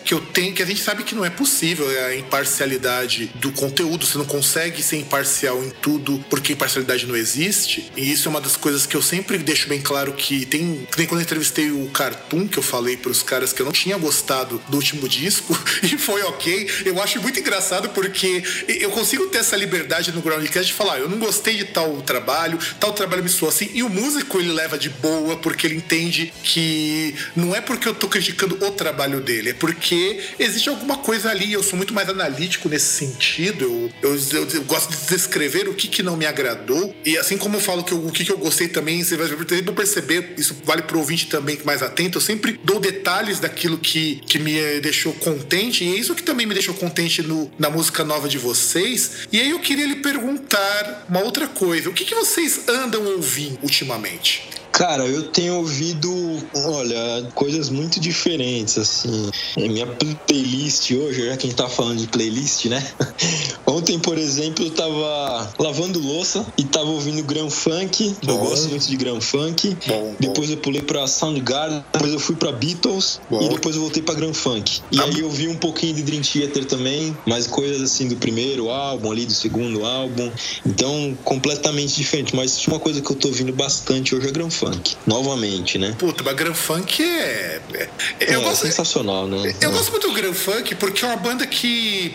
que 0.04 0.14
eu 0.14 0.20
tenho, 0.20 0.54
que 0.54 0.62
a 0.62 0.66
gente 0.66 0.82
sabe 0.82 1.02
que 1.02 1.14
não 1.14 1.24
é 1.24 1.30
possível, 1.30 1.90
é 1.90 2.06
a 2.06 2.16
imparcialidade 2.16 3.30
do 3.36 3.52
conteúdo. 3.52 4.06
Você 4.06 4.18
não 4.18 4.24
consegue 4.24 4.82
ser 4.82 4.96
imparcial 4.96 5.62
em 5.62 5.70
tudo 5.70 6.24
porque 6.30 6.52
imparcialidade 6.52 7.06
não 7.06 7.16
existe. 7.16 7.90
E 7.96 8.12
isso 8.12 8.28
é 8.28 8.30
uma 8.30 8.40
das 8.40 8.56
coisas 8.56 8.86
que 8.86 8.96
eu 8.96 9.02
sempre 9.02 9.38
deixo 9.38 9.68
bem 9.68 9.80
claro 9.80 10.12
que 10.12 10.46
tem. 10.46 10.86
tem 10.96 11.06
quando 11.06 11.20
eu 11.20 11.24
entrevistei 11.24 11.70
o 11.70 11.88
Cartoon, 11.90 12.46
que 12.46 12.58
eu 12.58 12.62
falei 12.62 12.96
para 12.96 13.10
os 13.10 13.22
caras 13.22 13.52
que 13.52 13.60
eu 13.60 13.66
não 13.66 13.72
tinha 13.72 13.96
gostado 13.98 14.60
do 14.68 14.76
último 14.76 15.08
disco, 15.08 15.58
e 15.82 15.98
foi 15.98 16.22
ok. 16.22 16.70
Eu 16.84 17.00
acho 17.02 17.20
muito 17.20 17.38
engraçado 17.38 17.88
porque 17.90 18.42
eu 18.68 18.90
consigo 18.90 19.26
ter 19.26 19.38
essa 19.38 19.56
liberdade 19.56 20.12
no 20.12 20.20
Groundcast 20.20 20.66
de 20.66 20.72
falar, 20.72 20.98
eu 20.98 21.08
não 21.08 21.18
gostei 21.18 21.56
de 21.56 21.64
tal 21.64 22.00
trabalho, 22.02 22.58
tal 22.80 22.92
trabalho 22.92 23.22
me 23.22 23.28
soou 23.28 23.48
assim. 23.48 23.70
E 23.74 23.82
o 23.82 23.88
músico 23.88 24.38
ele 24.38 24.52
leva 24.52 24.78
de 24.78 24.88
boa 24.88 25.36
porque 25.36 25.66
ele 25.66 25.76
entende 25.76 26.32
que 26.42 27.14
não 27.34 27.54
é 27.54 27.60
porque 27.60 27.88
eu 27.88 27.94
tô 27.94 28.08
criticando 28.08 28.58
o 28.64 28.70
trabalho 28.70 29.20
dele, 29.20 29.33
é 29.50 29.52
porque 29.54 30.20
existe 30.38 30.68
alguma 30.68 30.98
coisa 30.98 31.30
ali. 31.30 31.52
Eu 31.52 31.62
sou 31.62 31.76
muito 31.76 31.94
mais 31.94 32.08
analítico 32.08 32.68
nesse 32.68 32.86
sentido. 32.86 33.64
Eu, 33.64 34.10
eu, 34.10 34.18
eu, 34.32 34.48
eu 34.48 34.64
gosto 34.64 34.90
de 34.90 35.06
descrever 35.08 35.68
o 35.68 35.74
que, 35.74 35.88
que 35.88 36.02
não 36.02 36.16
me 36.16 36.26
agradou. 36.26 36.94
E 37.04 37.16
assim 37.18 37.36
como 37.36 37.56
eu 37.56 37.60
falo 37.60 37.82
que 37.84 37.92
eu, 37.92 38.06
o 38.06 38.10
que, 38.10 38.24
que 38.24 38.32
eu 38.32 38.38
gostei 38.38 38.68
também, 38.68 39.02
você 39.02 39.16
vai 39.16 39.28
perceber, 39.74 40.34
isso 40.36 40.56
vale 40.64 40.82
pro 40.82 40.98
ouvinte 40.98 41.26
também 41.26 41.58
mais 41.64 41.82
atento. 41.82 42.18
Eu 42.18 42.22
sempre 42.22 42.58
dou 42.62 42.80
detalhes 42.80 43.40
daquilo 43.40 43.78
que, 43.78 44.22
que 44.26 44.38
me 44.38 44.80
deixou 44.80 45.12
contente. 45.14 45.84
E 45.84 45.94
é 45.94 45.98
isso 45.98 46.14
que 46.14 46.22
também 46.22 46.46
me 46.46 46.54
deixou 46.54 46.74
contente 46.74 47.22
no, 47.22 47.50
na 47.58 47.70
música 47.70 48.04
nova 48.04 48.28
de 48.28 48.38
vocês. 48.38 49.26
E 49.32 49.40
aí 49.40 49.50
eu 49.50 49.60
queria 49.60 49.86
lhe 49.86 49.96
perguntar 49.96 51.06
uma 51.08 51.20
outra 51.20 51.46
coisa. 51.46 51.88
O 51.88 51.92
que, 51.92 52.04
que 52.04 52.14
vocês 52.14 52.68
andam 52.68 53.04
ouvindo 53.04 53.58
ultimamente? 53.62 54.48
Cara, 54.74 55.06
eu 55.06 55.22
tenho 55.28 55.54
ouvido, 55.54 56.12
olha, 56.52 57.28
coisas 57.32 57.68
muito 57.68 58.00
diferentes, 58.00 58.76
assim. 58.76 59.30
Minha 59.56 59.86
playlist 59.86 60.90
hoje, 60.90 61.28
já 61.28 61.36
que 61.36 61.46
a 61.46 61.50
gente 61.50 61.54
tá 61.54 61.68
falando 61.68 62.00
de 62.00 62.08
playlist, 62.08 62.64
né? 62.64 62.84
Ontem, 63.64 64.00
por 64.00 64.18
exemplo, 64.18 64.64
eu 64.64 64.72
tava 64.72 65.52
lavando 65.60 66.00
louça 66.00 66.44
e 66.58 66.64
tava 66.64 66.86
ouvindo 66.86 67.22
Grand 67.22 67.50
Funk. 67.50 68.16
Bom. 68.24 68.32
Eu 68.32 68.38
gosto 68.38 68.68
muito 68.68 68.88
de 68.88 68.96
Grand 68.96 69.20
Funk. 69.20 69.76
Bom, 69.86 70.16
depois 70.18 70.48
bom. 70.48 70.54
eu 70.54 70.60
pulei 70.60 70.82
pra 70.82 71.06
Soundgarden, 71.06 71.84
depois 71.92 72.12
eu 72.12 72.18
fui 72.18 72.34
pra 72.34 72.50
Beatles 72.50 73.20
e 73.30 73.48
depois 73.48 73.76
eu 73.76 73.82
voltei 73.82 74.02
pra 74.02 74.16
Grand 74.16 74.34
Funk. 74.34 74.80
E 74.90 74.98
ah, 74.98 75.04
aí 75.04 75.20
eu 75.20 75.30
vi 75.30 75.46
um 75.46 75.56
pouquinho 75.56 75.94
de 75.94 76.02
Dream 76.02 76.22
Theater 76.22 76.64
também, 76.64 77.16
mas 77.24 77.46
coisas 77.46 77.80
assim 77.80 78.08
do 78.08 78.16
primeiro 78.16 78.70
álbum 78.70 79.12
ali, 79.12 79.24
do 79.24 79.34
segundo 79.34 79.84
álbum. 79.84 80.28
Então, 80.66 81.16
completamente 81.22 81.94
diferente. 81.94 82.34
Mas 82.34 82.66
uma 82.66 82.80
coisa 82.80 83.00
que 83.00 83.08
eu 83.08 83.14
tô 83.14 83.28
ouvindo 83.28 83.52
bastante 83.52 84.16
hoje 84.16 84.26
é 84.26 84.32
Grand 84.32 84.50
Funk 84.50 84.63
Funk. 84.72 84.96
Novamente, 85.06 85.78
né? 85.78 85.94
Puta, 85.98 86.22
mas 86.22 86.34
Grand 86.34 86.54
Funk 86.54 87.02
é. 87.02 87.60
é, 87.72 87.88
é, 88.20 88.36
gosto, 88.36 88.66
sensacional, 88.66 89.26
né? 89.26 89.54
Eu 89.60 89.70
gosto 89.70 89.90
muito 89.90 90.08
do 90.08 90.14
Grand 90.14 90.34
Funk 90.34 90.74
porque 90.76 91.04
é 91.04 91.08
uma 91.08 91.16
banda 91.16 91.46
que. 91.46 92.14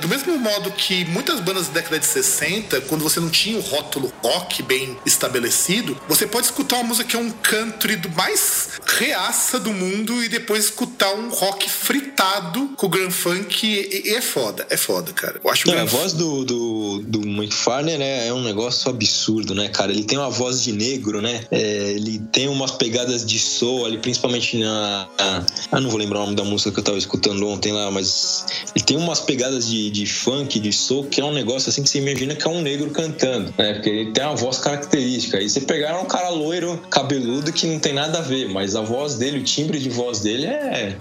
Do 0.00 0.08
mesmo 0.08 0.38
modo 0.38 0.70
que 0.72 1.04
muitas 1.06 1.40
bandas 1.40 1.68
da 1.68 1.74
década 1.74 1.98
de 1.98 2.06
60, 2.06 2.80
quando 2.82 3.02
você 3.02 3.20
não 3.20 3.30
tinha 3.30 3.58
o 3.58 3.60
rótulo 3.60 4.12
rock 4.22 4.62
bem 4.62 4.96
estabelecido, 5.04 5.98
você 6.08 6.26
pode 6.26 6.46
escutar 6.46 6.76
uma 6.76 6.84
música 6.84 7.08
que 7.08 7.16
é 7.16 7.18
um 7.18 7.30
country 7.30 7.96
do 7.96 8.10
mais 8.10 8.70
reaça 8.86 9.58
do 9.58 9.72
mundo 9.72 10.22
e 10.22 10.28
depois 10.28 10.64
escutar 10.64 11.12
um 11.14 11.28
rock 11.30 11.70
fritado 11.70 12.68
com 12.76 12.86
o 12.86 12.88
Grand 12.88 13.10
Funk 13.10 13.66
e, 13.66 14.08
e 14.08 14.14
é 14.14 14.20
foda, 14.20 14.66
é 14.70 14.76
foda, 14.76 15.12
cara. 15.12 15.40
Eu 15.42 15.50
acho 15.50 15.66
não, 15.68 15.78
a 15.78 15.84
voz 15.84 16.12
do, 16.12 16.44
do, 16.44 17.02
do 17.06 17.20
McFarlane 17.20 17.98
né, 17.98 18.28
é 18.28 18.32
um 18.32 18.42
negócio 18.42 18.90
absurdo, 18.90 19.54
né, 19.54 19.68
cara? 19.68 19.92
Ele 19.92 20.04
tem 20.04 20.18
uma 20.18 20.30
voz 20.30 20.62
de 20.62 20.72
negro, 20.72 21.20
né? 21.20 21.44
É, 21.50 21.75
ele 21.76 22.18
tem 22.32 22.48
umas 22.48 22.70
pegadas 22.70 23.24
de 23.24 23.38
soul 23.38 23.86
ali, 23.86 23.98
principalmente 23.98 24.56
na. 24.58 25.08
Ah, 25.18 25.80
não 25.80 25.90
vou 25.90 25.98
lembrar 25.98 26.20
o 26.20 26.22
nome 26.24 26.36
da 26.36 26.44
música 26.44 26.72
que 26.72 26.80
eu 26.80 26.84
tava 26.84 26.98
escutando 26.98 27.46
ontem 27.48 27.72
lá, 27.72 27.90
mas 27.90 28.46
ele 28.74 28.84
tem 28.84 28.96
umas 28.96 29.20
pegadas 29.20 29.68
de, 29.68 29.90
de 29.90 30.06
funk, 30.06 30.58
de 30.58 30.72
soul, 30.72 31.04
que 31.04 31.20
é 31.20 31.24
um 31.24 31.32
negócio 31.32 31.68
assim 31.70 31.82
que 31.82 31.88
você 31.88 31.98
imagina 31.98 32.34
que 32.34 32.46
é 32.46 32.50
um 32.50 32.62
negro 32.62 32.90
cantando, 32.90 33.52
né? 33.58 33.74
Porque 33.74 33.90
ele 33.90 34.12
tem 34.12 34.24
uma 34.24 34.36
voz 34.36 34.58
característica. 34.58 35.38
Aí 35.38 35.48
você 35.48 35.60
pegar 35.60 35.98
um 36.00 36.06
cara 36.06 36.30
loiro, 36.30 36.80
cabeludo, 36.90 37.52
que 37.52 37.66
não 37.66 37.78
tem 37.78 37.92
nada 37.92 38.18
a 38.18 38.22
ver, 38.22 38.48
mas 38.48 38.76
a 38.76 38.80
voz 38.80 39.16
dele, 39.16 39.40
o 39.40 39.44
timbre 39.44 39.78
de 39.78 39.88
voz 39.88 40.20
dele 40.20 40.46
é, 40.46 40.96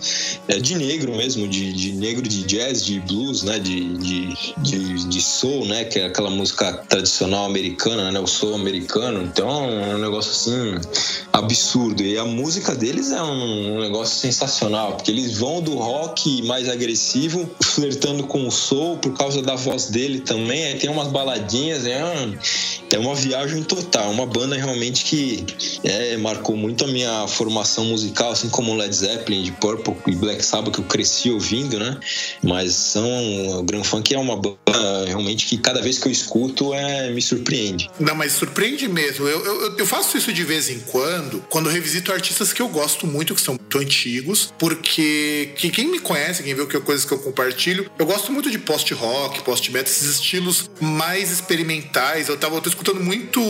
é 0.47 0.59
de 0.59 0.75
negro 0.75 1.15
mesmo, 1.15 1.47
de, 1.47 1.73
de 1.73 1.93
negro 1.93 2.27
de 2.27 2.43
jazz, 2.43 2.83
de 2.85 2.99
blues, 3.01 3.43
né? 3.43 3.59
De, 3.59 3.97
de, 3.97 4.37
de, 4.57 5.07
de 5.07 5.21
soul, 5.21 5.65
né? 5.65 5.85
Que 5.85 5.99
é 5.99 6.05
aquela 6.05 6.29
música 6.29 6.73
tradicional 6.89 7.45
americana, 7.45 8.11
né? 8.11 8.19
O 8.19 8.27
soul 8.27 8.55
americano. 8.55 9.23
Então 9.23 9.49
é 9.69 9.95
um 9.95 9.99
negócio 9.99 10.31
assim 10.31 10.64
absurdo. 11.31 12.01
E 12.01 12.17
a 12.17 12.25
música 12.25 12.73
deles 12.73 13.11
é 13.11 13.21
um, 13.21 13.81
negócio 13.81 14.19
sensacional, 14.19 14.93
porque 14.93 15.11
eles 15.11 15.37
vão 15.37 15.61
do 15.61 15.75
rock 15.75 16.41
mais 16.43 16.69
agressivo, 16.69 17.49
flertando 17.61 18.23
com 18.23 18.47
o 18.47 18.51
soul 18.51 18.97
por 18.97 19.13
causa 19.13 19.41
da 19.41 19.55
voz 19.55 19.87
dele 19.87 20.19
também. 20.19 20.65
Aí 20.65 20.75
tem 20.75 20.89
umas 20.89 21.07
baladinhas, 21.09 21.85
é, 21.85 22.03
uma, 22.03 22.39
é 22.91 22.99
uma 22.99 23.15
viagem 23.15 23.63
total. 23.63 24.11
Uma 24.11 24.25
banda 24.25 24.55
realmente 24.55 25.05
que 25.05 25.45
é, 25.83 26.17
marcou 26.17 26.55
muito 26.55 26.85
a 26.85 26.87
minha 26.87 27.27
formação 27.27 27.85
musical, 27.85 28.31
assim 28.31 28.49
como 28.49 28.75
Led 28.75 28.95
Zeppelin, 28.95 29.43
de 29.43 29.51
Purple 29.51 29.95
e 30.07 30.15
Black 30.15 30.43
Sabbath, 30.43 30.73
que 30.73 30.79
eu 30.79 30.85
cresci 30.85 31.29
ouvindo, 31.29 31.77
né? 31.79 31.97
Mas 32.41 32.73
são. 32.73 33.05
O 33.59 33.63
Grand 33.63 33.83
Funk 33.83 34.13
é 34.13 34.19
uma 34.19 34.35
banda 34.35 35.05
realmente 35.05 35.45
que 35.45 35.57
cada 35.57 35.81
vez 35.81 35.97
que 35.97 36.07
eu 36.07 36.11
escuto 36.11 36.73
é, 36.73 37.09
me 37.11 37.21
surpreende. 37.21 37.89
Não, 37.99 38.15
mas 38.15 38.33
surpreende 38.33 38.87
mesmo. 38.87 39.27
Eu, 39.27 39.43
eu, 39.43 39.77
eu 39.77 39.85
faço 39.85 40.17
isso 40.17 40.31
de 40.31 40.43
vez 40.43 40.54
em 40.69 40.79
quando, 40.79 41.43
quando 41.49 41.69
revisito 41.69 42.11
artistas 42.11 42.53
que 42.53 42.61
eu 42.61 42.67
gosto 42.69 43.05
muito, 43.05 43.35
que 43.35 43.41
são 43.41 43.55
muito 43.55 43.77
antigos, 43.77 44.53
porque 44.57 45.51
quem 45.55 45.87
me 45.87 45.99
conhece, 45.99 46.43
quem 46.43 46.55
o 46.59 46.67
que 46.67 46.79
coisas 46.79 47.05
que 47.05 47.11
eu 47.11 47.19
compartilho, 47.19 47.89
eu 47.97 48.05
gosto 48.05 48.31
muito 48.31 48.49
de 48.49 48.57
post-rock, 48.57 49.43
post-metal, 49.43 49.91
esses 49.91 50.15
estilos 50.15 50.69
mais 50.79 51.31
experimentais. 51.31 52.29
Eu 52.29 52.37
tava 52.37 52.55
eu 52.55 52.61
tô 52.61 52.69
escutando 52.69 53.01
muito 53.01 53.41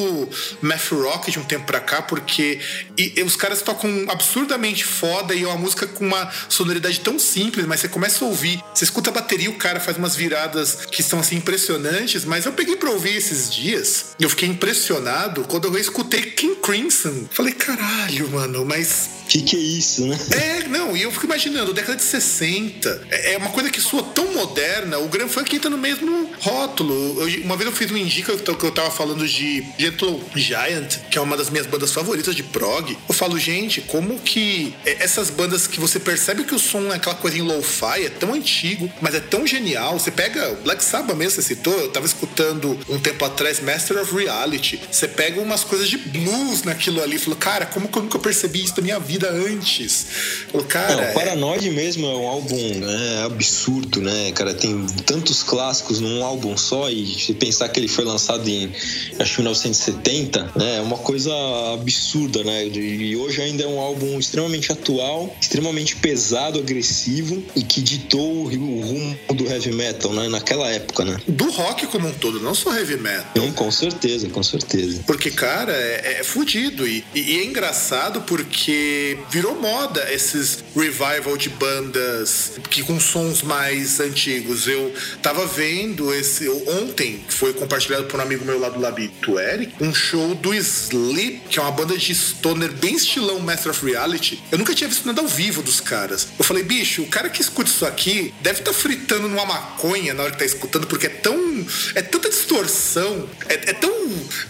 math 0.61 0.91
rock 0.91 1.29
de 1.31 1.39
um 1.39 1.43
tempo 1.43 1.65
pra 1.65 1.79
cá, 1.79 2.01
porque 2.01 2.59
e, 2.97 3.13
e 3.17 3.23
os 3.23 3.35
caras 3.35 3.61
tocam 3.61 4.05
absurdamente 4.09 4.83
foda 4.83 5.35
e 5.35 5.43
é 5.43 5.47
uma 5.47 5.57
música 5.57 5.85
com 5.85 6.05
uma 6.05 6.31
sonoridade 6.49 6.99
tão 6.99 7.19
simples, 7.19 7.65
mas 7.65 7.79
você 7.79 7.87
começa 7.87 8.23
a 8.23 8.27
ouvir, 8.27 8.61
você 8.73 8.83
escuta 8.83 9.09
a 9.09 9.13
bateria, 9.13 9.49
o 9.49 9.55
cara 9.55 9.79
faz 9.79 9.97
umas 9.97 10.15
viradas 10.15 10.85
que 10.91 11.03
são 11.03 11.19
assim 11.19 11.35
impressionantes, 11.37 12.25
mas 12.25 12.45
eu 12.45 12.53
peguei 12.53 12.75
pra 12.75 12.89
ouvir 12.89 13.15
esses 13.15 13.53
dias 13.53 14.15
e 14.19 14.23
eu 14.23 14.29
fiquei 14.29 14.49
impressionado 14.49 15.43
quando 15.43 15.65
eu 15.65 15.77
escutei 15.77 16.21
King 16.31 16.55
Crimson. 16.55 16.94
Falei, 17.31 17.53
caralho, 17.53 18.29
mano, 18.29 18.65
mas 18.65 19.09
que 19.27 19.41
que 19.41 19.55
é 19.55 19.59
isso, 19.59 20.05
né? 20.05 20.17
É, 20.31 20.67
não, 20.67 20.95
e 20.95 21.01
eu 21.01 21.11
fico 21.11 21.25
imaginando, 21.25 21.73
década 21.73 21.97
de 21.97 22.03
60, 22.03 23.07
é, 23.09 23.33
é 23.33 23.37
uma 23.37 23.49
coisa 23.49 23.69
que 23.69 23.81
soa 23.81 24.03
tão 24.03 24.33
moderna, 24.33 24.99
o 24.99 25.07
Grand 25.07 25.27
Funk 25.27 25.55
entra 25.55 25.69
no 25.69 25.77
mesmo 25.77 26.29
rótulo. 26.39 27.21
Eu, 27.21 27.43
uma 27.43 27.55
vez 27.55 27.69
eu 27.69 27.75
fiz 27.75 27.91
um 27.91 27.97
indica 27.97 28.35
que 28.37 28.65
eu 28.65 28.71
tava 28.71 28.91
falando 28.91 29.27
de 29.27 29.65
Gentle 29.77 30.21
Giant, 30.35 30.97
que 31.09 31.17
é 31.17 31.21
uma 31.21 31.35
das 31.37 31.49
minhas 31.49 31.65
bandas 31.65 31.91
favoritas 31.91 32.35
de 32.35 32.43
prog. 32.43 32.97
Eu 33.07 33.13
falo, 33.13 33.37
gente, 33.39 33.81
como 33.81 34.19
que 34.19 34.73
essas 34.85 35.29
bandas 35.29 35.67
que 35.67 35.79
você 35.79 35.99
percebe 35.99 36.43
que 36.43 36.53
o 36.53 36.59
som 36.59 36.91
é 36.91 36.95
aquela 36.95 37.15
coisa 37.15 37.37
em 37.37 37.41
lo-fi, 37.41 38.05
é 38.05 38.09
tão 38.09 38.33
antigo, 38.33 38.91
mas 39.01 39.15
é 39.15 39.19
tão 39.19 39.45
genial. 39.47 39.99
Você 39.99 40.11
pega 40.11 40.57
Black 40.63 40.83
Sabbath 40.83 41.15
mesmo, 41.15 41.41
você 41.41 41.41
citou, 41.41 41.73
eu 41.73 41.89
tava 41.89 42.05
escutando 42.05 42.77
um 42.89 42.99
tempo 42.99 43.23
atrás 43.25 43.59
Master 43.59 44.01
of 44.01 44.13
Reality. 44.15 44.79
Você 44.91 45.07
pega 45.07 45.41
umas 45.41 45.63
coisas 45.63 45.89
de 45.89 45.97
blues 45.97 46.63
naquilo 46.63 47.01
ali, 47.01 47.17
falou, 47.17 47.37
cara, 47.37 47.65
como 47.65 47.87
que 47.87 47.97
eu 47.97 48.03
nunca 48.03 48.19
percebi 48.19 48.63
isso 48.63 48.73
na 48.77 48.83
minha 48.83 48.99
vida? 48.99 49.14
Vida 49.15 49.31
antes. 49.31 50.07
O 50.53 50.63
cara. 50.63 51.07
Não, 51.07 51.13
Paranoid 51.13 51.67
é... 51.67 51.71
mesmo 51.71 52.05
é 52.05 52.15
um 52.15 52.27
álbum 52.27 52.55
né, 52.55 53.23
absurdo, 53.25 54.01
né? 54.01 54.31
Cara, 54.33 54.53
tem 54.53 54.85
tantos 55.05 55.41
clássicos 55.41 55.99
num 55.99 56.23
álbum 56.23 56.57
só 56.57 56.89
e 56.89 57.05
se 57.05 57.33
pensar 57.33 57.69
que 57.69 57.79
ele 57.79 57.87
foi 57.87 58.03
lançado 58.03 58.47
em 58.47 58.71
acho 59.19 59.41
1970, 59.41 60.51
né? 60.55 60.77
É 60.77 60.81
uma 60.81 60.97
coisa 60.97 61.31
absurda, 61.73 62.43
né? 62.43 62.67
E 62.67 63.15
hoje 63.15 63.41
ainda 63.41 63.63
é 63.63 63.67
um 63.67 63.79
álbum 63.79 64.19
extremamente 64.19 64.71
atual, 64.71 65.35
extremamente 65.39 65.95
pesado, 65.95 66.59
agressivo 66.59 67.41
e 67.55 67.63
que 67.63 67.81
ditou 67.81 68.45
o 68.45 68.81
rumo 68.81 69.17
do 69.33 69.47
heavy 69.47 69.71
metal, 69.71 70.13
né? 70.13 70.27
Naquela 70.27 70.69
época, 70.69 71.05
né? 71.05 71.17
Do 71.27 71.49
rock 71.51 71.87
como 71.87 72.07
um 72.07 72.13
todo, 72.13 72.39
não 72.39 72.53
só 72.53 72.75
heavy 72.75 72.97
metal. 72.97 73.31
Não, 73.35 73.51
com 73.51 73.71
certeza, 73.71 74.27
com 74.29 74.43
certeza. 74.43 75.01
Porque, 75.05 75.31
cara, 75.31 75.71
é, 75.71 76.17
é 76.19 76.23
fudido. 76.23 76.87
E, 76.87 77.03
e 77.13 77.39
é 77.39 77.45
engraçado 77.45 78.21
porque 78.21 79.04
virou 79.29 79.55
moda 79.59 80.11
esses 80.11 80.63
revival 80.75 81.37
de 81.37 81.49
bandas 81.49 82.53
que 82.69 82.83
com 82.83 82.99
sons 82.99 83.41
mais 83.41 83.99
antigos. 83.99 84.67
Eu 84.67 84.93
tava 85.21 85.45
vendo 85.45 86.13
esse 86.13 86.47
ontem, 86.49 87.23
que 87.27 87.33
foi 87.33 87.53
compartilhado 87.53 88.05
por 88.05 88.19
um 88.19 88.23
amigo 88.23 88.45
meu 88.45 88.59
lá 88.59 88.69
do 88.69 88.79
Labito, 88.79 89.39
Eric, 89.39 89.73
um 89.83 89.93
show 89.93 90.33
do 90.35 90.53
Sleep, 90.53 91.41
que 91.49 91.59
é 91.59 91.61
uma 91.61 91.71
banda 91.71 91.97
de 91.97 92.13
stoner 92.13 92.71
bem 92.71 92.95
estilão 92.95 93.39
Master 93.39 93.71
of 93.71 93.85
Reality. 93.85 94.41
Eu 94.51 94.57
nunca 94.57 94.73
tinha 94.73 94.87
visto 94.87 95.05
nada 95.05 95.21
ao 95.21 95.27
vivo 95.27 95.61
dos 95.61 95.79
caras. 95.79 96.27
Eu 96.37 96.43
falei, 96.45 96.63
bicho, 96.63 97.01
o 97.03 97.07
cara 97.07 97.29
que 97.29 97.41
escuta 97.41 97.69
isso 97.69 97.85
aqui 97.85 98.33
deve 98.41 98.59
estar 98.59 98.71
tá 98.71 98.77
fritando 98.77 99.27
numa 99.27 99.45
maconha 99.45 100.13
na 100.13 100.23
hora 100.23 100.31
que 100.31 100.39
tá 100.39 100.45
escutando, 100.45 100.87
porque 100.87 101.07
é 101.07 101.09
tão. 101.09 101.65
é 101.93 102.01
tanta 102.01 102.29
distorção, 102.29 103.29
é, 103.47 103.53
é 103.53 103.73
tão. 103.73 103.95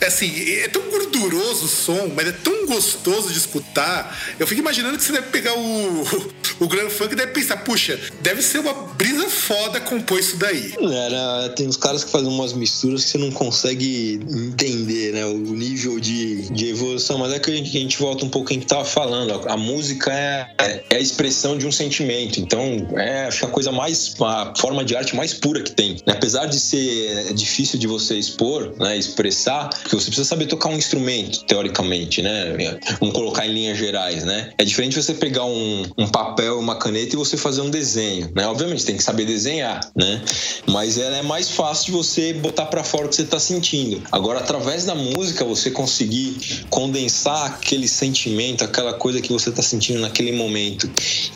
É 0.01 0.07
assim, 0.07 0.49
é 0.59 0.67
tão 0.67 0.81
gorduroso 0.89 1.65
o 1.65 1.67
som, 1.67 2.11
mas 2.15 2.27
é 2.27 2.31
tão 2.31 2.65
gostoso 2.65 3.31
de 3.31 3.37
escutar. 3.37 4.35
Eu 4.39 4.44
eu 4.45 4.47
fico 4.47 4.61
imaginando 4.61 4.95
que 4.95 5.03
você 5.03 5.11
deve 5.11 5.29
pegar 5.29 5.57
o, 5.57 6.03
o 6.63 6.67
Grand 6.67 6.89
Funk 6.91 7.15
deve 7.15 7.31
pensar, 7.31 7.57
puxa, 7.57 7.99
deve 8.21 8.43
ser 8.43 8.59
uma 8.59 8.73
brisa 8.73 9.27
foda 9.27 9.81
compor 9.81 10.19
isso 10.19 10.37
daí. 10.37 10.71
Era, 10.79 11.49
tem 11.49 11.67
uns 11.67 11.77
caras 11.77 12.03
que 12.03 12.11
fazem 12.11 12.29
umas 12.29 12.53
misturas 12.53 13.03
que 13.03 13.09
você 13.09 13.17
não 13.17 13.31
consegue 13.31 14.19
entender, 14.29 15.13
né? 15.13 15.25
O 15.25 15.37
nível 15.37 15.99
de, 15.99 16.43
de 16.51 16.69
evolução. 16.69 17.17
Mas 17.17 17.33
é 17.33 17.39
que 17.39 17.49
a 17.49 17.55
gente, 17.55 17.75
a 17.75 17.79
gente 17.81 17.97
volta 17.97 18.23
um 18.23 18.29
pouco 18.29 18.53
em 18.53 18.59
que 18.59 18.67
tava 18.67 18.85
falando. 18.85 19.49
A 19.49 19.57
música 19.57 20.13
é, 20.13 20.83
é 20.91 20.95
a 20.95 20.99
expressão 20.99 21.57
de 21.57 21.65
um 21.65 21.71
sentimento. 21.71 22.39
Então, 22.39 22.87
é 22.97 23.25
acho 23.25 23.39
que 23.39 23.45
a 23.45 23.49
coisa 23.49 23.71
mais. 23.71 24.13
a 24.21 24.53
forma 24.55 24.85
de 24.85 24.95
arte 24.95 25.15
mais 25.15 25.33
pura 25.33 25.61
que 25.61 25.71
tem. 25.71 25.93
Né? 26.05 26.13
Apesar 26.13 26.45
de 26.45 26.59
ser 26.59 27.33
difícil 27.33 27.79
de 27.79 27.87
você 27.87 28.15
expor, 28.15 28.75
né? 28.77 28.95
Expressar, 28.95 29.69
porque 29.69 29.95
você 29.95 30.05
precisa 30.05 30.27
saber 30.27 30.45
tocar 30.45 30.69
um 30.69 30.77
instrumento, 30.77 31.43
teoricamente, 31.45 32.21
né? 32.21 32.55
Vamos 32.99 33.15
colocar 33.15 33.47
em 33.47 33.53
linhas 33.53 33.77
gerais, 33.79 34.23
né? 34.23 34.34
Né? 34.35 34.49
É 34.57 34.63
diferente 34.63 35.01
você 35.01 35.13
pegar 35.13 35.45
um, 35.45 35.85
um 35.97 36.07
papel, 36.07 36.59
uma 36.59 36.75
caneta 36.75 37.15
e 37.15 37.17
você 37.17 37.37
fazer 37.37 37.61
um 37.61 37.69
desenho, 37.69 38.29
né? 38.35 38.47
Obviamente 38.47 38.85
tem 38.85 38.97
que 38.97 39.03
saber 39.03 39.25
desenhar, 39.25 39.79
né? 39.95 40.21
Mas 40.67 40.97
ela 40.97 41.17
é 41.17 41.21
mais 41.21 41.49
fácil 41.49 41.85
de 41.85 41.91
você 41.91 42.33
botar 42.33 42.65
para 42.65 42.83
fora 42.83 43.05
o 43.05 43.09
que 43.09 43.15
você 43.15 43.23
tá 43.23 43.39
sentindo. 43.39 44.01
Agora, 44.11 44.39
através 44.39 44.85
da 44.85 44.93
música, 44.93 45.45
você 45.45 45.71
conseguir 45.71 46.65
condensar 46.69 47.45
aquele 47.45 47.87
sentimento, 47.87 48.63
aquela 48.63 48.93
coisa 48.93 49.21
que 49.21 49.31
você 49.31 49.51
tá 49.51 49.61
sentindo 49.61 49.99
naquele 49.99 50.31
momento 50.31 50.89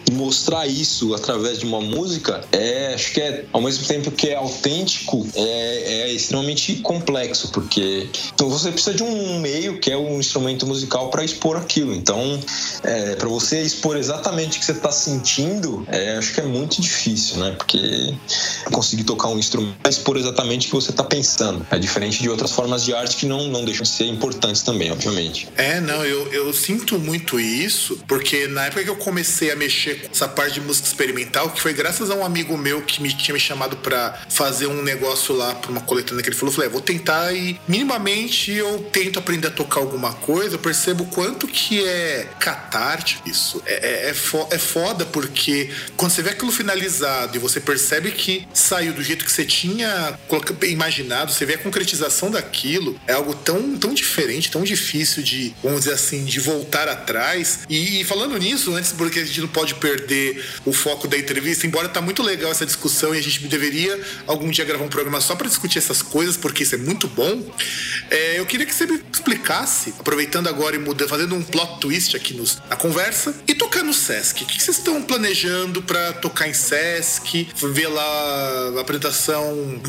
e 0.10 0.12
mostrar 0.12 0.68
isso 0.68 1.14
através 1.14 1.60
de 1.60 1.66
uma 1.66 1.80
música, 1.80 2.41
é, 2.52 2.93
acho 2.93 3.14
que 3.14 3.22
é, 3.22 3.45
ao 3.54 3.62
mesmo 3.62 3.86
tempo 3.86 4.12
que 4.12 4.30
é 4.30 4.36
autêntico, 4.36 5.26
é, 5.34 6.02
é 6.02 6.12
extremamente 6.12 6.76
complexo, 6.78 7.50
porque 7.52 8.10
então 8.34 8.50
você 8.50 8.72
precisa 8.72 8.95
de 8.95 9.04
um 9.04 9.39
meio 9.39 9.80
que 9.80 9.91
é 9.91 9.97
um 9.97 10.20
instrumento 10.20 10.66
musical 10.66 11.10
para 11.10 11.24
expor 11.24 11.58
aquilo. 11.58 11.93
Então, 11.93 12.39
é, 12.90 13.16
para 13.16 13.28
você 13.30 13.62
expor 13.62 13.98
exatamente 13.98 14.58
o 14.58 14.60
que 14.60 14.66
você 14.66 14.72
está 14.72 14.92
sentindo, 14.92 15.86
é, 15.88 16.18
acho 16.18 16.34
que 16.34 16.42
é 16.42 16.44
muito 16.44 16.82
difícil, 16.82 17.38
né? 17.38 17.54
Porque 17.56 18.16
conseguir 18.72 19.04
tocar 19.04 19.28
um 19.28 19.38
instrumento 19.38 19.78
é 19.84 19.90
expor 19.90 20.18
exatamente 20.18 20.68
o 20.68 20.70
que 20.72 20.76
você 20.76 20.90
está 20.90 21.04
pensando. 21.04 21.66
É 21.70 21.78
diferente 21.78 22.22
de 22.22 22.30
outras 22.30 22.52
formas 22.52 22.84
de 22.84 22.94
arte 22.94 23.16
que 23.16 23.28
não, 23.28 23.48
não 23.48 23.64
deixam 23.64 23.84
de 23.84 23.90
ser 23.90 24.06
importantes 24.06 24.64
também, 24.64 24.92
obviamente. 24.92 25.48
É, 25.56 25.80
não, 25.80 26.04
eu, 26.04 26.34
eu 26.34 26.52
sinto 26.52 26.98
muito 26.98 27.40
isso, 27.40 28.00
porque 28.08 28.48
na 28.48 28.66
época 28.66 28.84
que 28.84 28.90
eu 28.90 28.96
comecei 28.96 29.52
a 29.52 29.56
mexer 29.56 30.02
com 30.02 30.12
essa 30.12 30.28
parte 30.28 30.56
de 30.56 30.62
música 30.62 30.88
experimental, 30.88 31.52
que 31.52 31.62
foi 31.62 31.74
graças 31.74 32.10
a 32.10 32.16
um 32.16 32.26
amigo 32.26 32.58
meu 32.58 32.82
que 32.82 33.04
me 33.04 33.14
tinha 33.14 33.34
me 33.34 33.40
chamado 33.40 33.78
para 33.78 34.20
fazer 34.30 34.66
um 34.66 34.82
negócio 34.82 35.36
lá 35.36 35.54
para 35.54 35.70
uma 35.70 35.82
coletânea 35.82 36.24
que 36.24 36.30
ele 36.30 36.36
falou, 36.36 36.54
falei, 36.54 36.70
é, 36.70 36.72
vou 36.72 36.82
tentar 36.82 37.32
e 37.34 37.60
minimamente 37.68 38.52
eu 38.52 38.80
tento 38.92 39.20
aprender 39.20 39.48
a 39.48 39.52
tocar 39.52 39.80
alguma 39.80 40.14
coisa, 40.14 40.56
eu 40.56 40.60
percebo 40.60 41.06
quanto 41.06 41.48
que 41.48 41.86
é 41.86 42.28
catártico 42.80 43.30
isso. 43.30 43.62
É, 43.66 43.74
é, 43.74 44.10
é, 44.10 44.14
fo 44.14 44.48
é 44.50 44.58
foda 44.58 45.06
porque 45.06 45.70
quando 45.98 46.12
você 46.12 46.22
vê 46.22 46.30
aquilo 46.30 46.52
finalizado 46.52 47.36
e 47.36 47.40
você 47.40 47.60
percebe 47.60 48.12
que 48.12 48.48
saiu 48.54 48.94
do 48.94 49.04
jeito 49.04 49.26
que 49.26 49.32
você 49.32 49.46
tinha 49.46 50.18
imaginado, 50.64 51.32
você 51.32 51.46
vê 51.46 51.56
a 51.56 51.58
concretização 51.58 52.32
daquilo, 52.32 53.00
é 53.06 53.14
algo 53.14 53.36
tão, 53.36 53.78
tão 53.78 53.94
diferente, 53.94 54.50
tão 54.50 54.64
difícil 54.64 55.22
de, 55.22 55.54
vamos 55.62 55.82
dizer 55.82 55.94
assim, 55.94 56.24
de 56.24 56.40
voltar 56.40 56.88
atrás. 56.88 57.60
E, 57.70 58.02
e 58.02 58.04
falando 58.04 58.38
nisso, 58.38 58.74
antes, 58.74 58.94
porque 58.94 59.20
a 59.20 59.26
gente 59.26 59.42
não 59.42 59.48
pode 59.48 59.76
perder 59.76 60.44
o 60.66 60.72
foco 60.72 61.08
da 61.08 61.18
entrevista, 61.18 61.68
embora 61.68 61.90
tá 61.90 62.02
muito 62.02 62.24
legal 62.24 62.52
essa 62.52 62.66
discussão 62.66 63.14
e 63.14 63.18
a 63.18 63.22
gente 63.22 63.46
deveria 63.48 64.00
algum 64.26 64.50
dia 64.50 64.64
gravar 64.64 64.86
um 64.86 64.90
programa 64.90 65.20
só 65.20 65.36
para 65.36 65.48
discutir 65.48 65.80
essas 65.80 66.02
coisas, 66.02 66.38
porque 66.38 66.64
isso 66.64 66.76
é 66.76 66.78
muito 66.78 67.08
bom. 67.08 67.44
É, 68.10 68.40
eu 68.40 68.46
queria 68.46 68.66
que 68.66 68.74
você 68.74 68.86
me 68.86 69.02
explicasse, 69.12 69.94
aproveitando 70.00 70.48
agora 70.48 70.76
e 70.76 70.80
mudando, 70.80 71.10
fazendo 71.10 71.36
um 71.36 71.44
plot 71.44 71.80
twist 71.80 72.16
aqui 72.16 72.34
nos, 72.34 72.62
na 72.70 72.76
conversa, 72.76 73.34
e 73.47 73.55
tocar 73.55 73.84
no 73.84 73.93
Sesc. 73.93 74.43
O 74.43 74.45
que 74.47 74.61
vocês 74.61 74.78
estão 74.78 75.01
planejando 75.01 75.82
para 75.82 76.13
tocar 76.13 76.47
em 76.47 76.53
Sesc? 76.53 77.47
Ver 77.74 77.88
lá 77.88 78.74
a 78.78 78.82
apresentação. 78.82 79.82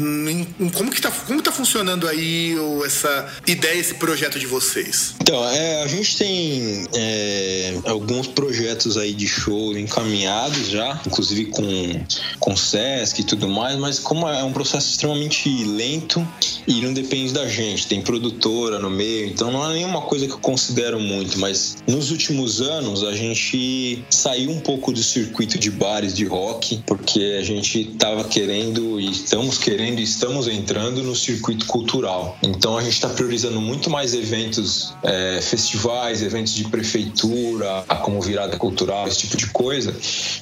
Como 0.74 0.90
que 0.90 1.00
tá, 1.00 1.10
como 1.10 1.42
tá 1.42 1.52
funcionando 1.52 2.08
aí 2.08 2.56
essa 2.84 3.28
ideia, 3.46 3.78
esse 3.78 3.94
projeto 3.94 4.38
de 4.38 4.46
vocês? 4.46 5.14
Então, 5.20 5.46
é, 5.48 5.82
a 5.82 5.86
gente 5.86 6.16
tem 6.16 6.86
é, 6.94 7.74
alguns 7.84 8.26
projetos 8.26 8.96
aí 8.96 9.12
de 9.12 9.28
show 9.28 9.76
encaminhados 9.76 10.68
já, 10.68 11.00
inclusive 11.06 11.46
com, 11.46 12.04
com 12.38 12.56
Sesc 12.56 13.20
e 13.20 13.24
tudo 13.24 13.46
mais, 13.46 13.76
mas 13.76 13.98
como 13.98 14.26
é 14.26 14.42
um 14.42 14.52
processo 14.52 14.90
extremamente 14.90 15.48
lento 15.64 16.26
e 16.66 16.80
não 16.80 16.94
depende 16.94 17.32
da 17.32 17.46
gente, 17.46 17.86
tem 17.86 18.00
produtora 18.00 18.78
no 18.78 18.88
meio, 18.88 19.26
então 19.26 19.50
não 19.50 19.68
é 19.68 19.74
nenhuma 19.74 20.02
coisa 20.02 20.26
que 20.26 20.32
eu 20.32 20.38
considero 20.38 20.98
muito, 20.98 21.38
mas 21.38 21.76
nos 21.86 22.10
últimos 22.10 22.60
anos 22.60 22.69
a 22.70 23.14
gente 23.14 24.04
saiu 24.08 24.50
um 24.50 24.60
pouco 24.60 24.92
do 24.92 25.02
circuito 25.02 25.58
de 25.58 25.70
bares 25.70 26.14
de 26.14 26.24
rock, 26.24 26.82
porque 26.86 27.36
a 27.38 27.42
gente 27.42 27.80
estava 27.92 28.24
querendo 28.24 29.00
e 29.00 29.10
estamos 29.10 29.58
querendo 29.58 29.98
e 29.98 30.04
estamos 30.04 30.46
entrando 30.46 31.02
no 31.02 31.14
circuito 31.14 31.66
cultural. 31.66 32.38
Então 32.42 32.78
a 32.78 32.82
gente 32.82 32.94
está 32.94 33.08
priorizando 33.08 33.60
muito 33.60 33.90
mais 33.90 34.14
eventos, 34.14 34.94
é, 35.02 35.40
festivais, 35.40 36.22
eventos 36.22 36.54
de 36.54 36.64
prefeitura, 36.64 37.84
como 38.02 38.20
virada 38.20 38.56
cultural, 38.56 39.08
esse 39.08 39.18
tipo 39.18 39.36
de 39.36 39.46
coisa, 39.48 39.94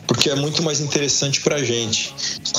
porque 0.07 0.31
é 0.31 0.35
muito 0.35 0.63
mais 0.63 0.81
interessante 0.81 1.41
para 1.41 1.57
a 1.57 1.65
gente. 1.65 2.15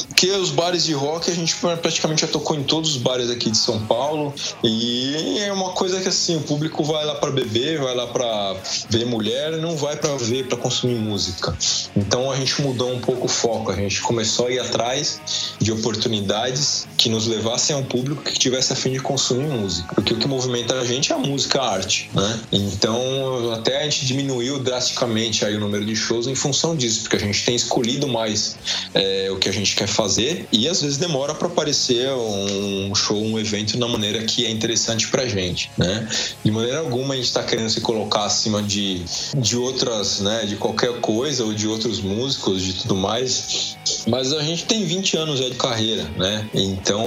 Porque 0.07 0.31
os 0.31 0.49
bares 0.49 0.83
de 0.83 0.93
rock 0.93 1.31
a 1.31 1.35
gente 1.35 1.55
praticamente 1.81 2.21
já 2.21 2.27
tocou 2.27 2.57
em 2.57 2.63
todos 2.63 2.91
os 2.91 2.97
bares 2.97 3.29
aqui 3.29 3.49
de 3.49 3.57
São 3.57 3.79
Paulo 3.85 4.33
e 4.63 5.39
é 5.39 5.53
uma 5.53 5.71
coisa 5.71 6.01
que 6.01 6.07
assim 6.07 6.35
o 6.35 6.41
público 6.41 6.83
vai 6.83 7.05
lá 7.05 7.15
para 7.15 7.31
beber, 7.31 7.79
vai 7.79 7.95
lá 7.95 8.07
para 8.07 8.55
ver 8.89 9.05
mulher, 9.05 9.48
não 9.57 9.75
vai 9.75 9.95
para 9.95 10.15
ver 10.17 10.47
para 10.47 10.57
consumir 10.57 10.95
música. 10.95 11.55
Então 11.95 12.31
a 12.31 12.35
gente 12.35 12.61
mudou 12.61 12.91
um 12.91 12.99
pouco 12.99 13.25
o 13.25 13.29
foco, 13.29 13.71
a 13.71 13.75
gente 13.75 14.01
começou 14.01 14.47
a 14.47 14.51
ir 14.51 14.59
atrás 14.59 15.21
de 15.59 15.71
oportunidades 15.71 16.87
que 16.97 17.09
nos 17.09 17.27
levassem 17.27 17.75
a 17.75 17.79
um 17.79 17.83
público 17.83 18.23
que 18.23 18.37
tivesse 18.37 18.73
a 18.73 18.75
fim 18.75 18.91
de 18.91 18.99
consumir 18.99 19.47
música, 19.47 19.95
porque 19.95 20.13
o 20.13 20.17
que 20.17 20.27
movimenta 20.27 20.75
a 20.79 20.85
gente 20.85 21.11
é 21.11 21.15
a 21.15 21.17
música, 21.17 21.61
a 21.61 21.73
arte, 21.73 22.09
né? 22.13 22.39
Então 22.51 23.51
até 23.53 23.81
a 23.81 23.83
gente 23.83 24.05
diminuiu 24.05 24.59
drasticamente 24.59 25.45
aí 25.45 25.55
o 25.55 25.59
número 25.59 25.85
de 25.85 25.95
shows 25.95 26.27
em 26.27 26.35
função 26.35 26.75
disso, 26.75 27.01
porque 27.01 27.15
a 27.15 27.19
gente 27.19 27.43
tem 27.45 27.55
escolhido 27.55 28.07
mais 28.07 28.57
é, 28.93 29.29
o 29.31 29.37
que 29.37 29.47
a 29.47 29.51
gente 29.51 29.75
quer 29.75 29.87
fazer 29.87 30.47
e 30.51 30.67
às 30.67 30.81
vezes 30.81 30.97
demora 30.97 31.33
para 31.33 31.47
aparecer 31.47 32.09
um 32.11 32.93
show, 32.93 33.21
um 33.21 33.39
evento 33.39 33.77
na 33.77 33.87
maneira 33.87 34.23
que 34.23 34.45
é 34.45 34.49
interessante 34.49 35.07
pra 35.07 35.25
gente, 35.25 35.71
né? 35.77 36.07
De 36.43 36.51
maneira 36.51 36.79
alguma 36.79 37.13
a 37.13 37.17
gente 37.17 37.27
está 37.27 37.43
querendo 37.43 37.69
se 37.69 37.81
colocar 37.81 38.25
acima 38.25 38.61
de, 38.61 39.03
de 39.39 39.57
outras, 39.57 40.19
né, 40.19 40.45
de 40.45 40.55
qualquer 40.55 40.99
coisa 41.01 41.43
ou 41.43 41.53
de 41.53 41.67
outros 41.67 42.01
músicos, 42.01 42.61
de 42.61 42.73
tudo 42.73 42.95
mais, 42.95 43.77
mas 44.09 44.33
a 44.33 44.41
gente 44.41 44.65
tem 44.65 44.83
20 44.83 45.17
anos 45.17 45.39
de 45.39 45.55
carreira, 45.55 46.03
né? 46.17 46.47
Então 46.53 47.05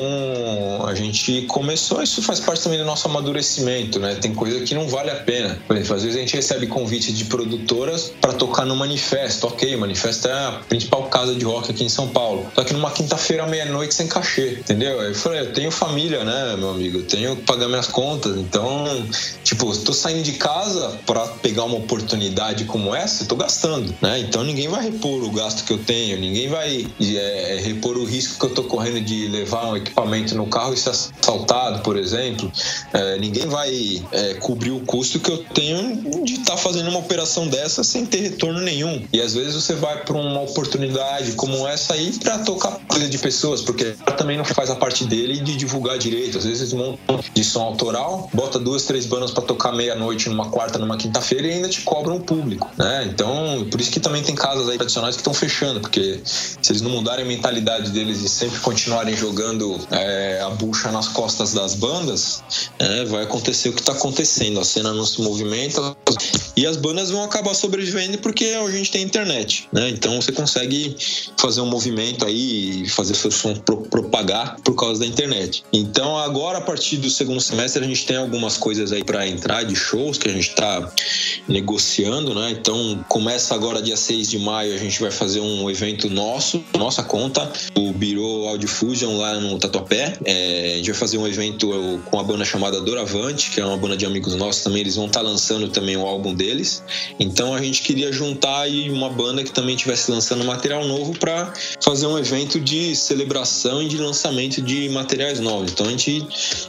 a 0.86 0.94
gente 0.94 1.42
começou, 1.42 2.02
isso 2.02 2.22
faz 2.22 2.40
parte 2.40 2.62
também 2.62 2.78
do 2.78 2.84
nosso 2.84 3.06
amadurecimento, 3.08 3.98
né? 3.98 4.14
Tem 4.14 4.34
coisa 4.34 4.60
que 4.60 4.74
não 4.74 4.88
vale 4.88 5.10
a 5.10 5.16
pena. 5.16 5.58
Por 5.66 5.76
exemplo, 5.76 5.96
às 5.96 6.02
vezes 6.02 6.16
a 6.16 6.20
gente 6.20 6.34
recebe 6.34 6.66
convite 6.66 7.12
de 7.12 7.24
produtoras 7.24 8.12
para 8.20 8.32
tocar 8.32 8.64
no 8.64 8.76
Manifesto. 8.76 9.46
Ok, 9.46 9.76
Manifesto 9.76 10.28
é 10.28 10.32
a 10.32 10.52
principal 10.68 11.04
casa 11.04 11.34
de 11.34 11.44
rock 11.44 11.70
aqui 11.70 11.84
em 11.84 11.88
São 11.88 12.08
Paulo. 12.08 12.46
Só 12.54 12.64
que 12.64 12.72
numa 12.72 12.90
quinta-feira, 12.90 13.46
meia-noite, 13.46 13.94
sem 13.94 14.06
cachê, 14.06 14.58
entendeu? 14.60 15.00
Aí 15.00 15.08
eu 15.08 15.14
falei, 15.14 15.40
eu 15.40 15.52
tenho 15.52 15.70
família, 15.70 16.24
né, 16.24 16.56
meu 16.56 16.70
amigo? 16.70 16.98
Eu 16.98 17.06
tenho 17.06 17.36
que 17.36 17.42
pagar 17.42 17.68
minhas 17.68 17.88
contas. 17.88 18.36
Então, 18.36 19.06
tipo, 19.42 19.70
estou 19.70 19.94
saindo 19.94 20.22
de 20.22 20.32
casa 20.32 20.98
para 21.06 21.26
pegar 21.26 21.64
uma 21.64 21.76
oportunidade 21.76 22.64
como 22.64 22.94
essa, 22.94 23.24
eu 23.24 23.28
tô 23.28 23.36
gastando, 23.36 23.94
né? 24.00 24.20
Então 24.20 24.44
ninguém 24.44 24.68
vai 24.68 24.82
repor 24.82 25.22
o 25.22 25.30
gasto 25.30 25.64
que 25.64 25.72
eu 25.72 25.78
tenho, 25.78 26.18
ninguém 26.18 26.48
vai 26.48 26.86
é, 27.00 27.60
repor 27.62 27.96
o 27.96 28.04
risco 28.04 28.38
que 28.38 28.46
eu 28.46 28.54
tô 28.54 28.64
correndo 28.64 29.00
de 29.00 29.28
levar 29.28 29.66
um 29.66 29.76
equipamento 29.76 30.34
no 30.34 30.46
carro 30.46 30.74
e 30.74 30.76
ser 30.76 30.90
assaltado, 30.90 31.80
por 31.82 31.96
exemplo. 31.96 32.50
É, 32.92 33.18
ninguém 33.18 33.46
vai 33.46 34.02
é, 34.12 34.34
cobrir 34.34 34.70
o 34.70 34.80
custo 34.80 35.20
que 35.20 35.30
eu 35.30 35.38
tenho 35.38 36.24
de 36.24 36.34
estar 36.34 36.52
tá 36.52 36.56
fazendo 36.56 36.88
uma 36.88 36.98
operação 36.98 37.46
dessa 37.48 37.82
sem 37.84 38.06
ter 38.06 38.20
retorno 38.20 38.60
nenhum. 38.60 39.04
E 39.12 39.20
às 39.20 39.34
vezes 39.34 39.54
você 39.54 39.74
vai 39.74 40.04
para 40.04 40.16
uma 40.16 40.40
oportunidade 40.40 41.32
como 41.32 41.66
essa 41.66 41.94
aí 41.94 42.12
para 42.18 42.38
tocar 42.38 42.78
coisa 42.88 43.08
de 43.08 43.18
pessoas, 43.18 43.60
porque 43.60 43.94
também 44.16 44.36
não 44.36 44.44
faz 44.44 44.70
a 44.70 44.76
parte 44.76 45.04
dele 45.04 45.40
de 45.40 45.56
divulgar 45.56 45.98
direito. 45.98 46.38
Às 46.38 46.44
vezes 46.44 46.72
montam 46.72 47.20
de 47.34 47.44
som 47.44 47.62
autoral, 47.62 48.28
bota 48.32 48.58
duas, 48.58 48.84
três 48.84 49.06
bandas 49.06 49.30
para 49.30 49.42
tocar 49.42 49.72
meia-noite 49.72 50.28
numa 50.28 50.50
quarta, 50.50 50.78
numa 50.78 50.96
quinta-feira 50.96 51.46
e 51.46 51.52
ainda 51.52 51.68
te 51.68 51.82
cobram 51.82 52.16
o 52.16 52.20
público, 52.20 52.70
né? 52.76 53.08
Então, 53.10 53.66
por 53.70 53.80
isso 53.80 53.90
que 53.90 54.00
também 54.00 54.22
tem 54.22 54.34
casas 54.34 54.68
aí 54.68 54.76
tradicionais 54.76 55.14
que 55.14 55.20
estão 55.20 55.34
fechando, 55.34 55.80
porque 55.80 56.20
se 56.24 56.71
eles 56.72 56.80
não 56.80 56.90
mudarem 56.90 57.24
a 57.24 57.28
mentalidade 57.28 57.90
deles 57.90 58.22
e 58.22 58.28
sempre 58.28 58.58
continuarem 58.60 59.14
jogando 59.14 59.78
é, 59.90 60.40
a 60.40 60.48
bucha 60.50 60.90
nas 60.90 61.06
costas 61.08 61.52
das 61.52 61.74
bandas, 61.74 62.42
é, 62.78 63.04
vai 63.04 63.24
acontecer 63.24 63.68
o 63.68 63.72
que 63.72 63.80
está 63.80 63.92
acontecendo. 63.92 64.58
A 64.58 64.64
cena 64.64 64.92
não 64.92 65.04
se 65.04 65.20
movimenta 65.20 65.94
e 66.56 66.66
as 66.66 66.76
bandas 66.76 67.10
vão 67.10 67.22
acabar 67.22 67.54
sobrevivendo 67.54 68.18
porque 68.18 68.44
a 68.46 68.70
gente 68.70 68.90
tem 68.90 69.02
internet, 69.02 69.68
né? 69.72 69.88
Então 69.90 70.20
você 70.20 70.32
consegue 70.32 70.96
fazer 71.38 71.60
um 71.60 71.66
movimento 71.66 72.24
aí, 72.24 72.88
fazer 72.88 73.14
seu 73.14 73.30
som 73.30 73.54
propagar 73.54 74.56
por 74.60 74.74
causa 74.74 75.00
da 75.00 75.06
internet. 75.06 75.64
Então 75.72 76.16
agora 76.18 76.58
a 76.58 76.60
partir 76.60 76.98
do 76.98 77.10
segundo 77.10 77.40
semestre 77.40 77.84
a 77.84 77.86
gente 77.86 78.06
tem 78.06 78.16
algumas 78.16 78.56
coisas 78.56 78.92
aí 78.92 79.02
para 79.02 79.26
entrar 79.26 79.62
de 79.64 79.74
shows 79.74 80.18
que 80.18 80.28
a 80.28 80.32
gente 80.32 80.48
está 80.48 80.92
negociando, 81.48 82.34
né? 82.34 82.50
Então 82.50 83.04
começa 83.08 83.54
agora 83.54 83.80
dia 83.80 83.96
6 83.96 84.30
de 84.30 84.38
maio, 84.38 84.74
a 84.74 84.78
gente 84.78 85.00
vai 85.00 85.10
fazer 85.10 85.40
um 85.40 85.70
evento 85.70 86.08
nosso, 86.10 86.62
nossa 86.76 87.02
conta, 87.02 87.50
o 87.76 87.92
Biro 87.92 88.46
Audio 88.48 88.68
Fusion 88.68 89.16
lá 89.16 89.38
no 89.40 89.58
Tatuapé. 89.58 90.18
É, 90.24 90.72
a 90.74 90.76
gente 90.76 90.90
vai 90.90 91.00
fazer 91.00 91.18
um 91.18 91.26
evento 91.26 91.70
com 92.06 92.18
a 92.18 92.22
banda 92.22 92.44
chamada 92.44 92.80
Doravante, 92.80 93.50
que 93.50 93.60
é 93.60 93.64
uma 93.64 93.76
banda 93.76 93.96
de 93.96 94.04
amigos 94.04 94.34
nossos 94.34 94.62
também, 94.62 94.80
eles 94.80 94.96
vão 94.96 95.06
estar 95.06 95.20
tá 95.20 95.26
lançando 95.26 95.68
também 95.68 95.96
o 95.96 96.06
álbum 96.06 96.34
deles. 96.42 96.82
Então 97.20 97.54
a 97.54 97.62
gente 97.62 97.82
queria 97.82 98.10
juntar 98.12 98.62
aí 98.62 98.90
uma 98.90 99.08
banda 99.08 99.44
que 99.44 99.52
também 99.52 99.76
estivesse 99.76 100.10
lançando 100.10 100.44
material 100.44 100.84
novo 100.86 101.16
para 101.16 101.52
fazer 101.80 102.06
um 102.06 102.18
evento 102.18 102.58
de 102.58 102.96
celebração 102.96 103.82
e 103.82 103.88
de 103.88 103.96
lançamento 103.96 104.60
de 104.60 104.88
materiais 104.88 105.38
novos. 105.38 105.70
Então 105.72 105.86
a 105.86 105.90
gente 105.90 106.26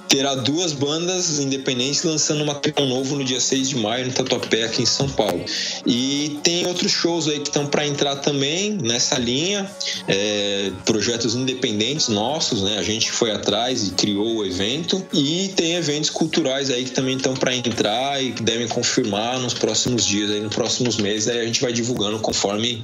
terá 0.08 0.36
duas 0.36 0.74
bandas 0.74 1.40
independentes 1.40 2.04
lançando 2.04 2.46
material 2.46 2.88
novo 2.88 3.16
no 3.16 3.24
dia 3.24 3.40
6 3.40 3.70
de 3.70 3.78
maio 3.78 4.06
no 4.06 4.14
Tatuapé 4.14 4.64
aqui 4.64 4.84
em 4.84 4.86
São 4.86 5.10
Paulo. 5.10 5.44
E 5.86 6.38
tem 6.44 6.68
outros 6.68 6.92
shows 6.92 7.28
aí 7.28 7.40
que 7.40 7.50
estão 7.50 7.66
para 7.66 7.88
entrar 7.88 8.18
também 8.18 8.78
nessa 8.82 9.18
linha, 9.18 9.70
é, 10.08 10.72
projetos 10.86 11.34
independentes 11.36 12.08
nossos, 12.08 12.62
né? 12.62 12.78
A 12.78 12.84
gente 12.84 13.12
foi 13.12 13.32
atrás 13.32 13.88
e 13.88 13.92
criou 13.92 14.38
o 14.38 14.46
evento 14.46 15.04
e 15.12 15.52
tem 15.56 15.76
eventos 15.76 16.10
culturais 16.10 16.70
aí 16.70 16.84
que 16.84 16.92
também 16.92 17.18
estão 17.18 17.34
para 17.34 17.56
entrar 17.56 18.24
e 18.24 18.32
que 18.32 18.44
devem 18.44 18.68
confirmar 18.68 19.40
nos 19.40 19.54
próximos 19.64 20.06
dias, 20.06 20.30
aí 20.30 20.42
nos 20.42 20.54
próximos 20.54 20.98
meses, 20.98 21.30
aí 21.30 21.40
a 21.40 21.46
gente 21.46 21.62
vai 21.62 21.72
divulgando 21.72 22.20
conforme 22.20 22.84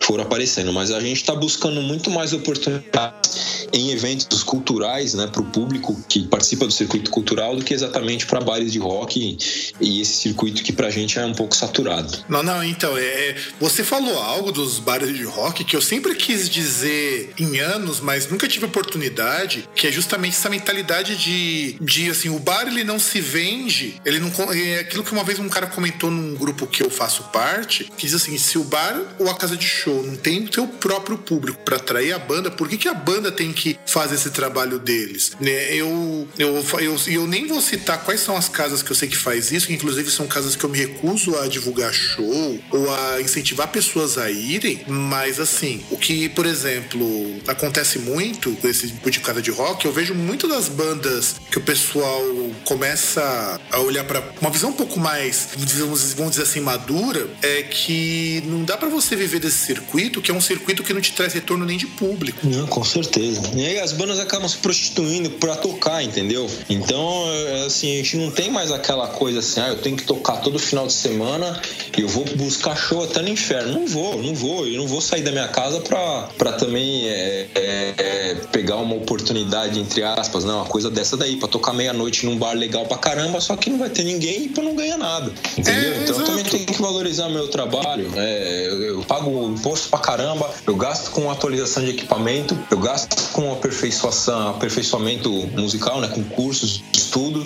for 0.00 0.20
aparecendo. 0.20 0.72
Mas 0.72 0.90
a 0.90 0.98
gente 0.98 1.18
está 1.18 1.36
buscando 1.36 1.80
muito 1.80 2.10
mais 2.10 2.32
oportunidades 2.32 3.55
em 3.76 3.90
eventos 3.90 4.42
culturais, 4.42 5.12
né, 5.14 5.26
para 5.26 5.42
o 5.42 5.44
público 5.44 6.02
que 6.08 6.26
participa 6.26 6.66
do 6.66 6.72
circuito 6.72 7.10
cultural 7.10 7.54
do 7.54 7.62
que 7.62 7.74
exatamente 7.74 8.26
para 8.26 8.40
bares 8.40 8.72
de 8.72 8.78
rock 8.78 9.36
e 9.80 10.00
esse 10.00 10.16
circuito 10.16 10.62
que 10.62 10.72
para 10.72 10.86
a 10.86 10.90
gente 10.90 11.18
é 11.18 11.24
um 11.24 11.34
pouco 11.34 11.54
saturado. 11.54 12.24
Não, 12.28 12.42
não, 12.42 12.64
então, 12.64 12.96
é, 12.96 13.02
é, 13.02 13.36
você 13.60 13.84
falou 13.84 14.18
algo 14.18 14.50
dos 14.50 14.78
bares 14.78 15.14
de 15.14 15.24
rock 15.24 15.62
que 15.62 15.76
eu 15.76 15.82
sempre 15.82 16.14
quis 16.14 16.48
dizer 16.48 17.34
em 17.38 17.58
anos, 17.58 18.00
mas 18.00 18.30
nunca 18.30 18.48
tive 18.48 18.64
oportunidade, 18.64 19.68
que 19.74 19.86
é 19.86 19.92
justamente 19.92 20.36
essa 20.36 20.48
mentalidade 20.48 21.16
de, 21.16 21.76
de 21.80 22.10
assim, 22.10 22.30
o 22.30 22.38
bar 22.38 22.66
ele 22.66 22.84
não 22.84 22.98
se 22.98 23.20
vende, 23.20 24.00
ele 24.04 24.18
não 24.18 24.30
é 24.52 24.80
aquilo 24.80 25.04
que 25.04 25.12
uma 25.12 25.24
vez 25.24 25.38
um 25.38 25.48
cara 25.48 25.66
comentou 25.66 26.10
num 26.10 26.34
grupo 26.34 26.66
que 26.66 26.82
eu 26.82 26.90
faço 26.90 27.24
parte, 27.24 27.84
que 27.96 28.06
diz 28.06 28.14
assim, 28.14 28.38
se 28.38 28.56
o 28.56 28.64
bar 28.64 28.98
ou 29.18 29.28
a 29.28 29.34
casa 29.34 29.56
de 29.56 29.66
show 29.66 30.02
não 30.02 30.16
tem 30.16 30.44
o 30.44 30.52
seu 30.52 30.66
próprio 30.66 31.18
público 31.18 31.58
para 31.64 31.76
atrair 31.76 32.12
a 32.12 32.18
banda, 32.18 32.50
por 32.50 32.68
que, 32.68 32.78
que 32.78 32.88
a 32.88 32.94
banda 32.94 33.30
tem 33.30 33.52
que 33.52 33.65
que 33.74 33.78
fazem 33.84 34.14
esse 34.14 34.30
trabalho 34.30 34.78
deles. 34.78 35.32
Né? 35.40 35.74
Eu, 35.74 36.28
eu, 36.38 36.64
eu, 36.78 36.96
eu 37.08 37.26
nem 37.26 37.46
vou 37.48 37.60
citar 37.60 38.04
quais 38.04 38.20
são 38.20 38.36
as 38.36 38.48
casas 38.48 38.82
que 38.82 38.92
eu 38.92 38.96
sei 38.96 39.08
que 39.08 39.16
faz 39.16 39.50
isso, 39.50 39.66
que 39.66 39.72
inclusive 39.72 40.08
são 40.10 40.28
casas 40.28 40.54
que 40.54 40.62
eu 40.62 40.70
me 40.70 40.78
recuso 40.78 41.36
a 41.38 41.48
divulgar 41.48 41.92
show 41.92 42.60
ou 42.70 42.94
a 42.94 43.20
incentivar 43.20 43.68
pessoas 43.68 44.18
a 44.18 44.30
irem, 44.30 44.84
mas 44.86 45.40
assim, 45.40 45.82
o 45.90 45.96
que, 45.96 46.28
por 46.28 46.46
exemplo, 46.46 47.06
acontece 47.48 47.98
muito 47.98 48.52
com 48.56 48.68
esse 48.68 48.88
tipo 48.88 49.10
de 49.10 49.20
casa 49.20 49.42
de 49.42 49.50
rock, 49.50 49.84
eu 49.84 49.92
vejo 49.92 50.14
muito 50.14 50.46
das 50.46 50.68
bandas 50.68 51.36
que 51.50 51.58
o 51.58 51.60
pessoal 51.60 52.22
começa 52.64 53.60
a 53.70 53.80
olhar 53.80 54.04
para 54.04 54.22
uma 54.40 54.50
visão 54.50 54.70
um 54.70 54.74
pouco 54.74 55.00
mais, 55.00 55.48
vamos 55.56 56.30
dizer 56.30 56.42
assim, 56.42 56.60
madura, 56.60 57.28
é 57.42 57.62
que 57.62 58.42
não 58.46 58.62
dá 58.64 58.76
para 58.76 58.88
você 58.88 59.16
viver 59.16 59.40
desse 59.40 59.58
circuito, 59.58 60.20
que 60.20 60.30
é 60.30 60.34
um 60.34 60.40
circuito 60.40 60.82
que 60.82 60.92
não 60.92 61.00
te 61.00 61.12
traz 61.12 61.32
retorno 61.32 61.64
nem 61.64 61.78
de 61.78 61.86
público. 61.86 62.46
Não, 62.46 62.66
com 62.66 62.84
certeza. 62.84 63.45
E 63.54 63.66
aí 63.66 63.78
as 63.80 63.92
bandas 63.92 64.18
acabam 64.18 64.48
se 64.48 64.56
prostituindo 64.56 65.30
para 65.30 65.56
tocar, 65.56 66.02
entendeu? 66.02 66.48
Então, 66.68 67.24
é, 67.28 67.66
assim, 67.66 67.92
a 67.92 67.96
gente 67.96 68.16
não 68.16 68.30
tem 68.30 68.50
mais 68.50 68.70
aquela 68.70 69.08
coisa 69.08 69.40
assim, 69.40 69.60
ah, 69.60 69.68
eu 69.68 69.78
tenho 69.78 69.96
que 69.96 70.04
tocar 70.04 70.36
todo 70.38 70.58
final 70.58 70.86
de 70.86 70.92
semana 70.92 71.60
e 71.96 72.00
eu 72.00 72.08
vou 72.08 72.24
buscar 72.36 72.76
show 72.76 73.04
até 73.04 73.22
no 73.22 73.28
inferno. 73.28 73.72
Não 73.72 73.86
vou, 73.86 74.22
não 74.22 74.34
vou. 74.34 74.66
Eu 74.66 74.78
não 74.78 74.86
vou 74.86 75.00
sair 75.00 75.22
da 75.22 75.30
minha 75.30 75.48
casa 75.48 75.80
pra, 75.80 76.28
pra 76.36 76.52
também 76.52 77.08
é, 77.08 77.48
é, 77.54 77.94
é 77.96 78.34
pegar 78.52 78.76
uma 78.76 78.94
oportunidade, 78.94 79.78
entre 79.78 80.02
aspas, 80.02 80.44
não, 80.44 80.56
uma 80.56 80.66
coisa 80.66 80.90
dessa 80.90 81.16
daí, 81.16 81.36
pra 81.36 81.48
tocar 81.48 81.72
meia-noite 81.72 82.26
num 82.26 82.38
bar 82.38 82.52
legal 82.54 82.86
pra 82.86 82.98
caramba, 82.98 83.40
só 83.40 83.56
que 83.56 83.70
não 83.70 83.78
vai 83.78 83.90
ter 83.90 84.04
ninguém 84.04 84.44
e 84.44 84.48
pra 84.48 84.62
não 84.62 84.74
ganhar 84.74 84.98
nada. 84.98 85.32
Entendeu? 85.56 85.92
É, 85.92 86.02
então 86.02 86.20
eu 86.20 86.24
também 86.24 86.44
tenho 86.44 86.66
que 86.66 86.80
valorizar 86.80 87.28
meu 87.28 87.48
trabalho. 87.48 88.10
É, 88.16 88.66
eu, 88.66 88.82
eu, 88.82 89.02
pago 89.02 89.48
imposto 89.48 89.88
pra 89.88 89.98
caramba, 89.98 90.50
eu 90.66 90.76
gasto 90.76 91.10
com 91.10 91.30
atualização 91.30 91.84
de 91.84 91.90
equipamento, 91.90 92.58
eu 92.70 92.78
gasto 92.78 93.30
com 93.36 93.52
aperfeiçoação, 93.52 94.48
aperfeiçoamento 94.48 95.30
musical, 95.54 96.00
né? 96.00 96.08
Com 96.08 96.24
cursos, 96.24 96.82
estudo. 96.94 97.42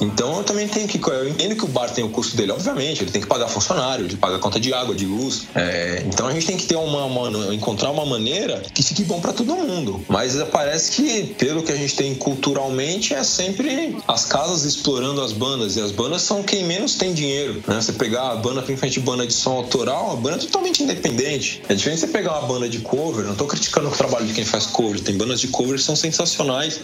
Então 0.00 0.38
eu 0.38 0.44
também 0.44 0.68
tenho 0.68 0.86
que. 0.86 1.00
Eu 1.10 1.28
entendo 1.28 1.56
que 1.56 1.64
o 1.64 1.68
bar 1.68 1.90
tem 1.90 2.04
o 2.04 2.08
custo 2.08 2.36
dele, 2.36 2.52
obviamente, 2.52 3.02
ele 3.02 3.10
tem 3.10 3.20
que 3.20 3.26
pagar 3.26 3.48
funcionário, 3.48 4.04
ele 4.04 4.16
paga 4.16 4.38
conta 4.38 4.60
de 4.60 4.72
água, 4.72 4.94
de 4.94 5.06
luz. 5.06 5.48
É, 5.56 6.04
então 6.06 6.28
a 6.28 6.32
gente 6.32 6.46
tem 6.46 6.56
que 6.56 6.66
ter 6.66 6.76
uma, 6.76 7.04
uma, 7.04 7.52
encontrar 7.52 7.90
uma 7.90 8.06
maneira 8.06 8.62
que 8.72 8.80
fique 8.80 9.02
bom 9.02 9.20
para 9.20 9.32
todo 9.32 9.56
mundo. 9.56 10.04
Mas 10.08 10.40
parece 10.52 10.92
que, 10.92 11.34
pelo 11.34 11.64
que 11.64 11.72
a 11.72 11.76
gente 11.76 11.96
tem 11.96 12.14
culturalmente, 12.14 13.12
é 13.12 13.24
sempre 13.24 13.96
as 14.06 14.26
casas 14.26 14.64
explorando 14.64 15.20
as 15.20 15.32
bandas. 15.32 15.76
E 15.76 15.80
as 15.80 15.90
bandas 15.90 16.22
são 16.22 16.44
quem 16.44 16.64
menos 16.64 16.94
tem 16.94 17.12
dinheiro. 17.12 17.60
Né? 17.66 17.80
Você 17.80 17.92
pegar 17.92 18.30
a 18.30 18.36
banda, 18.36 18.62
principalmente 18.62 19.00
banda 19.00 19.26
de 19.26 19.34
som 19.34 19.56
autoral, 19.56 20.12
a 20.12 20.16
banda 20.16 20.36
é 20.36 20.40
totalmente 20.40 20.84
independente. 20.84 21.60
É 21.68 21.74
diferente 21.74 22.00
você 22.00 22.06
pegar 22.06 22.38
uma 22.38 22.46
banda 22.46 22.68
de 22.68 22.78
cover, 22.78 23.24
não 23.24 23.34
tô 23.34 23.46
criticando 23.46 23.88
o 23.88 23.92
trabalho 23.92 24.26
de 24.26 24.32
quem 24.32 24.44
faz 24.44 24.66
cover, 24.66 25.00
tem 25.00 25.16
bandas 25.24 25.40
de 25.40 25.48
cover 25.48 25.80
são 25.80 25.96
sensacionais. 25.96 26.80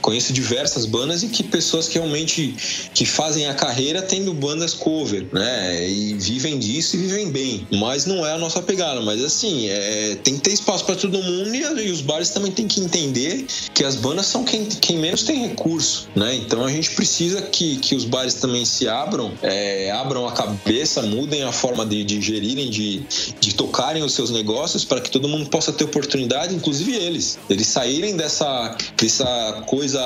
Conheço 0.00 0.32
diversas 0.32 0.86
bandas 0.86 1.22
e 1.22 1.28
que 1.28 1.42
pessoas 1.42 1.88
que 1.88 1.94
realmente 1.94 2.54
que 2.94 3.04
fazem 3.04 3.46
a 3.46 3.54
carreira 3.54 4.00
tendo 4.00 4.32
bandas 4.32 4.72
cover, 4.72 5.26
né? 5.32 5.88
E 5.88 6.14
vivem 6.14 6.58
disso 6.58 6.96
e 6.96 7.00
vivem 7.00 7.30
bem. 7.30 7.66
Mas 7.72 8.06
não 8.06 8.24
é 8.24 8.32
a 8.32 8.38
nossa 8.38 8.62
pegada. 8.62 9.00
Mas 9.00 9.22
assim, 9.22 9.68
é, 9.68 10.16
tem 10.22 10.36
que 10.36 10.42
ter 10.42 10.52
espaço 10.52 10.84
para 10.84 10.94
todo 10.94 11.20
mundo 11.22 11.54
e, 11.54 11.86
e, 11.86 11.90
os 11.90 12.00
bares 12.00 12.30
também 12.30 12.52
tem 12.52 12.66
que 12.66 12.80
entender 12.80 13.46
que 13.74 13.84
as 13.84 13.96
bandas 13.96 14.26
são 14.26 14.44
quem, 14.44 14.64
quem 14.66 14.98
menos 14.98 15.24
tem 15.24 15.48
recurso, 15.48 16.08
né? 16.14 16.34
Então 16.36 16.64
a 16.64 16.70
gente 16.70 16.90
precisa 16.92 17.42
que, 17.42 17.76
que 17.78 17.94
os 17.94 18.04
bares 18.04 18.34
também 18.34 18.64
se 18.64 18.88
abram, 18.88 19.32
é, 19.42 19.90
abram 19.90 20.26
a 20.28 20.32
cabeça, 20.32 21.02
mudem 21.02 21.42
a 21.42 21.52
forma 21.52 21.84
de, 21.84 22.04
de 22.04 22.20
gerirem, 22.20 22.70
de, 22.70 23.02
de 23.40 23.54
tocarem 23.54 24.02
os 24.02 24.14
seus 24.14 24.30
negócios 24.30 24.84
para 24.84 25.00
que 25.00 25.10
todo 25.10 25.28
mundo 25.28 25.48
possa 25.50 25.72
ter 25.72 25.84
oportunidade, 25.84 26.54
inclusive 26.54 26.94
eles. 26.94 27.38
Eles 27.48 27.66
saírem 27.80 28.14
dessa, 28.14 28.76
dessa 28.96 29.62
coisa, 29.66 30.00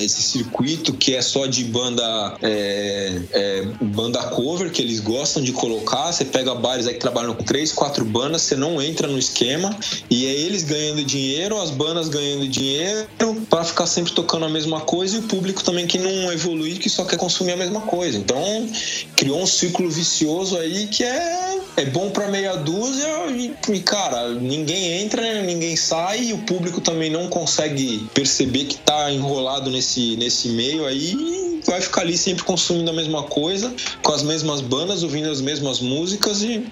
esse 0.00 0.20
circuito 0.20 0.92
que 0.92 1.14
é 1.14 1.22
só 1.22 1.46
de 1.46 1.64
banda, 1.64 2.36
é, 2.42 3.22
é, 3.32 3.62
banda 3.80 4.22
cover, 4.24 4.70
que 4.70 4.82
eles 4.82 5.00
gostam 5.00 5.42
de 5.42 5.52
colocar. 5.52 6.12
Você 6.12 6.26
pega 6.26 6.54
bares 6.54 6.86
aí 6.86 6.94
que 6.94 7.00
trabalham 7.00 7.34
com 7.34 7.42
três, 7.42 7.72
quatro 7.72 8.04
bandas, 8.04 8.42
você 8.42 8.54
não 8.54 8.82
entra 8.82 9.08
no 9.08 9.18
esquema 9.18 9.74
e 10.10 10.26
é 10.26 10.30
eles 10.30 10.62
ganhando 10.64 11.02
dinheiro, 11.04 11.58
as 11.60 11.70
bandas 11.70 12.08
ganhando 12.08 12.46
dinheiro 12.46 13.08
para 13.48 13.64
ficar 13.64 13.86
sempre 13.86 14.12
tocando 14.12 14.44
a 14.44 14.48
mesma 14.50 14.80
coisa 14.80 15.16
e 15.16 15.20
o 15.20 15.22
público 15.22 15.64
também 15.64 15.86
que 15.86 15.98
não 15.98 16.30
evolui, 16.30 16.74
que 16.74 16.90
só 16.90 17.04
quer 17.04 17.16
consumir 17.16 17.52
a 17.52 17.56
mesma 17.56 17.80
coisa. 17.80 18.18
Então 18.18 18.68
criou 19.16 19.40
um 19.40 19.46
ciclo 19.46 19.88
vicioso 19.90 20.58
aí 20.58 20.86
que 20.88 21.02
é, 21.02 21.58
é 21.78 21.84
bom 21.86 22.10
para 22.10 22.28
meia 22.28 22.56
dúzia 22.56 23.06
e, 23.68 23.80
cara, 23.80 24.34
ninguém 24.34 25.02
entra, 25.02 25.42
ninguém 25.42 25.76
sai 25.76 26.24
e 26.24 26.32
o 26.32 26.38
público 26.38 26.80
também 26.80 27.05
não 27.10 27.28
consegue 27.28 28.06
perceber 28.14 28.64
que 28.64 28.76
tá 28.76 29.10
enrolado 29.10 29.70
nesse, 29.70 30.16
nesse 30.16 30.48
meio 30.48 30.86
aí 30.86 31.36
vai 31.70 31.80
ficar 31.80 32.02
ali 32.02 32.16
sempre 32.16 32.44
consumindo 32.44 32.90
a 32.90 32.94
mesma 32.94 33.24
coisa, 33.24 33.74
com 34.02 34.12
as 34.12 34.22
mesmas 34.22 34.60
bandas, 34.60 35.02
ouvindo 35.02 35.30
as 35.30 35.40
mesmas 35.40 35.80
músicas 35.80 36.42
e. 36.42 36.66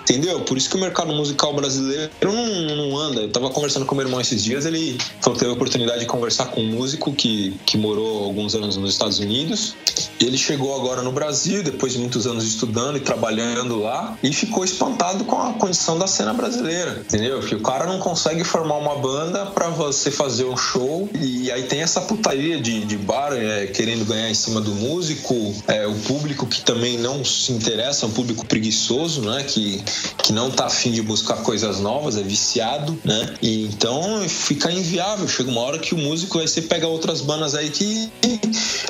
Entendeu? 0.00 0.40
Por 0.40 0.58
isso 0.58 0.68
que 0.68 0.76
o 0.76 0.80
mercado 0.80 1.12
musical 1.12 1.54
brasileiro 1.54 2.10
não, 2.20 2.76
não 2.76 2.98
anda. 2.98 3.20
Eu 3.22 3.30
tava 3.30 3.48
conversando 3.50 3.86
com 3.86 3.94
meu 3.94 4.04
irmão 4.04 4.20
esses 4.20 4.42
dias, 4.42 4.66
ele 4.66 4.98
falou 5.20 5.34
que 5.34 5.40
teve 5.40 5.52
a 5.52 5.54
oportunidade 5.54 6.00
de 6.00 6.06
conversar 6.06 6.46
com 6.46 6.60
um 6.60 6.66
músico 6.66 7.12
que, 7.12 7.54
que 7.64 7.78
morou 7.78 8.24
alguns 8.24 8.54
anos 8.54 8.76
nos 8.76 8.90
Estados 8.90 9.20
Unidos. 9.20 9.74
Ele 10.20 10.36
chegou 10.36 10.74
agora 10.74 11.02
no 11.02 11.12
Brasil, 11.12 11.62
depois 11.62 11.92
de 11.92 11.98
muitos 11.98 12.26
anos 12.26 12.44
estudando 12.44 12.96
e 12.96 13.00
trabalhando 13.00 13.78
lá, 13.80 14.18
e 14.22 14.32
ficou 14.32 14.64
espantado 14.64 15.24
com 15.24 15.36
a 15.36 15.52
condição 15.52 15.98
da 15.98 16.06
cena 16.06 16.34
brasileira, 16.34 17.02
entendeu? 17.06 17.40
Que 17.40 17.54
o 17.54 17.60
cara 17.60 17.86
não 17.86 17.98
consegue 18.00 18.42
formar 18.42 18.78
uma 18.78 18.96
banda 18.96 19.46
para 19.46 19.68
você 19.86 20.10
fazer 20.10 20.44
um 20.44 20.56
show, 20.56 21.08
e 21.20 21.50
aí 21.50 21.64
tem 21.64 21.82
essa 21.82 22.00
putaria 22.00 22.60
de, 22.60 22.84
de 22.84 22.96
bar 22.96 23.32
é, 23.32 23.66
querendo 23.66 24.04
ganhar 24.04 24.30
em 24.30 24.34
cima 24.34 24.60
do 24.60 24.74
músico, 24.74 25.54
é, 25.66 25.86
o 25.86 25.94
público 25.94 26.46
que 26.46 26.60
também 26.62 26.98
não 26.98 27.24
se 27.24 27.52
interessa, 27.52 28.06
é 28.06 28.08
um 28.08 28.12
público 28.12 28.46
preguiçoso, 28.46 29.22
né? 29.22 29.44
Que, 29.44 29.82
que 30.18 30.32
não 30.32 30.50
tá 30.50 30.66
afim 30.66 30.90
de 30.90 31.02
buscar 31.02 31.36
coisas 31.38 31.80
novas, 31.80 32.16
é 32.16 32.22
viciado, 32.22 32.98
né? 33.04 33.34
E 33.42 33.64
então 33.64 34.28
fica 34.28 34.70
inviável. 34.70 35.26
Chega 35.28 35.50
uma 35.50 35.60
hora 35.60 35.78
que 35.78 35.94
o 35.94 35.98
músico 35.98 36.38
aí 36.38 36.48
você 36.48 36.62
pega 36.62 36.86
outras 36.86 37.20
bandas 37.20 37.54
aí 37.54 37.70
que 37.70 38.10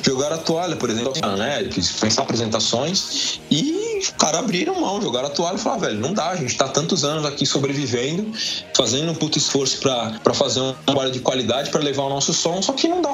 jogaram 0.03 0.37
a 0.37 0.39
toalha, 0.39 0.77
por 0.77 0.91
exemplo, 0.91 1.13
né? 1.37 1.65
Que 1.65 1.81
pensar 2.01 2.23
apresentações 2.23 3.41
e 3.51 3.80
os 4.01 4.11
caras 4.11 4.41
abriram 4.41 4.81
mão, 4.81 5.01
jogaram 5.01 5.29
a 5.29 5.31
toalha 5.31 5.57
e 5.57 5.59
falaram, 5.59 5.81
velho, 5.83 6.01
não 6.01 6.13
dá, 6.15 6.31
a 6.31 6.37
gente 6.37 6.57
tá 6.57 6.69
tantos 6.69 7.05
anos 7.05 7.25
aqui 7.25 7.45
sobrevivendo, 7.45 8.33
fazendo 8.75 9.13
um 9.13 9.15
puto 9.15 9.39
esforço 9.39 9.81
para 9.81 10.35
fazer 10.35 10.61
um 10.61 10.73
trabalho 10.73 11.11
de 11.11 11.21
qualidade, 11.21 11.71
para 11.71 11.81
levar 11.81 12.05
o 12.05 12.09
nosso 12.09 12.33
som, 12.33 12.63
só 12.63 12.73
que 12.73 12.89
não 12.89 13.03
dá 13.03 13.11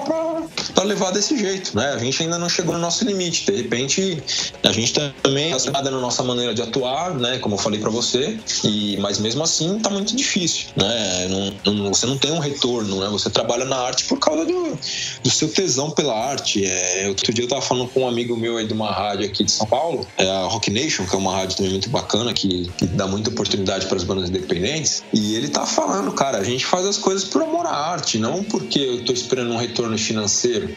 para 0.75 0.85
levar 0.85 1.11
desse 1.11 1.37
jeito, 1.39 1.77
né? 1.77 1.93
A 1.95 1.99
gente 1.99 2.23
ainda 2.23 2.39
não 2.39 2.49
chegou 2.49 2.75
no 2.75 2.81
nosso 2.81 3.05
limite. 3.05 3.51
De 3.51 3.57
repente, 3.57 4.23
a 4.63 4.73
gente 4.73 4.93
também 5.23 5.53
está 5.53 5.83
na 5.83 5.91
nossa 5.91 6.23
maneira 6.23 6.55
de 6.55 6.63
atuar, 6.63 7.15
né? 7.15 7.39
Como 7.39 7.55
eu 7.55 7.59
falei 7.59 7.81
para 7.81 7.91
você, 7.91 8.39
e 8.65 8.97
mas 8.99 9.19
mesmo 9.19 9.43
assim 9.43 9.79
tá 9.79 9.91
muito 9.91 10.15
difícil, 10.15 10.69
né? 10.77 11.29
Não, 11.65 11.73
não, 11.73 11.95
você 11.95 12.07
não 12.07 12.19
tem 12.19 12.33
um 12.33 12.39
retorno, 12.39 13.01
né? 13.01 13.09
Você 13.09 13.31
trabalha 13.31 13.65
na 13.65 13.77
arte 13.77 14.05
por 14.05 14.19
causa 14.19 14.45
do, 14.45 14.79
do 15.23 15.31
seu 15.31 15.49
tesão 15.49 15.91
pela 15.91 16.15
arte. 16.15 16.65
É, 16.65 17.09
outro 17.09 17.33
dia 17.33 17.45
eu 17.45 17.49
tava 17.49 17.63
falando 17.63 17.89
com 17.89 18.01
um 18.01 18.09
amigo 18.09 18.37
meu 18.37 18.57
aí 18.57 18.67
de 18.67 18.73
uma 18.73 18.91
rádio 18.91 19.27
aqui 19.27 19.45
de 19.45 19.51
São 19.51 19.67
Paulo, 19.67 20.07
é 20.17 20.29
a 20.29 20.45
Rock 20.45 20.71
Nation, 20.71 21.07
que 21.07 21.15
é 21.15 21.19
uma 21.19 21.35
rádio 21.35 21.57
também 21.57 21.73
muito 21.73 21.91
bacana, 21.91 22.33
que, 22.33 22.71
que 22.77 22.87
dá 22.87 23.07
muita 23.07 23.31
oportunidade 23.31 23.87
para 23.87 23.97
as 23.97 24.05
bandas 24.05 24.29
independentes. 24.29 25.03
E 25.13 25.35
ele 25.35 25.49
tá 25.49 25.67
falando, 25.67 26.13
cara, 26.13 26.39
a 26.39 26.45
gente 26.45 26.65
faz 26.65 26.87
as 26.87 26.99
coisas 26.99 27.25
por 27.25 27.43
amor 27.43 27.67
à 27.67 27.75
arte, 27.75 28.19
não 28.19 28.43
porque 28.45 28.79
eu 28.79 29.05
tô 29.05 29.13
esperando 29.13 29.53
um 29.53 29.57
retorno 29.57 29.97
financeiro, 29.97 30.26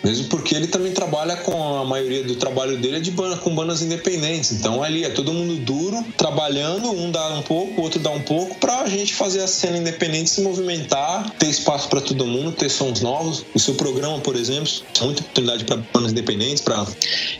mesmo 0.03 0.27
porque 0.27 0.55
ele 0.55 0.67
também 0.67 0.91
trabalha 0.91 1.37
com 1.37 1.77
a 1.77 1.85
maioria 1.85 2.23
do 2.23 2.35
trabalho 2.35 2.77
dele 2.77 2.97
é 2.97 2.99
de 2.99 3.11
banda, 3.11 3.37
com 3.37 3.53
bandas 3.53 3.81
independentes. 3.81 4.51
Então 4.51 4.83
ali 4.83 5.03
é 5.03 5.09
todo 5.09 5.33
mundo 5.33 5.55
duro, 5.57 6.03
trabalhando, 6.17 6.91
um 6.91 7.11
dá 7.11 7.29
um 7.29 7.41
pouco, 7.41 7.81
o 7.81 7.83
outro 7.83 7.99
dá 7.99 8.09
um 8.09 8.21
pouco, 8.21 8.55
pra 8.55 8.87
gente 8.87 9.13
fazer 9.13 9.41
a 9.41 9.47
cena 9.47 9.77
independente 9.77 10.29
se 10.29 10.41
movimentar, 10.41 11.29
ter 11.37 11.47
espaço 11.47 11.87
para 11.89 12.01
todo 12.01 12.25
mundo, 12.25 12.51
ter 12.51 12.69
sons 12.69 13.01
novos. 13.01 13.45
O 13.53 13.59
seu 13.59 13.75
programa, 13.75 14.19
por 14.19 14.35
exemplo, 14.35 14.69
é 14.99 15.03
muita 15.03 15.21
oportunidade 15.21 15.65
para 15.65 15.77
bandas 15.93 16.11
independentes, 16.11 16.63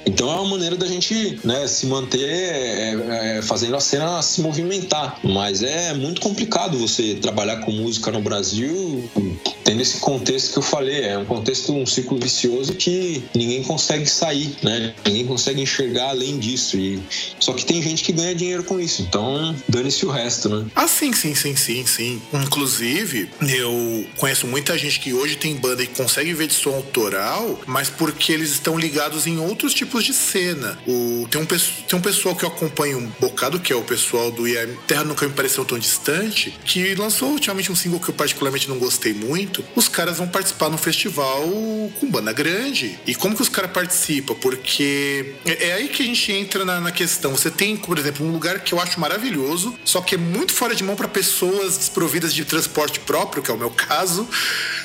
então 0.06 0.30
é 0.32 0.36
uma 0.36 0.50
maneira 0.50 0.76
da 0.76 0.88
gente 0.88 1.40
né, 1.44 1.68
se 1.68 1.86
manter 1.86 2.28
é, 2.28 3.38
é, 3.38 3.42
fazendo 3.42 3.76
a 3.76 3.80
cena 3.80 4.22
se 4.22 4.42
movimentar. 4.42 5.20
Mas 5.24 5.62
é 5.64 5.94
muito 5.94 6.22
complicado 6.22 6.78
você 6.78 7.16
trabalhar 7.16 7.58
com 7.58 7.72
música 7.72 8.12
no 8.12 8.22
Brasil 8.22 9.10
tendo 9.70 9.82
esse 9.82 9.98
contexto 10.00 10.54
que 10.54 10.58
eu 10.58 10.64
falei. 10.64 11.04
É 11.04 11.18
um 11.18 11.26
contexto, 11.26 11.72
um 11.74 11.86
ciclo 12.00 12.18
vicioso 12.18 12.74
que 12.74 13.24
ninguém 13.36 13.64
consegue 13.64 14.06
sair, 14.06 14.56
né? 14.64 14.94
Ninguém 15.06 15.26
consegue 15.26 15.62
enxergar 15.62 16.10
além 16.10 16.40
disso. 16.40 16.78
E... 16.78 17.00
Só 17.40 17.54
que 17.54 17.66
tem 17.66 17.82
gente 17.82 18.04
que 18.04 18.12
ganha 18.12 18.34
dinheiro 18.34 18.64
com 18.64 18.80
isso. 18.80 19.02
Então, 19.02 19.56
dane-se 19.68 20.06
o 20.06 20.10
resto, 20.10 20.50
né? 20.50 20.66
Ah, 20.76 20.88
sim, 20.88 21.14
sim, 21.14 21.36
sim, 21.36 21.56
sim, 21.56 21.86
sim. 21.86 22.22
Inclusive, 22.34 23.30
eu 23.42 24.06
conheço 24.18 24.48
muita 24.48 24.78
gente 24.78 25.00
que 25.00 25.14
hoje 25.14 25.36
tem 25.36 25.56
banda 25.56 25.84
e 25.84 25.88
consegue 25.88 26.34
ver 26.34 26.48
de 26.48 26.54
som 26.54 26.72
autoral, 26.72 27.60
mas 27.66 27.90
porque 27.90 28.32
eles 28.32 28.52
estão 28.52 28.78
ligados 28.78 29.28
em 29.28 29.38
outros 29.40 29.74
tipos 29.74 30.04
de 30.04 30.14
cena. 30.14 30.78
O... 30.88 31.28
Tem, 31.30 31.42
um, 31.42 31.46
tem 31.46 32.00
um 32.00 32.02
pessoal 32.02 32.36
que 32.36 32.44
eu 32.44 32.50
acompanho 32.50 33.00
um 33.00 33.08
bocado, 33.20 33.60
que 33.60 33.74
é 33.74 33.76
o 33.76 33.84
pessoal 33.84 34.32
do 34.32 34.48
IAM 34.48 34.70
Terra 34.88 35.04
Nunca 35.04 35.28
Me 35.28 35.34
Pareceu 35.34 35.66
Tão 35.66 35.78
Distante, 35.78 36.58
que 36.66 36.96
lançou 36.96 37.32
ultimamente 37.32 37.72
um 37.72 37.76
single 37.76 38.00
que 38.00 38.10
eu 38.10 38.14
particularmente 38.14 38.70
não 38.70 38.78
gostei 38.78 39.14
muito, 39.14 39.64
os 39.76 39.88
caras 39.88 40.18
vão 40.18 40.28
participar 40.28 40.70
no 40.70 40.78
festival 40.78 41.50
com 41.92 42.10
banda 42.10 42.32
grande. 42.34 43.00
E 43.06 43.16
como 43.16 43.36
que 43.36 43.42
os 43.42 43.50
caras 43.50 43.72
participam? 43.72 44.36
Porque 44.36 45.36
é, 45.46 45.70
é 45.70 45.74
aí 45.74 45.88
que 45.88 46.04
a 46.04 46.06
gente 46.06 46.32
entra 46.32 46.66
na, 46.66 46.80
na, 46.80 46.92
questão. 46.92 47.32
Você 47.32 47.50
tem, 47.52 47.78
por 47.78 47.98
exemplo, 47.98 48.26
um 48.26 48.32
lugar 48.32 48.60
que 48.60 48.74
eu 48.74 48.80
acho 48.80 49.00
maravilhoso, 49.00 49.78
só 49.84 50.02
que 50.02 50.16
é 50.16 50.18
muito 50.18 50.54
fora 50.54 50.76
de 50.76 50.84
mão 50.84 50.96
para 50.96 51.08
pessoas 51.08 51.78
desprovidas 51.78 52.34
de 52.34 52.46
transporte 52.46 53.00
próprio, 53.00 53.42
que 53.42 53.52
é 53.52 53.54
o 53.54 53.58
meu 53.58 53.70
caso 53.70 54.28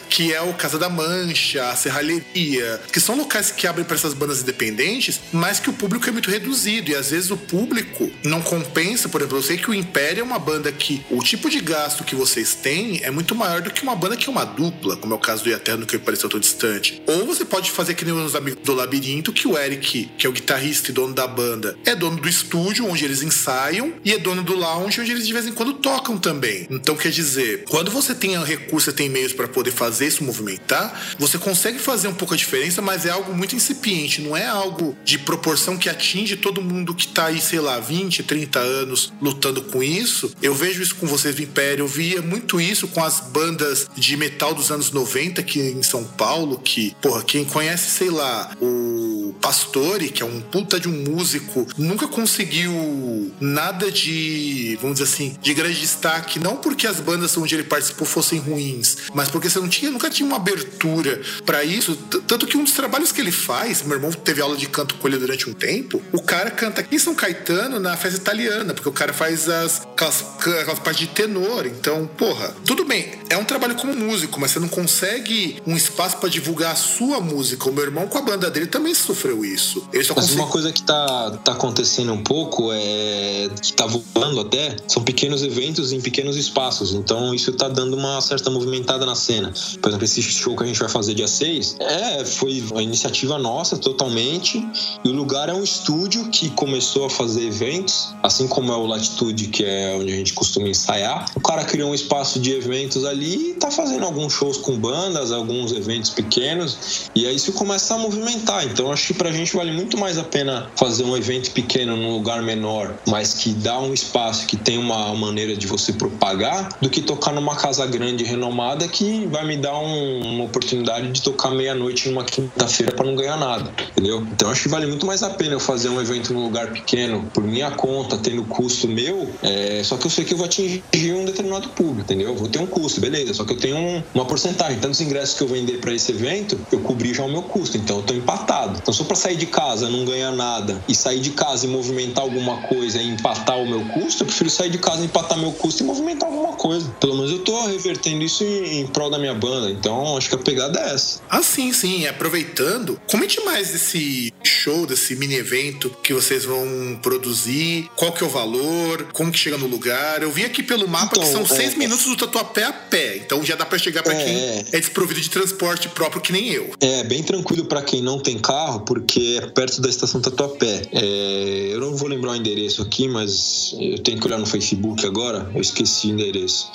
que 0.09 0.33
é 0.33 0.41
o 0.41 0.55
Casa 0.55 0.79
da 0.79 0.89
Mancha, 0.89 1.69
a 1.71 1.77
Serralheria, 1.77 2.81
que 2.93 3.01
são 3.01 3.17
locais 3.17 3.51
que 3.51 3.67
abrem 3.67 3.85
para 3.85 3.97
essas 3.97 4.15
bandas 4.15 4.43
independentes, 4.43 5.21
mas 5.33 5.61
que 5.61 5.71
o 5.71 5.73
público 5.73 6.09
é 6.09 6.13
muito 6.13 6.31
reduzido 6.31 6.91
e 6.91 6.95
às 6.95 7.11
vezes 7.11 7.31
o 7.31 7.37
público 7.37 8.11
não 8.25 8.41
compensa. 8.41 9.09
Por 9.09 9.21
exemplo, 9.21 9.39
eu 9.39 9.43
sei 9.43 9.57
que 9.57 9.71
o 9.71 9.75
Império 9.75 10.21
é 10.21 10.25
uma 10.25 10.39
banda 10.39 10.71
que 10.71 11.05
o 11.11 11.23
tipo 11.23 11.51
de 11.51 11.61
gasto 11.61 12.05
que 12.05 12.15
vocês 12.15 12.55
têm 12.55 13.01
é 13.03 13.11
muito 13.11 13.35
maior 13.35 13.61
do 13.61 13.71
que 13.71 13.83
uma 13.83 13.97
banda 13.97 14.17
que 14.17 14.29
é 14.29 14.33
uma 14.33 14.45
dupla, 14.45 14.97
como 14.97 15.15
é 15.15 15.17
o 15.17 15.21
caso 15.21 15.45
do 15.45 15.51
Eterno 15.51 15.87
que 15.87 15.99
pareceu 15.99 16.29
tão 16.29 16.41
distante. 16.41 17.03
Ou 17.07 17.27
você 17.27 17.45
pode 17.45 17.71
fazer 17.71 17.95
que 17.95 18.05
nem 18.05 18.15
os 18.15 18.35
amigos 18.35 18.63
do 18.63 18.75
Labirinto, 18.75 19.33
que 19.33 19.49
o 19.49 19.59
Eric, 19.59 20.11
que 20.17 20.27
é 20.27 20.31
o 20.31 20.33
guitarrista 20.33 20.91
e 20.91 20.95
dono 20.95 21.15
da 21.15 21.27
banda, 21.27 21.77
é 21.85 21.95
dono 21.95 22.21
do 22.21 22.29
estúdio 22.29 22.87
onde 22.87 23.05
eles 23.05 23.23
ensaiam 23.23 23.95
e 24.05 24.13
é 24.13 24.19
dono 24.19 24.43
do 24.43 24.55
lounge 24.55 25.01
onde 25.01 25.11
eles 25.11 25.27
de 25.27 25.33
vez 25.33 25.47
em 25.47 25.53
quando 25.53 25.75
tocam 25.75 26.19
também. 26.19 26.67
Então 26.71 26.97
quer 26.97 27.11
dizer, 27.11 27.65
quando 27.69 27.91
você 27.91 28.15
tem 28.15 28.43
recursos, 28.43 28.85
você 28.85 28.93
tem 28.93 29.09
meios 29.09 29.33
para 29.33 29.49
poder 29.49 29.71
fazer 29.71 29.94
fazer 29.95 30.09
isso 30.09 30.25
movimentar, 30.25 31.15
você 31.17 31.39
consegue 31.39 31.79
fazer 31.79 32.09
um 32.09 32.15
pouco 32.15 32.35
a 32.35 32.37
diferença, 32.37 32.83
mas 32.83 33.07
é 33.07 33.11
algo 33.11 33.33
muito 33.33 33.55
incipiente, 33.55 34.21
não 34.21 34.37
é 34.37 34.45
algo 34.45 34.97
de 35.05 35.19
proporção 35.19 35.77
que 35.77 35.89
atinge 35.89 36.37
todo 36.37 36.61
mundo 36.61 36.93
que 36.93 37.07
tá 37.07 37.27
aí, 37.27 37.41
sei 37.41 37.61
lá, 37.61 37.79
20, 37.79 38.25
30 38.25 38.59
anos 38.59 39.13
lutando 39.23 39.63
com 39.63 39.83
isso. 39.83 40.35
Eu 40.43 40.53
vejo 40.53 40.83
isso 40.83 40.97
com 40.97 41.07
vocês 41.07 41.37
do 41.37 41.43
Império, 41.43 41.85
eu 41.85 41.87
via 41.87 42.21
muito 42.21 42.61
isso 42.61 42.89
com 42.89 43.05
as 43.05 43.21
bandas 43.21 43.89
de 43.97 44.17
metal 44.17 44.53
dos 44.53 44.73
anos 44.73 44.91
90 44.91 45.41
aqui 45.41 45.61
em 45.61 45.83
São 45.83 46.03
Paulo, 46.03 46.59
que, 46.59 46.97
porra, 47.01 47.23
quem 47.23 47.45
conhece, 47.45 47.91
sei 47.91 48.11
lá, 48.11 48.51
o 48.61 49.33
Pastore, 49.41 50.09
que 50.09 50.25
é 50.25 50.27
um 50.27 50.41
puta 50.41 50.81
de 50.81 50.89
um 50.89 51.05
músico, 51.05 51.69
nunca 51.79 52.09
conseguiu 52.09 53.33
nada 53.41 53.93
de, 53.93 54.77
vamos 54.81 54.99
dizer 54.99 55.13
assim, 55.13 55.37
de 55.41 55.55
grande 55.55 55.79
destaque, 55.79 56.41
não 56.41 56.57
porque 56.57 56.87
as 56.87 56.99
bandas 56.99 57.37
onde 57.37 57.55
ele 57.55 57.63
participou 57.63 58.07
fossem 58.07 58.41
ruins, 58.41 58.97
mas 59.15 59.29
porque 59.29 59.49
você 59.49 59.61
não 59.61 59.69
tinha 59.69 59.84
nunca 59.91 60.11
tinha 60.11 60.27
uma 60.27 60.37
abertura 60.37 61.21
para 61.45 61.65
isso. 61.65 61.97
Tanto 62.27 62.47
que 62.47 62.57
um 62.57 62.65
dos 62.65 62.73
trabalhos 62.73 63.13
que 63.13 63.21
ele 63.21 63.33
faz, 63.33 63.83
meu 63.83 63.97
irmão 63.97 64.13
teve 64.13 64.41
aula 64.41 64.57
de 64.57 64.69
canto 64.69 64.95
com 64.97 65.09
ele 65.09 65.19
durante 65.19 65.49
um 65.49 65.53
tempo, 65.53 66.03
o 66.13 66.23
cara 66.23 66.51
canta 66.51 66.81
aqui 66.81 66.97
em 66.97 66.99
São 66.99 67.15
Caetano 67.15 67.79
na 67.79 67.97
festa 67.97 68.19
italiana, 68.19 68.75
porque 68.75 68.89
o 68.89 68.93
cara 68.93 69.13
faz 69.13 69.49
as, 69.49 69.83
aquelas, 69.83 70.25
aquelas 70.39 70.79
partes 70.79 71.01
de 71.01 71.07
tenor. 71.09 71.67
Então, 71.67 72.09
porra, 72.17 72.55
tudo 72.65 72.85
bem, 72.85 73.13
é 73.29 73.37
um 73.37 73.45
trabalho 73.45 73.75
como 73.75 73.95
músico, 73.95 74.41
mas 74.41 74.51
você 74.51 74.59
não 74.59 74.69
consegue 74.69 75.57
um 75.67 75.77
espaço 75.77 76.19
para 76.19 76.29
divulgar 76.29 76.73
a 76.73 76.77
sua 76.77 77.21
música. 77.21 77.69
O 77.69 77.73
meu 77.73 77.85
irmão 77.85 78.07
com 78.07 78.19
a 78.19 78.23
banda 78.23 78.51
dele 78.51 78.67
também 78.67 78.95
sofreu 78.95 79.45
isso. 79.45 79.87
Mas 79.93 80.11
consegue... 80.11 80.41
uma 80.41 80.49
coisa 80.49 80.73
que 80.73 80.83
tá, 80.83 81.31
tá 81.45 81.53
acontecendo 81.53 82.13
um 82.13 82.23
pouco 82.23 82.71
é 82.73 83.49
que 83.63 83.73
tá 83.73 83.87
voando 83.87 84.41
até, 84.41 84.77
são 84.87 85.03
pequenos 85.03 85.43
eventos 85.43 85.93
em 85.93 86.01
pequenos 86.01 86.37
espaços. 86.37 86.93
Então 86.95 87.35
isso 87.35 87.53
tá 87.53 87.69
dando 87.69 87.97
uma 87.97 88.21
certa 88.21 88.51
movimentada 88.51 89.05
na 89.07 89.15
cena. 89.15 89.53
Por 89.81 89.89
exemplo, 89.89 90.05
esse 90.05 90.23
show 90.23 90.57
que 90.57 90.63
a 90.63 90.67
gente 90.67 90.79
vai 90.79 90.89
fazer 90.89 91.15
dia 91.15 91.29
6, 91.29 91.77
é, 91.81 92.25
foi 92.25 92.63
uma 92.71 92.83
iniciativa 92.83 93.39
nossa 93.39 93.77
totalmente. 93.77 94.67
E 95.05 95.09
o 95.09 95.13
lugar 95.13 95.49
é 95.49 95.55
um 95.55 95.63
estúdio 95.63 96.29
que 96.31 96.51
começou 96.51 97.07
a 97.07 97.11
fazer 97.11 97.47
eventos, 97.47 98.15
assim 98.23 98.47
como 98.49 98.73
é 98.73 98.77
o 98.77 98.87
Latitude, 98.87 99.49
que 99.49 99.65
é 99.65 99.97
onde 99.99 100.13
a 100.13 100.17
gente 100.17 100.33
costuma 100.33 100.69
ensaiar. 100.69 101.27
O 101.35 101.41
cara 101.41 101.65
criou 101.65 101.91
um 101.91 101.95
espaço 101.95 102.39
de 102.41 102.53
eventos 102.53 103.05
ali 103.05 103.51
e 103.51 103.55
tá 103.55 103.71
fazendo 103.71 104.05
alguns 104.05 104.33
shows 104.33 104.57
com 104.57 104.77
bandas, 104.79 105.33
alguns 105.33 105.73
eventos 105.73 106.11
pequenos. 106.11 107.11
E 107.15 107.27
aí 107.27 107.37
isso 107.37 107.53
começa 107.53 107.95
a 107.95 107.99
movimentar. 107.99 108.65
Então 108.65 108.93
acho 108.93 109.09
que 109.09 109.15
pra 109.15 109.31
gente 109.31 109.55
vale 109.55 109.73
muito 109.73 109.99
mais 109.99 110.19
a 110.19 110.25
pena 110.25 110.71
fazer 110.77 111.05
um 111.05 111.17
evento 111.17 111.51
pequeno 111.51 111.97
num 111.97 112.13
lugar 112.13 112.43
menor, 112.43 112.95
mas 113.07 113.35
que 113.35 113.51
dá 113.51 113.79
um 113.81 113.93
espaço 113.93 114.47
que 114.47 114.57
tem 114.57 114.79
uma 114.79 115.15
maneira 115.15 115.57
de 115.57 115.67
você 115.67 115.93
propagar, 115.93 116.69
do 116.81 116.91
que 116.91 117.01
tocar 117.01 117.33
numa 117.33 117.57
casa 117.57 117.87
grande 117.87 118.25
renomada 118.25 118.87
que 118.89 119.27
vai 119.27 119.47
me 119.47 119.57
dar 119.65 119.79
um, 119.79 120.21
uma 120.21 120.45
oportunidade 120.45 121.11
de 121.11 121.23
tocar 121.23 121.51
meia-noite 121.51 122.11
numa 122.11 122.23
quinta-feira 122.23 122.93
para 122.93 123.07
não 123.07 123.17
ganhar 123.17 123.39
nada, 123.39 123.73
entendeu? 123.93 124.27
Então 124.31 124.51
acho 124.51 124.65
que 124.65 124.69
vale 124.69 124.87
muito 124.87 125.07
mais 125.07 125.23
a 125.23 125.31
pena 125.31 125.55
eu 125.55 125.61
fazer 125.61 125.89
um 125.89 125.99
evento 126.01 126.35
num 126.35 126.45
lugar 126.45 126.71
pequeno, 126.71 127.31
por 127.33 127.43
minha 127.43 127.71
conta, 127.71 128.19
tendo 128.19 128.45
custo 128.45 128.87
meu, 128.87 129.31
é, 129.43 129.83
só 129.83 129.97
que 129.97 130.07
eu 130.07 130.11
sei 130.11 130.25
que 130.25 130.35
eu 130.35 130.39
vou 130.39 130.45
atingir 130.45 131.15
um 131.15 131.25
determinado 131.25 131.71
público, 131.71 132.03
entendeu? 132.03 132.29
Eu 132.29 132.37
vou 132.37 132.49
ter 132.49 132.59
um 132.59 132.67
custo, 132.67 133.01
beleza, 133.01 133.33
só 133.33 133.45
que 133.45 133.55
eu 133.55 133.59
tenho 133.59 133.77
um, 133.79 134.03
uma 134.13 134.27
porcentagem. 134.27 134.79
Tantos 134.79 135.01
ingressos 135.01 135.35
que 135.35 135.43
eu 135.43 135.49
vender 135.49 135.81
para 135.81 135.95
esse 135.95 136.13
evento, 136.13 136.61
eu 136.71 136.81
cobri 136.81 137.15
já 137.15 137.25
o 137.25 137.31
meu 137.31 137.45
custo, 137.45 137.79
então 137.79 137.99
eu 137.99 138.03
tô 138.03 138.13
empatado. 138.13 138.79
Então 138.83 138.93
só 138.93 139.05
para 139.05 139.17
sair 139.17 139.37
de 139.37 139.47
casa, 139.47 139.89
não 139.89 140.05
ganhar 140.05 140.33
nada 140.33 140.83
e 140.87 140.95
sair 140.95 141.21
de 141.21 141.31
casa 141.31 141.65
e 141.65 141.69
movimentar 141.69 142.23
alguma 142.23 142.59
coisa 142.63 143.01
e 143.01 143.09
empatar 143.09 143.59
o 143.59 143.67
meu 143.67 143.85
custo, 143.87 144.23
eu 144.23 144.27
prefiro 144.27 144.51
sair 144.51 144.71
de 144.71 144.79
casa, 144.79 145.03
empatar 145.05 145.39
meu 145.39 145.53
custo 145.53 145.83
e 145.83 145.87
movimentar 145.87 146.29
alguma 146.29 146.53
coisa. 146.53 146.95
Pelo 147.01 147.15
menos 147.15 147.31
eu 147.31 147.39
tô 147.39 147.67
revertendo 147.67 148.23
isso 148.23 148.45
em, 148.45 148.81
em 148.81 148.87
prol 148.89 149.09
da 149.11 149.19
minha 149.19 149.35
banda. 149.35 149.54
Então, 149.71 150.17
acho 150.17 150.29
que 150.29 150.35
a 150.35 150.39
pegada 150.39 150.81
é 150.81 150.95
essa. 150.95 151.21
Ah, 151.29 151.43
sim, 151.43 151.73
sim. 151.73 152.07
Aproveitando, 152.07 153.01
comente 153.11 153.41
mais 153.45 153.71
desse 153.71 154.33
show, 154.43 154.87
desse 154.87 155.15
mini 155.17 155.35
evento 155.35 155.91
que 156.03 156.13
vocês 156.13 156.45
vão 156.45 156.99
produzir, 157.03 157.91
qual 157.97 158.13
que 158.13 158.23
é 158.23 158.27
o 158.27 158.31
valor, 158.31 159.09
como 159.13 159.31
que 159.31 159.39
chega 159.39 159.57
no 159.59 159.67
lugar. 159.67 160.23
Eu 160.23 160.31
vi 160.31 160.45
aqui 160.45 160.63
pelo 160.63 160.89
mapa 160.89 161.17
então, 161.17 161.23
que 161.23 161.31
são 161.31 161.43
é, 161.43 161.47
seis 161.47 161.77
minutos 161.77 162.05
do 162.05 162.17
Tatuapé 162.17 162.65
a 162.65 162.73
pé, 162.73 163.17
então 163.17 163.45
já 163.45 163.55
dá 163.57 163.65
para 163.65 163.79
chegar 163.79 164.03
para 164.03 164.15
é, 164.15 164.25
quem 164.25 164.37
é. 164.37 164.81
desprovido 164.81 165.21
de 165.21 165.31
transporte 165.31 165.89
próprio 165.89 166.21
que 166.21 166.33
nem 166.33 166.49
eu. 166.49 166.71
É, 166.81 167.05
bem 167.05 167.23
tranquilo 167.23 167.65
para 167.67 167.83
quem 167.83 168.03
não 168.03 168.19
tem 168.19 168.39
carro, 168.39 168.81
porque 168.81 169.41
é 169.43 169.47
perto 169.47 169.81
da 169.81 169.89
estação 169.89 170.21
Tatuapé. 170.21 170.83
É, 170.93 171.69
eu 171.73 171.81
não 171.81 171.97
vou 171.97 172.09
lembrar 172.09 172.33
o 172.33 172.37
endereço 172.37 172.83
aqui, 172.83 173.09
mas 173.09 173.75
eu 173.79 173.99
tenho 173.99 174.19
que 174.19 174.27
olhar 174.27 174.39
no 174.39 174.47
Facebook 174.47 175.05
agora, 175.07 175.51
eu 175.55 175.61
esqueci 175.61 176.09
o 176.09 176.11
endereço. 176.11 176.69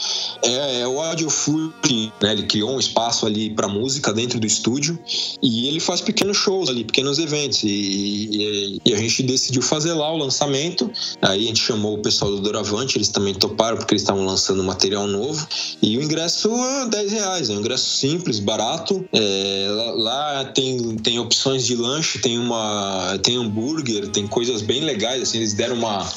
É, 0.44 0.82
é 0.82 0.88
o 0.88 1.00
Audio 1.02 1.30
Food, 1.30 1.74
né? 2.22 2.32
Ele 2.34 2.44
criou 2.44 2.69
um 2.70 2.80
espaço 2.80 3.26
ali 3.26 3.50
para 3.50 3.68
música 3.68 4.14
dentro 4.14 4.40
do 4.40 4.48
estúdio 4.48 4.98
e 5.42 5.68
ele 5.68 5.80
faz 5.80 6.02
pequenos 6.02 6.38
shows 6.38 6.70
ali, 6.70 6.84
pequenos 6.84 7.20
eventos. 7.20 7.64
E, 7.64 7.68
e, 7.68 8.82
e, 8.86 8.94
a 8.94 8.98
gente 8.98 9.24
decidiu 9.24 9.62
fazer 9.62 9.94
lá 9.94 10.12
o 10.12 10.18
lançamento. 10.18 10.92
Aí 11.22 11.46
a 11.46 11.48
gente 11.48 11.62
chamou 11.62 11.96
o 11.96 12.02
pessoal 12.02 12.32
do 12.32 12.42
Doravante, 12.42 12.98
eles 12.98 13.10
também 13.10 13.34
toparam 13.34 13.78
porque 13.78 13.94
eles 13.94 14.02
estavam 14.02 14.26
lançando 14.26 14.64
material 14.64 15.08
novo. 15.08 15.48
E 15.82 15.98
o 15.98 16.04
ingresso 16.04 16.50
é 16.54 16.90
10 16.90 17.12
reais, 17.12 17.50
é 17.50 17.54
um 17.54 17.60
ingresso 17.60 17.90
simples, 17.98 18.40
barato. 18.40 19.06
É, 19.14 19.68
lá, 19.96 20.46
tem, 20.46 20.96
tem 20.98 21.20
opções 21.20 21.66
de 21.66 21.76
lanche, 21.76 22.20
tem 22.20 22.38
uma 22.38 23.18
tem 23.24 23.38
hambúrguer, 23.38 24.08
tem 24.10 24.28
coisas 24.28 24.62
bem 24.62 24.82
legais. 24.82 25.22
Assim, 25.22 25.38
eles 25.38 25.54
deram 25.54 25.76
uma, 25.76 26.08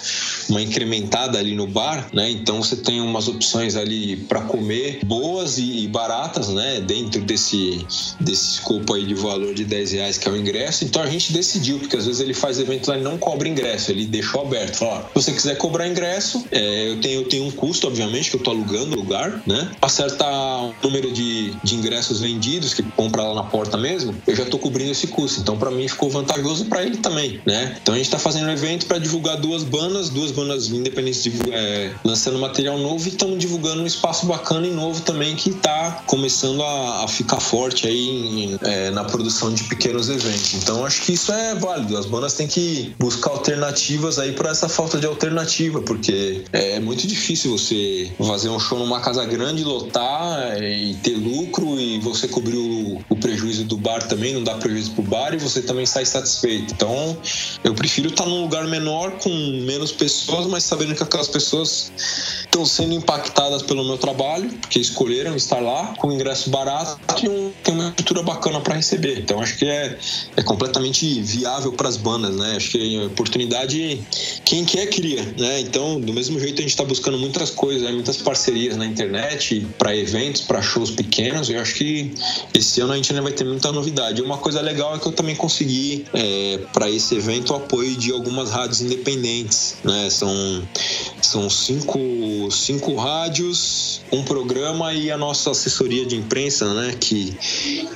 uma 0.48 0.62
incrementada 0.62 1.38
ali 1.38 1.54
no 1.54 1.66
bar, 1.66 2.08
né? 2.12 2.30
Então 2.30 2.62
você 2.62 2.76
tem 2.76 3.00
umas 3.00 3.28
opções 3.28 3.76
ali 3.76 4.16
para 4.16 4.40
comer 4.42 5.00
boas 5.04 5.58
e, 5.58 5.84
e 5.84 5.88
baratas, 5.88 6.41
né? 6.48 6.80
dentro 6.80 7.20
desse, 7.22 7.86
desse 8.20 8.54
escopo 8.54 8.94
aí 8.94 9.04
de 9.06 9.14
valor 9.14 9.54
de 9.54 9.64
10 9.64 9.92
reais 9.92 10.18
que 10.18 10.28
é 10.28 10.30
o 10.30 10.36
ingresso. 10.36 10.84
Então 10.84 11.02
a 11.02 11.06
gente 11.06 11.32
decidiu, 11.32 11.78
porque 11.78 11.96
às 11.96 12.06
vezes 12.06 12.20
ele 12.20 12.34
faz 12.34 12.58
eventos 12.58 12.88
lá 12.88 12.98
e 12.98 13.02
não 13.02 13.18
cobra 13.18 13.48
ingresso, 13.48 13.90
ele 13.90 14.06
deixou 14.06 14.42
aberto. 14.42 14.76
Falou, 14.76 15.04
se 15.16 15.22
você 15.22 15.32
quiser 15.32 15.56
cobrar 15.56 15.88
ingresso, 15.88 16.44
é, 16.50 16.90
eu, 16.90 17.00
tenho, 17.00 17.20
eu 17.20 17.28
tenho 17.28 17.44
um 17.44 17.50
custo, 17.50 17.86
obviamente, 17.86 18.30
que 18.30 18.36
eu 18.36 18.40
tô 18.40 18.50
alugando 18.50 18.96
o 18.96 19.00
lugar, 19.00 19.42
né? 19.46 19.70
Acerta 19.80 20.26
o 20.26 20.74
número 20.82 21.12
de, 21.12 21.52
de 21.62 21.74
ingressos 21.74 22.20
vendidos, 22.20 22.74
que 22.74 22.82
compra 22.82 23.22
lá 23.22 23.34
na 23.34 23.44
porta 23.44 23.76
mesmo, 23.76 24.14
eu 24.26 24.34
já 24.34 24.44
tô 24.44 24.58
cobrindo 24.58 24.90
esse 24.90 25.06
custo. 25.06 25.40
Então 25.40 25.56
para 25.56 25.70
mim 25.70 25.86
ficou 25.88 26.10
vantajoso 26.10 26.66
para 26.66 26.82
ele 26.82 26.98
também, 26.98 27.40
né? 27.46 27.76
Então 27.82 27.94
a 27.94 27.98
gente 27.98 28.10
tá 28.10 28.18
fazendo 28.18 28.46
um 28.46 28.50
evento 28.50 28.86
para 28.86 28.98
divulgar 28.98 29.36
duas 29.36 29.62
bandas, 29.62 30.08
duas 30.10 30.30
bandas 30.30 30.68
independentes 30.68 31.22
de, 31.22 31.32
é, 31.50 31.92
lançando 32.04 32.38
material 32.38 32.78
novo 32.78 33.04
e 33.06 33.08
estamos 33.08 33.38
divulgando 33.38 33.82
um 33.82 33.86
espaço 33.86 34.26
bacana 34.26 34.66
e 34.66 34.70
novo 34.70 35.00
também 35.02 35.36
que 35.36 35.50
tá 35.52 36.02
começando 36.06 36.21
começando 36.22 36.62
a, 36.62 37.02
a 37.02 37.08
ficar 37.08 37.40
forte 37.40 37.84
aí 37.84 38.08
em, 38.08 38.58
é, 38.62 38.90
na 38.92 39.02
produção 39.02 39.52
de 39.52 39.64
pequenos 39.64 40.08
eventos. 40.08 40.54
Então 40.54 40.86
acho 40.86 41.02
que 41.02 41.14
isso 41.14 41.32
é 41.32 41.52
válido. 41.56 41.98
As 41.98 42.06
bandas 42.06 42.34
têm 42.34 42.46
que 42.46 42.94
buscar 42.96 43.30
alternativas 43.30 44.20
aí 44.20 44.30
para 44.30 44.50
essa 44.50 44.68
falta 44.68 45.00
de 45.00 45.06
alternativa, 45.06 45.82
porque 45.82 46.44
é 46.52 46.78
muito 46.78 47.08
difícil 47.08 47.50
você 47.50 48.08
fazer 48.24 48.50
um 48.50 48.60
show 48.60 48.78
numa 48.78 49.00
casa 49.00 49.24
grande, 49.24 49.64
lotar 49.64 50.52
é, 50.52 50.72
e 50.72 50.94
ter 50.94 51.16
lucro 51.16 51.80
e 51.80 51.98
você 51.98 52.28
cobrir 52.28 52.56
o, 52.56 53.00
o 53.08 53.16
prejuízo 53.16 53.64
do 53.64 53.76
bar 53.76 54.06
também, 54.06 54.32
não 54.32 54.44
dá 54.44 54.54
prejuízo 54.54 54.92
pro 54.92 55.02
bar 55.02 55.34
e 55.34 55.38
você 55.38 55.60
também 55.60 55.86
sai 55.86 56.06
satisfeito. 56.06 56.72
Então 56.72 57.18
eu 57.64 57.74
prefiro 57.74 58.10
estar 58.10 58.26
num 58.26 58.42
lugar 58.42 58.68
menor 58.68 59.10
com 59.18 59.28
menos 59.64 59.90
pessoas, 59.90 60.46
mas 60.46 60.62
sabendo 60.62 60.94
que 60.94 61.02
aquelas 61.02 61.26
pessoas 61.26 61.90
estão 62.44 62.64
sendo 62.64 62.94
impactadas 62.94 63.62
pelo 63.62 63.82
meu 63.82 63.98
trabalho, 63.98 64.48
porque 64.60 64.78
escolheram 64.78 65.34
estar 65.34 65.58
lá 65.58 65.94
com 65.98 66.11
ingresso 66.12 66.42
preço 66.42 66.50
barato 66.50 66.98
e 67.22 67.28
um, 67.28 67.52
tem 67.62 67.74
uma 67.74 67.88
estrutura 67.88 68.22
bacana 68.22 68.60
para 68.60 68.74
receber. 68.74 69.18
Então 69.18 69.40
acho 69.40 69.56
que 69.56 69.66
é, 69.66 69.96
é 70.36 70.42
completamente 70.42 71.20
viável 71.22 71.72
para 71.72 71.88
as 71.88 71.96
bandas, 71.96 72.34
né? 72.36 72.56
Acho 72.56 72.70
que 72.70 72.98
a 72.98 73.06
oportunidade, 73.06 74.00
quem 74.44 74.64
quer, 74.64 74.86
cria, 74.88 75.22
né? 75.38 75.60
Então, 75.60 76.00
do 76.00 76.12
mesmo 76.12 76.38
jeito 76.40 76.58
a 76.58 76.62
gente 76.62 76.70
está 76.70 76.84
buscando 76.84 77.18
muitas 77.18 77.50
coisas, 77.50 77.82
né? 77.82 77.92
muitas 77.92 78.16
parcerias 78.16 78.76
na 78.76 78.86
internet 78.86 79.66
para 79.78 79.96
eventos, 79.96 80.42
para 80.42 80.60
shows 80.60 80.90
pequenos. 80.90 81.48
Eu 81.48 81.60
acho 81.60 81.74
que 81.74 82.12
esse 82.54 82.80
ano 82.80 82.92
a 82.92 82.96
gente 82.96 83.12
ainda 83.12 83.22
vai 83.22 83.32
ter 83.32 83.44
muita 83.44 83.70
novidade. 83.70 84.20
Uma 84.22 84.38
coisa 84.38 84.60
legal 84.60 84.96
é 84.96 84.98
que 84.98 85.06
eu 85.06 85.12
também 85.12 85.36
consegui 85.36 86.04
é, 86.12 86.58
para 86.72 86.90
esse 86.90 87.14
evento 87.14 87.52
o 87.52 87.56
apoio 87.56 87.94
de 87.96 88.10
algumas 88.12 88.50
rádios 88.50 88.80
independentes, 88.80 89.76
né? 89.84 90.08
São 90.10 90.62
são 91.20 91.48
cinco, 91.48 91.98
cinco 92.50 92.94
rádios, 92.96 94.02
um 94.12 94.22
programa 94.22 94.92
e 94.92 95.10
a 95.10 95.16
nossa 95.16 95.50
assessoria 95.50 96.01
de 96.04 96.16
imprensa, 96.16 96.72
né? 96.74 96.94
Que, 96.98 97.36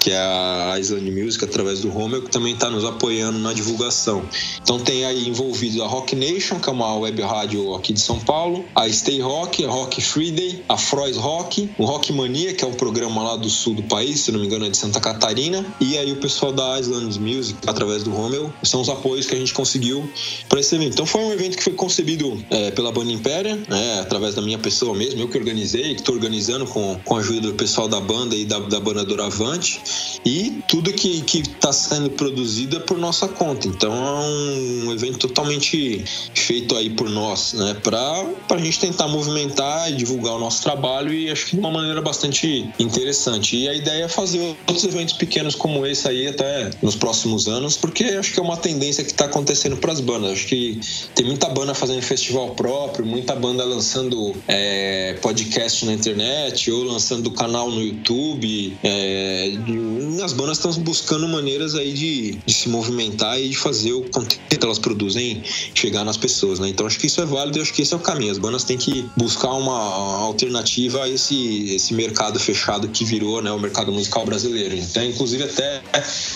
que 0.01 0.11
é 0.11 0.17
a 0.17 0.77
Island 0.79 1.11
Music, 1.11 1.45
através 1.45 1.81
do 1.81 1.89
Romeo, 1.89 2.23
que 2.23 2.31
também 2.31 2.55
está 2.55 2.71
nos 2.71 2.85
apoiando 2.85 3.39
na 3.39 3.53
divulgação. 3.53 4.23
Então 4.63 4.79
tem 4.79 5.05
aí 5.05 5.29
envolvido 5.29 5.83
a 5.83 5.87
Rock 5.87 6.15
Nation, 6.15 6.59
que 6.59 6.69
é 6.69 6.73
uma 6.73 6.97
web 6.97 7.21
rádio 7.23 7.75
aqui 7.75 7.93
de 7.93 8.01
São 8.01 8.19
Paulo, 8.19 8.65
a 8.75 8.89
Stay 8.89 9.21
Rock, 9.21 9.65
a 9.65 9.69
Rock 9.69 10.01
Friday, 10.01 10.65
a 10.69 10.77
Frois 10.77 11.17
Rock, 11.17 11.71
o 11.79 11.85
Rock 11.85 12.13
Mania, 12.13 12.55
que 12.55 12.65
é 12.65 12.67
um 12.67 12.75
programa 12.75 13.23
lá 13.23 13.37
do 13.37 13.49
sul 13.49 13.75
do 13.75 13.83
país, 13.85 14.21
se 14.21 14.33
não 14.33 14.41
me 14.41 14.47
engano 14.47 14.67
é 14.67 14.71
de 14.71 14.77
Santa 14.77 15.01
Catarina, 15.01 15.65
e 15.81 15.97
aí 15.99 16.13
o 16.13 16.17
pessoal 16.17 16.53
da 16.53 16.79
Island 16.79 17.19
Music, 17.19 17.59
através 17.67 18.03
do 18.03 18.11
Romeo, 18.11 18.53
são 18.63 18.81
os 18.81 18.89
apoios 18.89 19.27
que 19.27 19.35
a 19.35 19.39
gente 19.39 19.53
conseguiu 19.53 20.09
para 20.49 20.61
esse 20.61 20.75
evento. 20.75 20.95
Então 20.95 21.07
foi 21.07 21.23
um 21.23 21.33
evento 21.33 21.57
que 21.57 21.63
foi 21.63 21.73
concebido 21.75 22.43
é, 22.51 22.71
pela 22.71 22.93
banda 22.93 23.13
Impéria, 23.13 23.57
né, 23.69 24.01
através 24.01 24.35
da 24.35 24.43
minha 24.43 24.59
pessoa 24.59 24.95
mesmo, 24.95 25.21
eu 25.21 25.29
que 25.29 25.39
organizei, 25.39 25.95
que 25.95 26.01
estou 26.01 26.15
organizando 26.15 26.67
com, 26.67 26.99
com 27.05 27.17
a 27.17 27.21
ajuda 27.21 27.49
do 27.49 27.55
pessoal 27.55 27.89
da 27.89 27.96
banda 28.01 28.35
e 28.35 28.45
da, 28.45 28.59
da 28.59 28.81
banda 28.81 29.05
Doravante, 29.05 29.81
e 30.25 30.63
tudo 30.69 30.93
que 30.93 31.23
está 31.39 31.73
sendo 31.73 32.11
produzido 32.11 32.77
é 32.77 32.81
por 32.81 32.99
nossa 32.99 33.29
conta. 33.29 33.69
Então 33.69 33.93
é 33.93 34.87
um 34.87 34.93
evento 34.93 35.19
totalmente 35.19 36.05
feito 36.35 36.77
aí 36.77 36.91
por 36.91 37.09
nós, 37.09 37.53
né, 37.55 37.77
para 37.83 38.27
a 38.51 38.59
gente 38.59 38.81
tentar 38.81 39.09
movimentar 39.09 39.91
e 39.91 39.97
divulgar 39.97 40.35
o 40.35 40.39
nosso 40.39 40.63
trabalho 40.63 41.13
e 41.13 41.31
acho 41.31 41.47
que 41.47 41.57
de 41.57 41.61
uma 41.61 41.71
maneira 41.71 42.01
bastante 42.01 42.69
interessante. 42.79 43.57
E 43.57 43.69
a 43.69 43.75
ideia 43.75 44.05
é 44.05 44.09
fazer 44.09 44.41
outros 44.41 44.85
eventos 44.85 45.15
pequenos 45.15 45.55
como 45.55 45.87
esse 45.87 46.09
aí 46.09 46.27
até 46.27 46.71
nos 46.83 46.97
próximos 46.97 47.49
anos, 47.49 47.77
porque 47.77 48.05
acho 48.05 48.33
que 48.33 48.41
é 48.41 48.43
uma 48.43 48.57
tendência 48.57 49.05
que 49.05 49.11
está 49.11 49.27
acontecendo 49.27 49.77
para 49.77 49.93
as 49.93 50.01
bandas. 50.01 50.33
Acho 50.33 50.47
que 50.47 50.81
tem 51.15 51.27
muita 51.27 51.49
banda 51.49 51.75
fazendo 51.75 52.03
festival 52.03 52.51
próprio, 52.55 53.05
muita 53.05 53.35
banda 53.35 53.65
lançando 53.65 54.35
é, 54.49 55.15
podcast 55.21 55.85
na 55.85 55.93
internet 55.93 56.71
ou 56.71 56.85
lançando 56.85 57.31
canal 57.31 57.71
no 57.71 57.83
YouTube. 57.87 58.77
É, 58.83 59.53
as 60.23 60.33
bandas 60.33 60.59
estão 60.59 60.73
buscando 60.83 61.27
maneiras 61.29 61.75
aí 61.75 61.93
de, 61.93 62.33
de, 62.45 62.53
se 62.53 62.69
movimentar 62.69 63.41
e 63.41 63.49
de 63.49 63.57
fazer 63.57 63.93
o 63.93 64.03
conteúdo 64.11 64.41
que 64.49 64.65
elas 64.65 64.79
produzem 64.79 65.43
chegar 65.75 66.05
nas 66.05 66.17
pessoas, 66.17 66.59
né? 66.59 66.69
Então 66.69 66.87
acho 66.87 66.99
que 66.99 67.07
isso 67.07 67.21
é 67.21 67.27
válido 67.27 67.59
e 67.59 67.63
acho 67.63 67.73
que 67.73 67.83
esse 67.83 67.93
é 67.93 67.97
o 67.97 68.01
caminho. 68.01 68.33
As 68.33 68.39
bandas 68.39 68.65
têm 68.65 68.77
que 68.77 69.09
buscar 69.17 69.53
uma 69.53 69.77
alternativa 70.19 71.05
a 71.05 71.09
esse, 71.09 71.75
esse 71.75 71.95
mercado 71.95 72.39
fechado 72.39 72.89
que 72.89 73.05
virou 73.05 73.43
né, 73.43 73.51
o 73.51 73.59
mercado 73.59 73.93
musical 73.93 74.25
brasileiro. 74.25 74.75
Então, 74.75 75.05
inclusive 75.05 75.45
até 75.45 75.83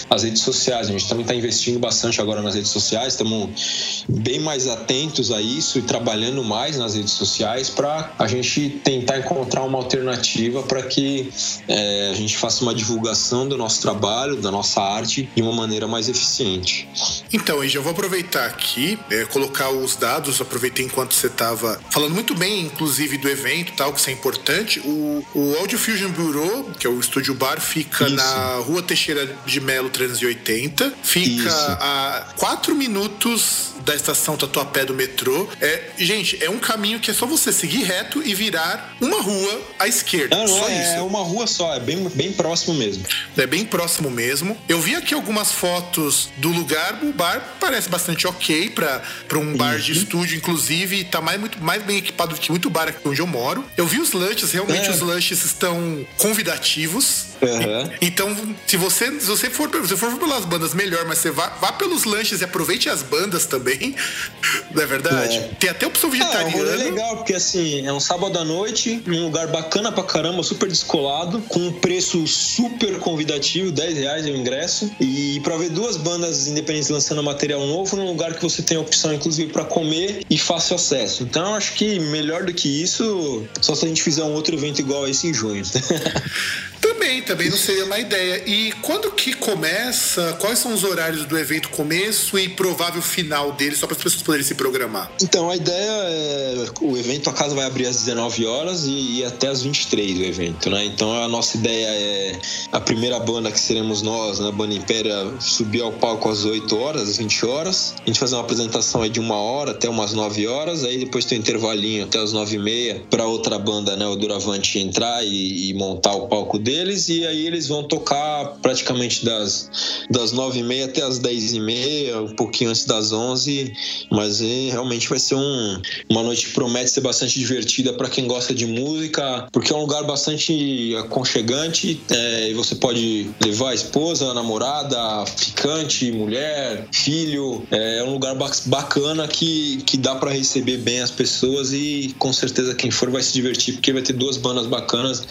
as 0.09 0.22
redes 0.22 0.42
sociais. 0.42 0.88
A 0.88 0.92
gente 0.92 1.09
também 1.09 1.22
está 1.22 1.34
investindo 1.34 1.78
bastante 1.78 2.20
agora 2.20 2.42
nas 2.42 2.55
redes 2.55 2.70
sociais, 2.70 3.14
estamos 3.14 3.99
bem 4.09 4.40
mais 4.40 4.66
atentos 4.66 5.30
a 5.30 5.40
isso 5.40 5.78
e 5.78 5.82
trabalhando 5.82 6.42
mais 6.42 6.76
nas 6.76 6.94
redes 6.94 7.12
sociais 7.12 7.70
para 7.70 8.12
a 8.18 8.26
gente 8.26 8.80
tentar 8.84 9.18
encontrar 9.18 9.62
uma 9.62 9.78
alternativa 9.78 10.62
para 10.62 10.82
que 10.82 11.32
é, 11.68 12.11
a 12.11 12.14
gente 12.14 12.36
faça 12.36 12.62
uma 12.62 12.74
divulgação 12.74 13.48
do 13.48 13.57
nosso 13.57 13.80
trabalho, 13.80 14.36
da 14.36 14.51
nossa 14.51 14.80
arte 14.80 15.28
de 15.34 15.42
uma 15.42 15.53
maneira 15.53 15.86
mais 15.86 16.09
eficiente. 16.09 16.88
Então, 17.32 17.66
já 17.66 17.80
vou 17.80 17.92
aproveitar 17.92 18.46
aqui, 18.46 18.98
é, 19.11 19.24
colocar 19.24 19.70
os 19.70 19.96
dados, 19.96 20.40
aproveitei 20.40 20.84
enquanto 20.84 21.14
você 21.14 21.26
estava 21.26 21.80
falando 21.90 22.14
muito 22.14 22.34
bem, 22.34 22.62
inclusive, 22.62 23.18
do 23.18 23.28
evento 23.28 23.72
tal, 23.76 23.92
que 23.92 24.01
isso 24.01 24.11
é 24.11 24.12
importante. 24.12 24.80
O, 24.80 25.24
o 25.34 25.57
Audio 25.59 25.78
Fusion 25.78 26.11
Bureau, 26.11 26.64
que 26.78 26.86
é 26.86 26.90
o 26.90 26.98
estúdio 26.98 27.34
bar, 27.34 27.61
fica 27.61 28.05
isso. 28.05 28.14
na 28.14 28.57
Rua 28.57 28.82
Teixeira 28.82 29.36
de 29.46 29.61
Melo 29.61 29.90
380, 29.90 30.92
fica 31.03 31.48
isso. 31.48 31.57
a 31.80 32.26
quatro 32.36 32.74
minutos 32.74 33.70
da 33.91 33.97
estação 33.97 34.36
Tatuapé 34.36 34.84
do 34.84 34.95
metrô. 34.95 35.49
É, 35.61 35.82
gente, 35.99 36.43
é 36.43 36.49
um 36.49 36.59
caminho 36.59 37.01
que 37.01 37.11
é 37.11 37.14
só 37.14 37.26
você 37.26 37.53
seguir 37.53 37.82
reto 37.82 38.22
e 38.24 38.34
virar 38.34 38.97
uma 39.01 39.20
rua 39.20 39.61
à 39.78 39.88
esquerda. 39.88 40.36
Não, 40.36 40.47
só 40.47 40.68
é, 40.68 40.80
isso. 40.80 40.93
É 40.93 41.03
uma 41.03 41.22
rua 41.22 41.47
só, 41.47 41.74
é 41.74 41.80
bem, 41.80 42.09
bem 42.11 42.32
próximo 42.32 42.74
mesmo. 42.74 43.05
É 43.36 43.47
bem 43.47 43.64
próximo 43.64 44.09
mesmo. 44.09 44.57
Eu 44.68 44.80
vi 44.80 44.95
aqui 44.95 45.12
algumas 45.12 45.51
fotos 45.51 46.28
do 46.36 46.51
lugar. 46.51 47.01
O 47.03 47.12
bar 47.12 47.57
parece 47.59 47.88
bastante 47.88 48.26
ok 48.26 48.70
para 48.70 49.38
um 49.38 49.57
bar 49.57 49.74
uhum. 49.74 49.80
de 49.80 49.93
estúdio, 49.93 50.36
inclusive, 50.36 51.01
e 51.01 51.05
tá 51.05 51.20
mais, 51.20 51.41
muito, 51.41 51.61
mais 51.61 51.82
bem 51.82 51.99
equipado 51.99 52.34
do 52.34 52.41
que 52.41 52.51
muito 52.51 52.70
bar 52.70 52.88
aqui 52.88 53.01
onde 53.05 53.20
eu 53.20 53.26
moro. 53.26 53.64
Eu 53.76 53.86
vi 53.86 53.99
os 54.01 54.12
lanches, 54.12 54.53
realmente 54.53 54.86
é. 54.86 54.91
os 54.91 55.01
lanches 55.01 55.45
estão 55.45 56.07
convidativos. 56.16 57.30
Uhum. 57.43 57.91
Então, 58.01 58.36
se 58.66 58.76
você, 58.76 59.07
se 59.20 59.26
você 59.26 59.49
for, 59.49 59.70
se 59.86 59.97
for 59.97 60.18
pelas 60.18 60.45
bandas, 60.45 60.74
melhor, 60.74 61.05
mas 61.07 61.18
você 61.18 61.30
vá, 61.30 61.49
vá 61.61 61.72
pelos 61.72 62.05
lanches 62.05 62.41
e 62.41 62.45
aproveite 62.45 62.88
as 62.88 63.03
bandas 63.03 63.47
também. 63.47 63.95
Não 64.74 64.82
é 64.82 64.86
verdade? 64.86 65.36
É. 65.36 65.51
Tem 65.59 65.70
até 65.70 65.86
opção 65.86 66.11
vegetariana. 66.11 66.70
É, 66.70 66.74
é 66.74 66.76
legal, 66.76 67.16
porque 67.16 67.34
assim, 67.34 67.86
é 67.86 67.93
um 67.93 68.01
sábado 68.01 68.38
à 68.38 68.45
noite, 68.45 69.03
um 69.07 69.24
lugar 69.24 69.47
bacana 69.49 69.91
pra 69.91 70.05
caramba, 70.05 70.43
super 70.43 70.68
descolado, 70.68 71.41
com 71.49 71.61
um 71.61 71.72
preço 71.72 72.26
super 72.26 72.99
convidativo, 72.99 73.70
10 73.70 73.99
reais 73.99 74.26
o 74.26 74.28
ingresso. 74.28 74.91
E 75.01 75.41
pra 75.41 75.57
ver 75.57 75.70
duas 75.70 75.97
bandas 75.97 76.47
independentes 76.47 76.88
lançando 76.88 77.22
material 77.22 77.66
novo 77.66 77.97
num 77.97 78.07
lugar 78.07 78.34
que 78.34 78.43
você 78.43 78.62
tem 78.62 78.76
opção, 78.76 79.14
inclusive, 79.14 79.53
para 79.53 79.64
comer 79.64 80.24
e 80.28 80.38
fácil 80.38 80.76
acesso. 80.76 81.22
Então, 81.22 81.55
acho 81.55 81.74
que 81.74 81.99
melhor 81.99 82.45
do 82.45 82.53
que 82.53 82.82
isso, 82.82 83.47
só 83.61 83.74
se 83.74 83.84
a 83.84 83.88
gente 83.88 84.03
fizer 84.03 84.22
um 84.22 84.32
outro 84.32 84.55
evento 84.55 84.80
igual 84.80 85.05
a 85.05 85.11
esse 85.11 85.26
em 85.26 85.34
junho. 85.34 85.62
Também, 86.80 87.22
também 87.31 87.49
não 87.49 87.57
seria 87.57 87.85
uma 87.85 87.99
ideia. 87.99 88.43
E 88.45 88.72
quando 88.83 89.11
que 89.12 89.33
começa? 89.33 90.37
Quais 90.41 90.59
são 90.59 90.74
os 90.74 90.83
horários 90.83 91.24
do 91.24 91.39
evento 91.39 91.68
começo 91.70 92.37
e 92.37 92.49
provável 92.49 93.01
final 93.01 93.53
dele, 93.53 93.76
só 93.76 93.87
para 93.87 93.97
as 93.97 94.03
pessoas 94.03 94.22
poderem 94.22 94.45
se 94.45 94.55
programar? 94.55 95.11
Então, 95.22 95.49
a 95.49 95.55
ideia 95.55 95.91
é. 95.91 96.64
O 96.81 96.97
evento, 96.97 97.31
a 97.31 97.33
casa 97.33 97.55
vai 97.55 97.64
abrir 97.64 97.87
às 97.87 97.97
19 97.99 98.47
horas 98.47 98.85
e, 98.85 99.18
e 99.18 99.24
até 99.24 99.47
às 99.47 99.62
23 99.62 100.18
o 100.18 100.22
evento, 100.24 100.70
né? 100.70 100.85
Então, 100.85 101.12
a 101.22 101.28
nossa 101.28 101.57
ideia 101.57 101.87
é 101.87 102.39
a 102.72 102.81
primeira 102.81 103.18
banda 103.20 103.51
que 103.53 103.61
seremos 103.61 104.03
nós, 104.03 104.41
né, 104.41 104.51
Banda 104.51 104.74
Impéria, 104.74 105.33
subir 105.39 105.83
ao 105.83 105.93
palco 105.93 106.28
às 106.28 106.45
8 106.45 106.76
horas, 106.76 107.03
às 107.03 107.16
20 107.18 107.47
horas. 107.47 107.95
A 108.03 108.07
gente 108.07 108.18
fazer 108.18 108.35
uma 108.35 108.43
apresentação 108.43 109.03
aí 109.03 109.11
de 109.11 109.20
uma 109.20 109.37
hora 109.37 109.70
até 109.70 109.89
umas 109.89 110.12
9 110.12 110.47
horas, 110.49 110.85
aí 110.85 110.99
depois 110.99 111.24
tem 111.24 111.39
um 111.39 111.41
intervalinho 111.41 112.05
até 112.05 112.18
as 112.18 112.33
9 112.33 112.57
e 112.57 112.59
meia 112.59 113.03
para 113.09 113.24
outra 113.26 113.59
banda, 113.59 113.97
né, 113.97 114.07
o 114.07 114.16
Duravante, 114.16 114.78
entrar 114.78 115.24
e, 115.24 115.70
e 115.70 115.74
montar 115.74 116.14
o 116.14 116.26
palco 116.26 116.59
dele 116.59 116.91
deles 116.91 117.09
e 117.09 117.19
aí 117.26 117.46
eles 117.46 117.68
vão 117.68 117.82
tocar 117.82 118.56
praticamente 118.62 119.24
das, 119.24 119.70
das 120.10 120.32
nove 120.32 120.60
e 120.60 120.62
meia 120.62 120.86
até 120.86 121.02
as 121.02 121.18
dez 121.18 121.52
e 121.52 121.60
meia, 121.60 122.20
um 122.20 122.34
pouquinho 122.34 122.70
antes 122.70 122.84
das 122.84 123.12
onze, 123.12 123.72
mas 124.10 124.40
é, 124.40 124.70
realmente 124.70 125.08
vai 125.08 125.18
ser 125.18 125.34
um, 125.34 125.82
uma 126.08 126.22
noite 126.22 126.46
que 126.46 126.52
promete 126.52 126.90
ser 126.90 127.00
bastante 127.00 127.38
divertida 127.38 127.92
para 127.92 128.08
quem 128.08 128.26
gosta 128.26 128.54
de 128.54 128.66
música, 128.66 129.48
porque 129.52 129.72
é 129.72 129.76
um 129.76 129.80
lugar 129.80 130.04
bastante 130.04 130.94
aconchegante 130.96 132.00
é, 132.10 132.50
e 132.50 132.54
você 132.54 132.74
pode 132.74 133.30
levar 133.44 133.70
a 133.70 133.74
esposa, 133.74 134.26
a 134.26 134.34
namorada, 134.34 135.26
ficante, 135.26 136.10
mulher, 136.12 136.86
filho, 136.92 137.62
é, 137.70 137.98
é 137.98 138.04
um 138.04 138.12
lugar 138.12 138.34
bacana 138.66 139.26
que, 139.28 139.82
que 139.86 139.96
dá 139.96 140.14
para 140.14 140.30
receber 140.30 140.78
bem 140.78 141.00
as 141.00 141.10
pessoas 141.10 141.72
e 141.72 142.14
com 142.18 142.32
certeza 142.32 142.74
quem 142.74 142.90
for 142.90 143.10
vai 143.10 143.22
se 143.22 143.32
divertir 143.32 143.74
porque 143.74 143.92
vai 143.92 144.02
ter 144.02 144.12
duas 144.12 144.36
bandas 144.36 144.66
bacanas 144.66 145.26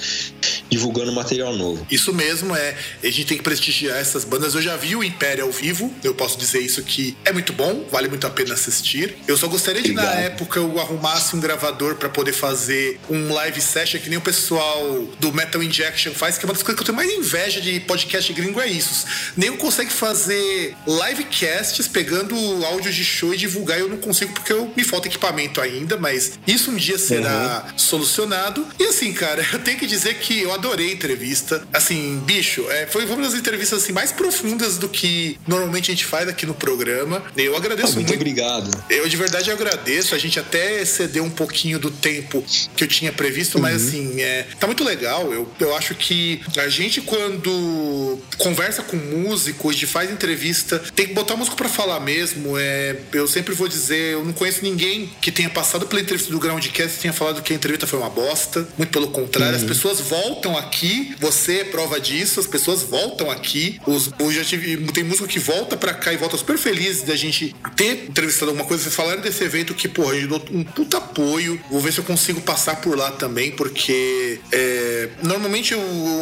divulgando 0.70 1.12
material 1.12 1.54
novo. 1.56 1.86
Isso 1.90 2.14
mesmo, 2.14 2.56
é. 2.56 2.76
A 3.04 3.08
gente 3.08 3.26
tem 3.26 3.38
que 3.38 3.44
prestigiar 3.44 3.98
essas 3.98 4.24
bandas. 4.24 4.56
Eu 4.56 4.62
já 4.62 4.76
vi 4.76 4.96
o 4.96 5.04
Império 5.04 5.46
ao 5.46 5.52
vivo, 5.52 5.94
eu 6.04 6.14
posso 6.14 6.38
dizer 6.38 6.60
isso 6.60 6.82
que 6.84 7.18
é 7.26 7.32
muito 7.32 7.54
bom, 7.54 7.88
vale 7.92 8.08
muito 8.08 8.26
a 8.28 8.30
pena 8.30 8.54
assistir. 8.54 9.18
Eu 9.28 9.38
só 9.38 9.48
gostaria 9.48 9.82
de, 9.82 9.92
Obrigado. 9.92 10.16
na 10.16 10.22
época, 10.22 10.60
eu 10.60 10.80
arrumasse 10.80 11.36
um 11.36 11.40
gravador 11.40 11.96
para 11.96 12.10
poder 12.10 12.34
fazer 12.34 13.00
um 13.10 13.34
live 13.34 13.62
session 13.62 14.00
que 14.00 14.10
nem 14.10 14.18
o 14.18 14.22
pessoal 14.22 15.08
do 15.20 15.34
Metal 15.34 15.62
Injection 15.62 16.14
faz, 16.14 16.38
que 16.38 16.46
é 16.46 16.48
uma 16.48 16.54
das 16.54 16.64
coisas 16.64 16.76
que 16.76 16.90
eu 16.90 16.96
tenho 16.96 16.96
mais 16.96 17.12
inveja 17.12 17.62
de 17.62 17.80
podcast 17.82 18.32
gringo 18.34 18.60
é 18.60 18.68
isso. 18.68 19.06
Nem 19.36 19.56
consegue 19.58 19.92
fazer 19.92 20.76
livecasts 20.88 21.88
pegando 21.88 22.36
áudios 22.66 22.96
de 22.96 23.04
show 23.04 23.34
e 23.34 23.38
divulgar. 23.38 23.80
Eu 23.80 23.90
não 23.90 23.98
consigo 23.98 24.34
porque 24.34 24.54
eu, 24.54 24.72
me 24.76 24.84
falta 24.84 25.08
equipamento 25.08 25.62
ainda, 25.62 25.98
mas 25.98 26.40
isso 26.48 26.72
um 26.72 26.76
dia 26.76 26.98
será 26.98 27.66
uhum. 27.68 27.78
solucionado. 27.78 28.66
E 28.80 28.86
assim, 28.86 29.14
cara, 29.14 29.46
eu 29.52 29.60
tenho 29.60 29.78
que 29.78 29.88
dizer 29.88 30.16
que 30.16 30.42
eu 30.42 30.54
adorei 30.60 30.90
a 30.90 30.94
entrevista. 30.94 31.62
Assim, 31.74 32.20
bicho, 32.26 32.66
é, 32.70 32.86
foi 32.86 33.06
uma 33.06 33.24
das 33.24 33.34
entrevistas 33.34 33.84
assim, 33.84 33.92
mais 33.92 34.12
profundas 34.12 34.78
do 34.78 34.88
que 34.88 35.40
normalmente 35.48 35.92
a 35.92 35.94
gente 35.94 36.06
faz 36.06 36.28
aqui 36.30 36.46
no 36.46 36.54
programa. 36.54 37.24
Eu 37.36 37.56
agradeço 37.56 37.94
Ah, 37.94 37.96
muito 37.96 38.08
muito. 38.10 38.20
obrigado. 38.22 38.84
Eu 38.90 39.08
de 39.08 39.18
verdade 39.18 39.52
agradeço. 39.52 40.14
A 40.14 40.18
gente 40.18 40.40
até 40.40 40.82
excedeu 40.82 41.24
um 41.24 41.30
pouquinho 41.30 41.80
do 41.80 41.90
tempo 41.90 42.44
que 42.76 42.84
eu 42.84 42.88
tinha 42.88 43.12
previsto, 43.12 43.60
mas 43.60 43.88
assim, 43.88 44.22
é, 44.22 44.46
tá 44.60 44.68
muito 44.68 44.84
legal. 44.84 45.32
Eu, 45.34 45.50
eu 45.60 45.76
acho 45.76 45.96
que 45.96 46.42
a 46.58 46.68
gente, 46.70 47.02
quando 47.02 48.20
conversa 48.38 48.82
com 48.84 48.98
músicos, 48.98 49.76
de 49.76 49.86
faz 49.88 50.12
entrevista, 50.12 50.80
tem 50.96 51.08
que 51.08 51.14
botar 51.14 51.36
músico 51.36 51.56
pra 51.56 51.70
falar 51.70 52.00
mesmo. 52.00 52.58
É, 52.58 52.96
eu 53.14 53.28
sempre 53.28 53.54
vou 53.54 53.68
dizer, 53.68 54.14
eu 54.14 54.26
não 54.26 54.34
conheço 54.34 54.64
ninguém 54.64 55.10
que 55.22 55.32
tenha 55.32 55.50
passado 55.50 55.86
pela 55.88 56.02
entrevista 56.02 56.32
do 56.32 56.40
Groundcast 56.40 56.98
e 56.98 57.02
tenha 57.02 57.14
falado 57.14 57.42
que 57.42 57.54
a 57.54 57.56
entrevista 57.56 57.88
foi 57.88 58.00
uma 58.00 58.10
bosta. 58.10 58.68
Muito 58.78 58.92
pelo 58.92 59.08
contrário, 59.10 59.56
as 59.56 59.64
pessoas 59.64 60.00
voltam 60.00 60.49
aqui, 60.58 61.16
você 61.20 61.60
é 61.60 61.64
prova 61.64 62.00
disso, 62.00 62.40
as 62.40 62.48
pessoas 62.48 62.84
voltam 62.84 63.30
aqui. 63.30 63.80
Os, 63.86 64.12
eu 64.20 64.32
já 64.32 64.44
tive, 64.44 64.78
tem 64.92 65.04
músico 65.04 65.28
que 65.28 65.40
volta 65.40 65.78
pra 65.78 65.94
cá 65.94 66.14
e 66.14 66.18
volta 66.18 66.38
super 66.38 66.58
feliz 66.58 67.04
da 67.04 67.16
gente 67.16 67.56
ter 67.76 68.06
entrevistado 68.10 68.52
alguma 68.52 68.68
coisa. 68.68 68.84
Vocês 68.84 68.96
falaram 68.96 69.22
desse 69.22 69.44
evento 69.44 69.74
que, 69.74 69.88
porra, 69.88 70.16
eu 70.16 70.28
dou 70.28 70.44
um 70.52 70.64
puta 70.64 70.98
apoio. 70.98 71.60
Vou 71.70 71.80
ver 71.80 71.94
se 71.94 72.00
eu 72.00 72.04
consigo 72.04 72.42
passar 72.42 72.78
por 72.82 72.98
lá 72.98 73.12
também, 73.12 73.52
porque 73.52 74.40
é, 74.52 75.10
normalmente 75.24 75.74
eu, 75.74 75.82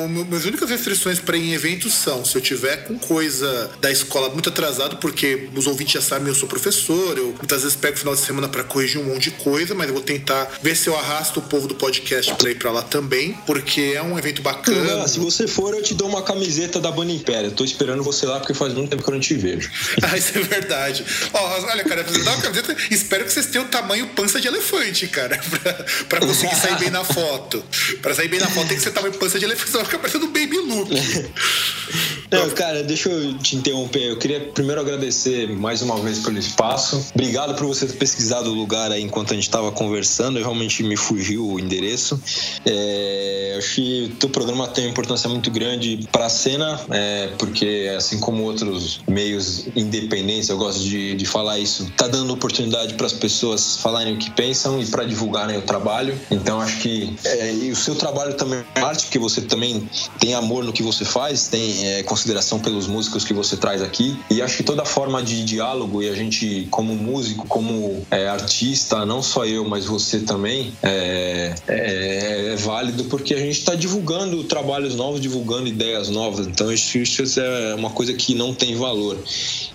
minhas 0.09 0.45
únicas 0.45 0.69
restrições 0.69 1.19
pra 1.19 1.37
ir 1.37 1.49
em 1.49 1.53
eventos 1.53 1.93
são 1.93 2.23
se 2.25 2.35
eu 2.35 2.41
tiver 2.41 2.77
com 2.77 2.97
coisa 2.97 3.71
da 3.79 3.91
escola 3.91 4.29
muito 4.29 4.49
atrasado, 4.49 4.97
porque 4.97 5.49
os 5.55 5.67
ouvintes 5.67 5.93
já 5.93 6.01
sabem, 6.01 6.27
eu 6.27 6.35
sou 6.35 6.47
professor, 6.47 7.17
eu 7.17 7.33
muitas 7.37 7.63
vezes 7.63 7.75
pego 7.75 7.95
o 7.95 7.99
final 7.99 8.15
de 8.15 8.21
semana 8.21 8.47
pra 8.47 8.63
corrigir 8.63 8.99
um 8.99 9.05
monte 9.05 9.29
de 9.29 9.31
coisa, 9.31 9.73
mas 9.75 9.87
eu 9.87 9.93
vou 9.93 10.03
tentar 10.03 10.49
ver 10.61 10.75
se 10.75 10.87
eu 10.87 10.97
arrasto 10.97 11.39
o 11.39 11.43
povo 11.43 11.67
do 11.67 11.75
podcast 11.75 12.33
pra 12.35 12.49
ir 12.49 12.55
pra 12.55 12.71
lá 12.71 12.81
também, 12.81 13.33
porque 13.45 13.93
é 13.95 14.01
um 14.01 14.16
evento 14.19 14.41
bacana. 14.41 15.03
Ah, 15.03 15.07
se 15.07 15.19
você 15.19 15.47
for, 15.47 15.73
eu 15.73 15.81
te 15.81 15.93
dou 15.93 16.07
uma 16.07 16.21
camiseta 16.21 16.79
da 16.79 16.91
Banda 16.91 17.11
Império. 17.11 17.51
Tô 17.51 17.63
esperando 17.63 18.03
você 18.03 18.25
lá 18.25 18.39
porque 18.39 18.53
faz 18.53 18.73
muito 18.73 18.89
tempo 18.89 19.03
que 19.03 19.09
eu 19.09 19.13
não 19.13 19.21
te 19.21 19.33
vejo. 19.33 19.69
Ah, 20.09 20.15
isso 20.15 20.37
é 20.37 20.41
verdade. 20.41 21.03
Ó, 21.33 21.61
olha, 21.69 21.83
cara, 21.83 22.03
você 22.03 22.23
dá 22.23 22.31
uma 22.31 22.41
camiseta. 22.41 22.75
Espero 22.89 23.25
que 23.25 23.33
vocês 23.33 23.47
tenham 23.47 23.65
o 23.65 23.67
tamanho 23.69 24.07
pança 24.09 24.39
de 24.39 24.47
elefante, 24.47 25.07
cara, 25.07 25.37
pra, 25.61 25.73
pra 26.07 26.19
conseguir 26.21 26.55
sair 26.55 26.77
bem 26.77 26.89
na 26.89 27.03
foto. 27.03 27.61
Pra 28.01 28.13
sair 28.13 28.29
bem 28.29 28.39
na 28.39 28.47
foto 28.47 28.67
tem 28.67 28.77
que 28.77 28.83
ser 28.83 28.91
tamanho 28.91 29.13
pança 29.15 29.37
de 29.37 29.45
elefante, 29.45 29.71
senão 29.71 29.83
vai 29.83 29.91
ficar 29.91 29.99
parecendo 29.99 30.25
um 30.25 30.31
Baby 30.31 30.57
Luke. 30.59 30.95
Não, 32.29 32.49
cara, 32.49 32.83
deixa 32.83 33.09
eu 33.09 33.37
te 33.37 33.55
interromper. 33.55 34.03
Eu 34.03 34.17
queria 34.17 34.39
primeiro 34.39 34.81
agradecer 34.81 35.47
mais 35.49 35.81
uma 35.81 35.97
vez 35.97 36.19
pelo 36.19 36.37
espaço. 36.37 37.11
Obrigado 37.13 37.55
por 37.55 37.65
você 37.65 37.85
ter 37.85 37.93
pesquisado 37.93 38.51
o 38.51 38.53
lugar 38.53 38.91
aí 38.91 39.01
enquanto 39.01 39.31
a 39.31 39.35
gente 39.35 39.45
estava 39.45 39.71
conversando. 39.71 40.37
Eu 40.37 40.43
realmente 40.43 40.83
me 40.83 40.97
fugiu 40.97 41.47
o 41.47 41.59
endereço. 41.59 42.21
É, 42.65 43.55
acho 43.57 43.75
que 43.75 44.06
o 44.07 44.15
teu 44.15 44.29
programa 44.29 44.67
tem 44.67 44.85
uma 44.85 44.91
importância 44.91 45.29
muito 45.29 45.49
grande 45.51 46.07
para 46.11 46.25
a 46.25 46.29
cena, 46.29 46.79
é, 46.89 47.29
porque 47.37 47.93
assim 47.95 48.19
como 48.19 48.43
outros 48.43 48.99
meios 49.07 49.67
independentes, 49.75 50.49
eu 50.49 50.57
gosto 50.57 50.81
de, 50.83 51.15
de 51.15 51.25
falar 51.25 51.59
isso, 51.59 51.91
tá 51.95 52.07
dando 52.07 52.33
oportunidade 52.33 52.93
para 52.95 53.05
as 53.05 53.13
pessoas 53.13 53.77
falarem 53.77 54.13
o 54.15 54.17
que 54.17 54.29
pensam 54.31 54.81
e 54.81 54.85
para 54.85 55.03
divulgarem 55.03 55.57
o 55.57 55.61
trabalho. 55.61 56.17
Então 56.31 56.59
acho 56.61 56.79
que 56.79 57.15
é, 57.25 57.53
e 57.53 57.71
o 57.71 57.75
seu 57.75 57.95
trabalho 57.95 58.33
também 58.35 58.63
é 58.75 58.79
arte, 58.81 59.05
porque 59.05 59.19
você 59.19 59.41
também 59.41 59.87
tem 60.19 60.33
amor 60.33 60.63
no 60.63 60.73
que 60.73 60.83
você 60.83 61.05
faz, 61.05 61.47
tem 61.47 61.87
é, 61.87 62.03
consideração 62.03 62.59
pelos 62.59 62.87
músicos 62.87 63.23
que 63.23 63.33
você 63.33 63.57
traz 63.57 63.81
aqui. 63.81 64.17
E 64.29 64.41
acho 64.41 64.57
que 64.57 64.63
toda 64.63 64.85
forma 64.85 65.21
de 65.21 65.43
diálogo, 65.43 66.01
e 66.01 66.09
a 66.09 66.13
gente, 66.15 66.67
como 66.69 66.95
músico, 66.95 67.47
como 67.47 68.05
é, 68.11 68.27
artista, 68.27 69.05
não 69.05 69.21
só 69.21 69.45
eu, 69.45 69.67
mas 69.67 69.85
você 69.85 70.19
também, 70.19 70.73
é, 70.83 71.53
é- 71.67 72.53
é 72.53 72.55
válido 72.55 73.05
porque 73.05 73.33
a 73.33 73.37
gente 73.37 73.59
está 73.59 73.75
divulgando 73.75 73.96
trabalhos 74.47 74.95
novos, 74.95 75.21
divulgando 75.21 75.67
ideias 75.67 76.09
novas. 76.09 76.47
Então 76.47 76.67
que 76.67 76.99
isso 76.99 77.39
é 77.39 77.75
uma 77.75 77.89
coisa 77.89 78.13
que 78.13 78.33
não 78.33 78.53
tem 78.53 78.75
valor. 78.75 79.17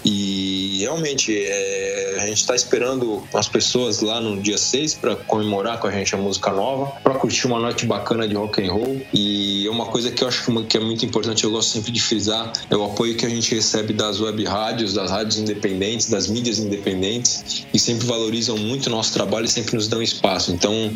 E 0.05 0.79
realmente 0.81 1.37
é, 1.37 2.16
a 2.20 2.27
gente 2.27 2.39
está 2.39 2.55
esperando 2.55 3.23
as 3.35 3.49
pessoas 3.49 4.01
lá 4.01 4.20
no 4.20 4.41
dia 4.41 4.59
6 4.59 4.95
para 4.95 5.16
comemorar 5.16 5.79
com 5.79 5.87
a 5.87 5.91
gente 5.91 6.14
a 6.14 6.18
música 6.18 6.51
nova, 6.51 6.87
para 7.03 7.14
curtir 7.14 7.47
uma 7.47 7.59
noite 7.59 7.87
bacana 7.87 8.27
de 8.27 8.35
rock 8.35 8.62
and 8.64 8.73
roll. 8.73 9.01
E 9.12 9.66
é 9.66 9.70
uma 9.70 9.87
coisa 9.87 10.11
que 10.11 10.23
eu 10.23 10.29
acho 10.29 10.45
que- 10.45 10.62
que 10.64 10.77
é 10.77 10.81
muito 10.81 11.05
importante, 11.05 11.45
eu 11.45 11.51
gosto 11.51 11.70
sempre 11.70 11.93
de 11.93 12.01
frisar, 12.01 12.53
é 12.70 12.77
o 12.77 12.85
apoio 12.85 13.16
que 13.16 13.25
a 13.27 13.29
gente 13.29 13.55
recebe 13.55 13.93
das 13.93 14.20
web 14.20 14.45
rádios, 14.45 14.95
das 14.95 15.11
rádios 15.11 15.39
independentes, 15.39 16.09
das 16.09 16.27
mídias 16.27 16.59
independentes, 16.59 17.64
e 17.73 17.79
sempre 17.79 18.07
valorizam 18.07 18.57
muito 18.57 18.87
o 18.87 18.91
nosso 18.91 19.12
trabalho 19.12 19.47
e 19.47 19.49
sempre 19.49 19.75
nos 19.77 19.89
dão 19.89 20.03
espaço. 20.03 20.53
Então, 20.53 20.93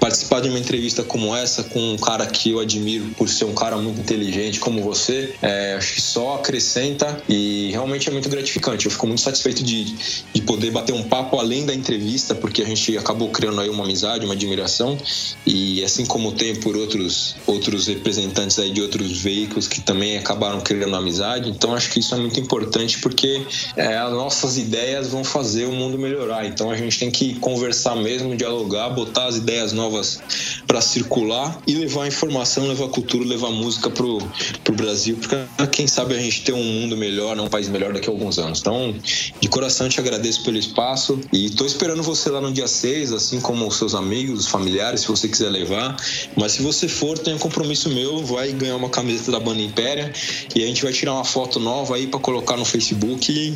participar 0.00 0.40
de 0.40 0.48
uma 0.48 0.58
entrevista 0.58 1.02
como 1.02 1.34
essa 1.34 1.62
com 1.64 1.92
um 1.92 1.96
cara 1.96 2.26
que 2.26 2.50
eu 2.50 2.57
admiro 2.60 3.06
por 3.16 3.28
ser 3.28 3.44
um 3.44 3.54
cara 3.54 3.76
muito 3.76 4.00
inteligente 4.00 4.60
como 4.60 4.82
você, 4.82 5.34
é, 5.42 5.74
acho 5.74 5.94
que 5.94 6.00
só 6.00 6.36
acrescenta 6.36 7.22
e 7.28 7.70
realmente 7.70 8.08
é 8.08 8.12
muito 8.12 8.28
gratificante. 8.28 8.86
Eu 8.86 8.92
fico 8.92 9.06
muito 9.06 9.20
satisfeito 9.20 9.62
de, 9.62 9.96
de 10.32 10.42
poder 10.42 10.70
bater 10.70 10.94
um 10.94 11.02
papo 11.02 11.38
além 11.38 11.64
da 11.64 11.74
entrevista, 11.74 12.34
porque 12.34 12.62
a 12.62 12.66
gente 12.66 12.96
acabou 12.96 13.30
criando 13.30 13.60
aí 13.60 13.68
uma 13.68 13.84
amizade, 13.84 14.24
uma 14.24 14.34
admiração 14.34 14.98
e 15.46 15.82
assim 15.84 16.04
como 16.04 16.32
tem 16.32 16.56
por 16.56 16.76
outros 16.76 17.36
outros 17.46 17.86
representantes 17.86 18.58
aí 18.58 18.70
de 18.70 18.80
outros 18.80 19.18
veículos 19.18 19.68
que 19.68 19.80
também 19.80 20.18
acabaram 20.18 20.60
criando 20.60 20.96
amizade. 20.96 21.50
Então 21.50 21.74
acho 21.74 21.90
que 21.90 22.00
isso 22.00 22.14
é 22.14 22.18
muito 22.18 22.38
importante 22.40 22.98
porque 22.98 23.44
é, 23.76 23.96
as 23.96 24.12
nossas 24.12 24.58
ideias 24.58 25.08
vão 25.08 25.24
fazer 25.24 25.66
o 25.66 25.72
mundo 25.72 25.98
melhorar. 25.98 26.46
Então 26.46 26.70
a 26.70 26.76
gente 26.76 26.98
tem 26.98 27.10
que 27.10 27.34
conversar 27.36 27.96
mesmo, 27.96 28.36
dialogar, 28.36 28.90
botar 28.90 29.26
as 29.26 29.36
ideias 29.36 29.72
novas 29.72 30.20
para 30.66 30.80
circular 30.80 31.60
e 31.66 31.74
levar 31.74 32.04
a 32.04 32.08
informação, 32.08 32.47
levar 32.56 32.86
a 32.86 32.88
cultura, 32.88 33.24
levar 33.24 33.48
a 33.48 33.50
música 33.50 33.90
pro, 33.90 34.18
pro 34.64 34.74
Brasil, 34.74 35.16
porque 35.16 35.36
quem 35.70 35.86
sabe 35.86 36.14
a 36.14 36.18
gente 36.18 36.42
ter 36.42 36.52
um 36.52 36.62
mundo 36.62 36.96
melhor, 36.96 37.38
um 37.38 37.48
país 37.48 37.68
melhor 37.68 37.92
daqui 37.92 38.08
a 38.08 38.12
alguns 38.12 38.38
anos. 38.38 38.60
Então, 38.60 38.94
de 39.40 39.48
coração 39.48 39.88
te 39.88 40.00
agradeço 40.00 40.42
pelo 40.44 40.58
espaço 40.58 41.20
e 41.32 41.50
tô 41.50 41.64
esperando 41.64 42.02
você 42.02 42.30
lá 42.30 42.40
no 42.40 42.52
dia 42.52 42.66
6, 42.66 43.12
assim 43.12 43.40
como 43.40 43.66
os 43.66 43.76
seus 43.76 43.94
amigos, 43.94 44.40
os 44.40 44.46
familiares, 44.46 45.00
se 45.02 45.08
você 45.08 45.28
quiser 45.28 45.50
levar. 45.50 45.96
Mas 46.36 46.52
se 46.52 46.62
você 46.62 46.88
for, 46.88 47.18
tem 47.18 47.34
um 47.34 47.38
compromisso 47.38 47.90
meu, 47.90 48.24
vai 48.24 48.52
ganhar 48.52 48.76
uma 48.76 48.88
camiseta 48.88 49.32
da 49.32 49.40
banda 49.40 49.60
Impéria 49.60 50.12
e 50.54 50.62
a 50.62 50.66
gente 50.66 50.82
vai 50.82 50.92
tirar 50.92 51.14
uma 51.14 51.24
foto 51.24 51.60
nova 51.60 51.96
aí 51.96 52.06
para 52.06 52.20
colocar 52.20 52.56
no 52.56 52.64
Facebook 52.64 53.30
e, 53.30 53.54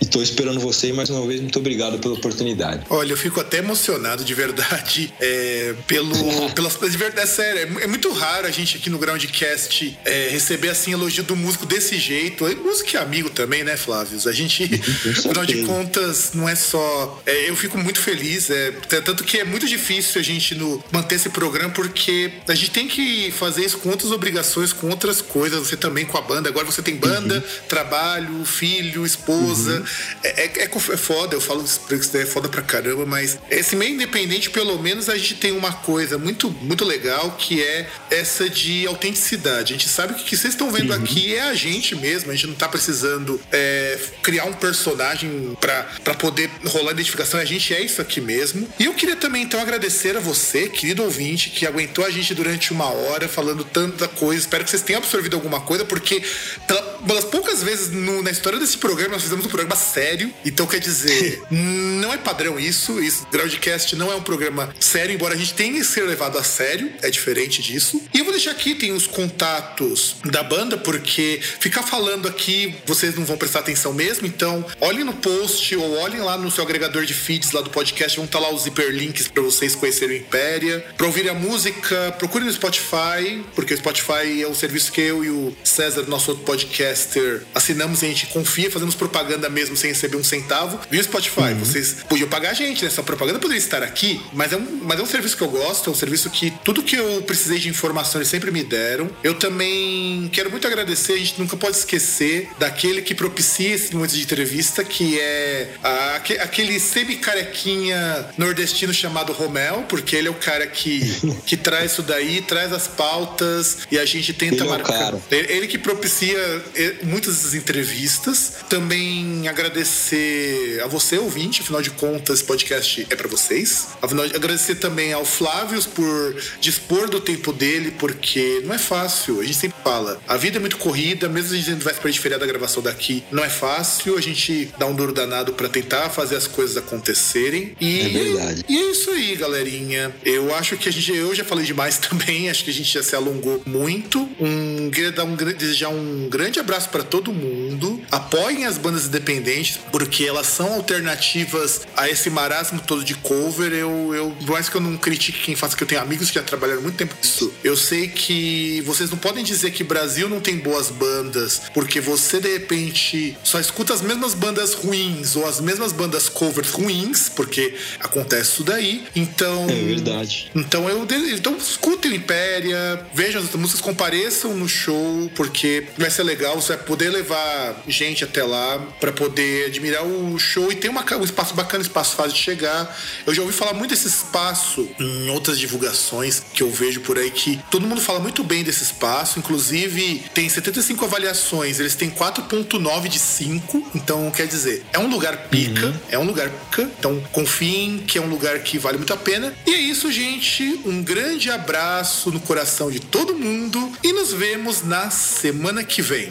e 0.00 0.06
tô 0.06 0.22
esperando 0.22 0.60
você 0.60 0.88
e 0.88 0.92
mais 0.92 1.10
uma 1.10 1.26
vez 1.26 1.40
muito 1.40 1.58
obrigado 1.58 1.98
pela 1.98 2.14
oportunidade. 2.14 2.84
Olha, 2.90 3.12
eu 3.12 3.16
fico 3.16 3.40
até 3.40 3.58
emocionado 3.58 4.24
de 4.24 4.34
verdade 4.34 5.12
é, 5.20 5.74
pelo, 5.86 6.50
pelas 6.54 6.78
de 6.78 6.96
verdade, 6.96 7.22
é 7.22 7.26
sério, 7.26 7.78
é, 7.80 7.84
é 7.84 7.86
muito 7.86 8.10
raro 8.14 8.46
a 8.46 8.50
gente 8.50 8.76
aqui 8.78 8.88
no 8.88 8.98
Groundcast 8.98 9.98
é, 10.04 10.28
receber 10.30 10.70
assim 10.70 10.92
elogio 10.92 11.22
do 11.24 11.36
músico 11.36 11.66
desse 11.66 11.98
jeito. 11.98 12.48
E 12.48 12.54
músico 12.54 12.96
é 12.96 13.00
amigo 13.00 13.28
também, 13.30 13.62
né, 13.64 13.76
Flávio? 13.76 14.18
A 14.26 14.32
gente, 14.32 14.64
afinal 15.10 15.44
de 15.44 15.62
contas, 15.64 16.32
não 16.34 16.48
é 16.48 16.54
só. 16.54 17.20
é, 17.26 17.48
eu 17.50 17.56
fico 17.56 17.76
muito 17.78 18.00
feliz, 18.00 18.48
é, 18.50 18.70
tanto 19.04 19.22
que 19.24 19.38
é 19.38 19.44
muito 19.44 19.66
difícil 19.66 20.20
a 20.20 20.24
gente 20.24 20.54
no, 20.54 20.82
manter 20.90 21.16
esse 21.16 21.28
programa 21.28 21.70
porque 21.72 22.32
a 22.48 22.54
gente 22.54 22.70
tem 22.70 22.88
que 22.88 23.30
fazer 23.32 23.64
isso 23.64 23.78
com 23.78 23.90
outras 23.90 24.10
obrigações, 24.10 24.72
com 24.72 24.88
outras 24.88 25.20
coisas. 25.20 25.58
Você 25.66 25.76
também 25.76 26.04
com 26.06 26.16
a 26.16 26.22
banda. 26.22 26.48
Agora 26.48 26.64
você 26.66 26.80
tem 26.82 26.96
banda, 26.96 27.40
trabalho, 27.68 28.44
filho, 28.44 29.04
esposa. 29.04 29.84
É, 30.22 30.44
é, 30.44 30.62
é 30.64 30.66
co- 30.68 30.92
é 30.92 30.96
foda, 30.96 31.34
eu 31.34 31.40
falo 31.40 31.62
isso 31.64 31.80
é 32.16 32.26
foda 32.26 32.48
pra 32.48 32.62
caramba, 32.62 33.04
mas 33.04 33.38
esse 33.50 33.74
meio 33.76 33.94
independente, 33.94 34.50
pelo 34.50 34.78
menos, 34.80 35.08
a 35.08 35.16
gente 35.16 35.34
tem 35.36 35.52
uma 35.52 35.72
coisa 35.72 36.16
muito, 36.18 36.50
muito 36.50 36.84
legal 36.84 37.32
que 37.38 37.62
é 37.62 37.88
essa 38.14 38.48
de 38.48 38.86
autenticidade. 38.86 39.72
A 39.74 39.76
gente 39.76 39.88
sabe 39.88 40.14
que 40.14 40.22
o 40.22 40.24
que 40.24 40.36
vocês 40.36 40.54
estão 40.54 40.70
vendo 40.70 40.92
aqui 40.92 41.34
é 41.34 41.42
a 41.42 41.54
gente 41.54 41.94
mesmo, 41.94 42.30
a 42.30 42.34
gente 42.34 42.46
não 42.48 42.54
tá 42.54 42.68
precisando 42.68 43.40
é, 43.52 43.98
criar 44.22 44.44
um 44.44 44.52
personagem 44.52 45.56
pra 45.60 46.14
poder 46.14 46.50
rolar 46.66 46.90
a 46.90 46.92
identificação, 46.92 47.38
a 47.40 47.44
gente 47.44 47.74
é 47.74 47.80
isso 47.82 48.00
aqui 48.00 48.20
mesmo. 48.20 48.68
E 48.78 48.84
eu 48.84 48.94
queria 48.94 49.16
também, 49.16 49.42
então, 49.42 49.60
agradecer 49.60 50.16
a 50.16 50.20
você, 50.20 50.68
querido 50.68 51.02
ouvinte, 51.02 51.50
que 51.50 51.66
aguentou 51.66 52.04
a 52.04 52.10
gente 52.10 52.34
durante 52.34 52.72
uma 52.72 52.86
hora 52.90 53.28
falando 53.28 53.64
tanta 53.64 54.06
coisa. 54.08 54.40
Espero 54.40 54.64
que 54.64 54.70
vocês 54.70 54.82
tenham 54.82 54.98
absorvido 54.98 55.34
alguma 55.34 55.60
coisa, 55.60 55.84
porque 55.84 56.22
pela, 56.66 56.82
pelas 57.06 57.24
poucas 57.24 57.62
vezes 57.62 57.90
no- 57.90 58.22
na 58.22 58.30
história 58.30 58.58
desse 58.58 58.78
programa 58.78 59.14
nós 59.14 59.22
fizemos 59.22 59.44
um 59.44 59.48
programa 59.48 59.76
sério. 59.76 60.32
Então, 60.44 60.66
quer 60.66 60.80
dizer, 60.80 61.42
não 61.50 62.12
é 62.12 62.18
padrão 62.18 62.58
isso. 62.58 63.00
Isso, 63.02 63.26
Groundcast 63.30 63.96
não 63.96 64.12
é 64.12 64.14
um 64.16 64.22
programa 64.22 64.74
sério, 64.80 65.14
embora 65.14 65.34
a 65.34 65.36
gente 65.36 65.54
tenha 65.54 65.72
que 65.72 65.84
ser 65.84 66.02
levado 66.02 66.38
a 66.38 66.44
sério, 66.44 66.92
é 67.02 67.10
diferente 67.10 67.62
disso. 67.62 68.00
E 68.12 68.18
eu 68.18 68.24
vou 68.24 68.32
deixar 68.32 68.50
aqui, 68.50 68.74
tem 68.74 68.92
os 68.92 69.06
contatos 69.06 70.16
da 70.24 70.42
banda, 70.42 70.76
porque 70.76 71.40
ficar 71.60 71.82
falando 71.82 72.28
aqui 72.28 72.74
vocês 72.86 73.14
não 73.14 73.24
vão 73.24 73.36
prestar 73.36 73.60
atenção 73.60 73.92
mesmo. 73.92 74.26
Então, 74.26 74.64
olhem 74.80 75.04
no 75.04 75.14
post 75.14 75.74
ou 75.76 75.98
olhem 75.98 76.20
lá 76.20 76.36
no 76.36 76.50
seu 76.50 76.64
agregador 76.64 77.04
de 77.04 77.14
feeds 77.14 77.52
lá 77.52 77.60
do 77.60 77.70
podcast, 77.70 78.16
vão 78.16 78.26
estar 78.26 78.38
lá 78.38 78.52
os 78.52 78.66
hiperlinks 78.66 79.28
para 79.28 79.42
vocês 79.42 79.74
conhecerem 79.74 80.18
o 80.18 80.20
Impéria. 80.20 80.84
Pra 80.96 81.06
ouvir 81.06 81.28
a 81.28 81.34
música, 81.34 82.14
procure 82.18 82.44
no 82.44 82.52
Spotify, 82.52 83.44
porque 83.54 83.74
o 83.74 83.76
Spotify 83.76 84.42
é 84.42 84.46
o 84.46 84.54
serviço 84.54 84.92
que 84.92 85.00
eu 85.00 85.24
e 85.24 85.30
o 85.30 85.56
César, 85.64 86.02
nosso 86.08 86.30
outro 86.30 86.44
podcast, 86.44 86.74
podcaster, 86.74 87.42
assinamos 87.54 88.02
e 88.02 88.06
a 88.06 88.08
gente 88.08 88.26
confia, 88.26 88.70
fazemos 88.70 88.94
propaganda 88.94 89.48
mesmo 89.48 89.76
sem 89.76 89.90
receber 89.90 90.16
um 90.16 90.24
centavo. 90.24 90.80
Viu, 90.90 91.02
Spotify? 91.02 91.52
Uhum. 91.52 91.58
Vocês 91.58 91.96
podiam 92.08 92.28
pagar 92.28 92.50
a 92.50 92.54
gente, 92.54 92.82
né? 92.82 92.88
Essa 92.88 93.02
propaganda 93.02 93.38
poderia 93.38 93.58
estar 93.58 93.82
aqui, 93.82 94.20
mas 94.32 94.52
é, 94.52 94.56
um, 94.56 94.80
mas 94.82 94.98
é 94.98 95.02
um 95.02 95.06
serviço 95.06 95.36
que 95.36 95.42
eu 95.42 95.48
gosto, 95.48 95.90
é 95.90 95.92
um 95.92 95.96
serviço 95.96 96.30
que 96.30 96.52
tudo 96.64 96.82
que 96.82 96.96
eu 96.96 97.22
precisei 97.22 97.58
de 97.58 97.68
informação 97.68 97.83
eles 98.14 98.28
sempre 98.28 98.50
me 98.50 98.62
deram. 98.62 99.10
Eu 99.22 99.34
também 99.34 100.28
quero 100.32 100.50
muito 100.50 100.66
agradecer, 100.66 101.14
a 101.14 101.18
gente 101.18 101.38
nunca 101.38 101.56
pode 101.56 101.76
esquecer 101.76 102.50
daquele 102.58 103.02
que 103.02 103.14
propicia 103.14 103.74
esse 103.74 103.94
momento 103.94 104.12
de 104.12 104.22
entrevista, 104.22 104.84
que 104.84 105.18
é 105.18 105.74
a, 105.82 106.16
aquele 106.16 106.78
semi-carequinha 106.78 108.26
nordestino 108.36 108.92
chamado 108.92 109.32
Romel, 109.32 109.84
porque 109.88 110.16
ele 110.16 110.28
é 110.28 110.30
o 110.30 110.34
cara 110.34 110.66
que, 110.66 111.00
que 111.46 111.56
traz 111.56 111.92
isso 111.92 112.02
daí, 112.02 112.40
traz 112.40 112.72
as 112.72 112.88
pautas 112.88 113.78
e 113.90 113.98
a 113.98 114.04
gente 114.04 114.32
tenta 114.32 114.56
ele 114.56 114.68
marcar. 114.68 115.14
É 115.30 115.36
ele, 115.36 115.52
ele 115.52 115.66
que 115.66 115.78
propicia 115.78 116.38
eh, 116.74 116.96
muitas 117.02 117.36
dessas 117.36 117.54
entrevistas. 117.54 118.54
Também 118.68 119.46
agradecer 119.48 120.80
a 120.82 120.86
você, 120.86 121.18
ouvinte, 121.18 121.60
afinal 121.62 121.82
de 121.82 121.90
contas, 121.90 122.38
esse 122.38 122.44
podcast 122.44 123.06
é 123.08 123.16
para 123.16 123.28
vocês. 123.28 123.88
Afinal, 124.02 124.24
agradecer 124.26 124.76
também 124.76 125.12
ao 125.12 125.24
Flávio 125.24 125.82
por 125.94 126.36
dispor 126.60 127.08
do 127.08 127.20
tempo 127.20 127.52
dele, 127.52 127.73
porque 127.92 128.62
não 128.64 128.74
é 128.74 128.78
fácil. 128.78 129.40
A 129.40 129.44
gente 129.44 129.56
sempre 129.56 129.76
fala, 129.82 130.20
a 130.26 130.36
vida 130.36 130.56
é 130.58 130.60
muito 130.60 130.76
corrida, 130.76 131.28
mesmo 131.28 131.54
a 131.54 131.56
gente 131.56 131.84
vai 131.84 131.94
para 131.94 132.10
diferir 132.10 132.38
da 132.38 132.46
gravação 132.46 132.82
daqui, 132.82 133.22
não 133.30 133.44
é 133.44 133.48
fácil. 133.48 134.16
A 134.16 134.20
gente 134.20 134.72
dá 134.78 134.86
um 134.86 134.94
duro 134.94 135.12
danado 135.12 135.52
para 135.52 135.68
tentar 135.68 136.10
fazer 136.10 136.36
as 136.36 136.46
coisas 136.46 136.76
acontecerem. 136.76 137.76
E, 137.80 138.00
é 138.00 138.08
verdade. 138.08 138.64
E 138.68 138.76
é 138.76 138.90
isso 138.90 139.10
aí, 139.10 139.36
galerinha. 139.36 140.14
Eu 140.24 140.54
acho 140.54 140.76
que 140.76 140.88
a 140.88 140.92
gente, 140.92 141.14
eu 141.14 141.34
já 141.34 141.44
falei 141.44 141.64
demais 141.64 141.98
também, 141.98 142.50
acho 142.50 142.64
que 142.64 142.70
a 142.70 142.74
gente 142.74 142.92
já 142.92 143.02
se 143.02 143.14
alongou 143.14 143.62
muito. 143.66 144.28
Um, 144.40 144.90
queria 144.90 145.12
dar 145.12 145.24
um, 145.24 145.34
desejar 145.34 145.88
um 145.88 146.28
grande 146.28 146.58
abraço 146.58 146.88
para 146.88 147.02
todo 147.02 147.32
mundo. 147.32 148.00
Apoiem 148.10 148.64
as 148.66 148.78
bandas 148.78 149.06
independentes, 149.06 149.78
porque 149.90 150.24
elas 150.24 150.46
são 150.46 150.74
alternativas 150.74 151.82
a 151.96 152.08
esse 152.08 152.30
marasmo 152.30 152.80
todo 152.80 153.04
de 153.04 153.14
cover. 153.14 153.72
Eu, 153.72 154.14
eu 154.14 154.30
por 154.30 154.52
mais 154.52 154.68
que 154.68 154.76
eu 154.76 154.80
não 154.80 154.96
critique 154.96 155.38
quem 155.44 155.56
faça, 155.56 155.76
que 155.76 155.82
eu 155.82 155.88
tenho 155.88 156.00
amigos 156.00 156.28
que 156.28 156.34
já 156.34 156.42
trabalharam 156.42 156.82
muito 156.82 156.96
tempo 156.96 157.14
nisso. 157.22 157.52
Eu 157.64 157.76
sei 157.78 158.08
que 158.08 158.82
vocês 158.82 159.10
não 159.10 159.16
podem 159.16 159.42
dizer 159.42 159.70
que 159.70 159.82
Brasil 159.82 160.28
não 160.28 160.38
tem 160.38 160.58
boas 160.58 160.90
bandas, 160.90 161.62
porque 161.72 161.98
você 161.98 162.38
de 162.38 162.52
repente 162.52 163.36
só 163.42 163.58
escuta 163.58 163.94
as 163.94 164.02
mesmas 164.02 164.34
bandas 164.34 164.74
ruins 164.74 165.34
ou 165.34 165.46
as 165.46 165.60
mesmas 165.60 165.90
bandas 165.90 166.28
covers 166.28 166.70
ruins, 166.70 167.30
porque 167.30 167.74
acontece 167.98 168.50
isso 168.52 168.64
daí. 168.64 169.04
Então. 169.16 169.66
É 169.68 169.82
verdade. 169.82 170.50
Então 170.54 170.88
eu. 170.90 171.06
Então 171.32 171.56
escutem 171.56 172.12
o 172.12 172.14
Impéria, 172.14 173.06
vejam 173.14 173.40
as 173.40 173.50
músicas, 173.54 173.80
compareçam 173.80 174.54
no 174.54 174.68
show, 174.68 175.30
porque 175.34 175.86
vai 175.96 176.10
ser 176.10 176.22
legal, 176.22 176.60
você 176.60 176.76
vai 176.76 176.84
poder 176.84 177.08
levar 177.08 177.82
gente 177.88 178.24
até 178.24 178.44
lá 178.44 178.78
para 179.00 179.12
poder 179.12 179.66
admirar 179.66 180.04
o 180.04 180.38
show 180.38 180.70
e 180.70 180.76
tem 180.76 180.90
uma, 180.90 181.04
um 181.16 181.24
espaço 181.24 181.54
bacana, 181.54 181.82
espaço 181.82 182.14
fácil 182.14 182.34
de 182.34 182.40
chegar. 182.40 182.94
Eu 183.26 183.34
já 183.34 183.40
ouvi 183.40 183.54
falar 183.54 183.72
muito 183.72 183.90
desse 183.90 184.08
espaço 184.08 184.86
em 185.00 185.30
outras 185.30 185.58
divulgações 185.58 186.42
que 186.52 186.62
eu 186.62 186.70
vejo 186.70 187.00
por 187.00 187.18
aí 187.18 187.30
que 187.56 187.70
todo 187.70 187.86
mundo 187.86 188.00
fala 188.00 188.18
muito 188.20 188.42
bem 188.42 188.62
desse 188.62 188.82
espaço, 188.82 189.38
inclusive 189.38 190.24
tem 190.32 190.48
75 190.48 191.04
avaliações, 191.04 191.80
eles 191.80 191.94
têm 191.94 192.10
4.9 192.10 193.08
de 193.08 193.18
5, 193.18 193.90
então 193.94 194.30
quer 194.30 194.46
dizer, 194.46 194.84
é 194.92 194.98
um 194.98 195.08
lugar 195.08 195.48
pica, 195.48 195.86
uhum. 195.86 195.94
é 196.10 196.18
um 196.18 196.24
lugar 196.24 196.48
pica, 196.48 196.82
então 196.98 197.22
confiem 197.32 197.98
que 197.98 198.18
é 198.18 198.20
um 198.20 198.28
lugar 198.28 198.58
que 198.60 198.78
vale 198.78 198.98
muito 198.98 199.12
a 199.12 199.16
pena. 199.16 199.54
E 199.66 199.74
é 199.74 199.78
isso, 199.78 200.10
gente, 200.10 200.80
um 200.84 201.02
grande 201.02 201.50
abraço 201.50 202.30
no 202.30 202.40
coração 202.40 202.90
de 202.90 203.00
todo 203.00 203.34
mundo 203.34 203.92
e 204.02 204.12
nos 204.12 204.32
vemos 204.32 204.82
na 204.82 205.10
semana 205.10 205.84
que 205.84 206.02
vem. 206.02 206.30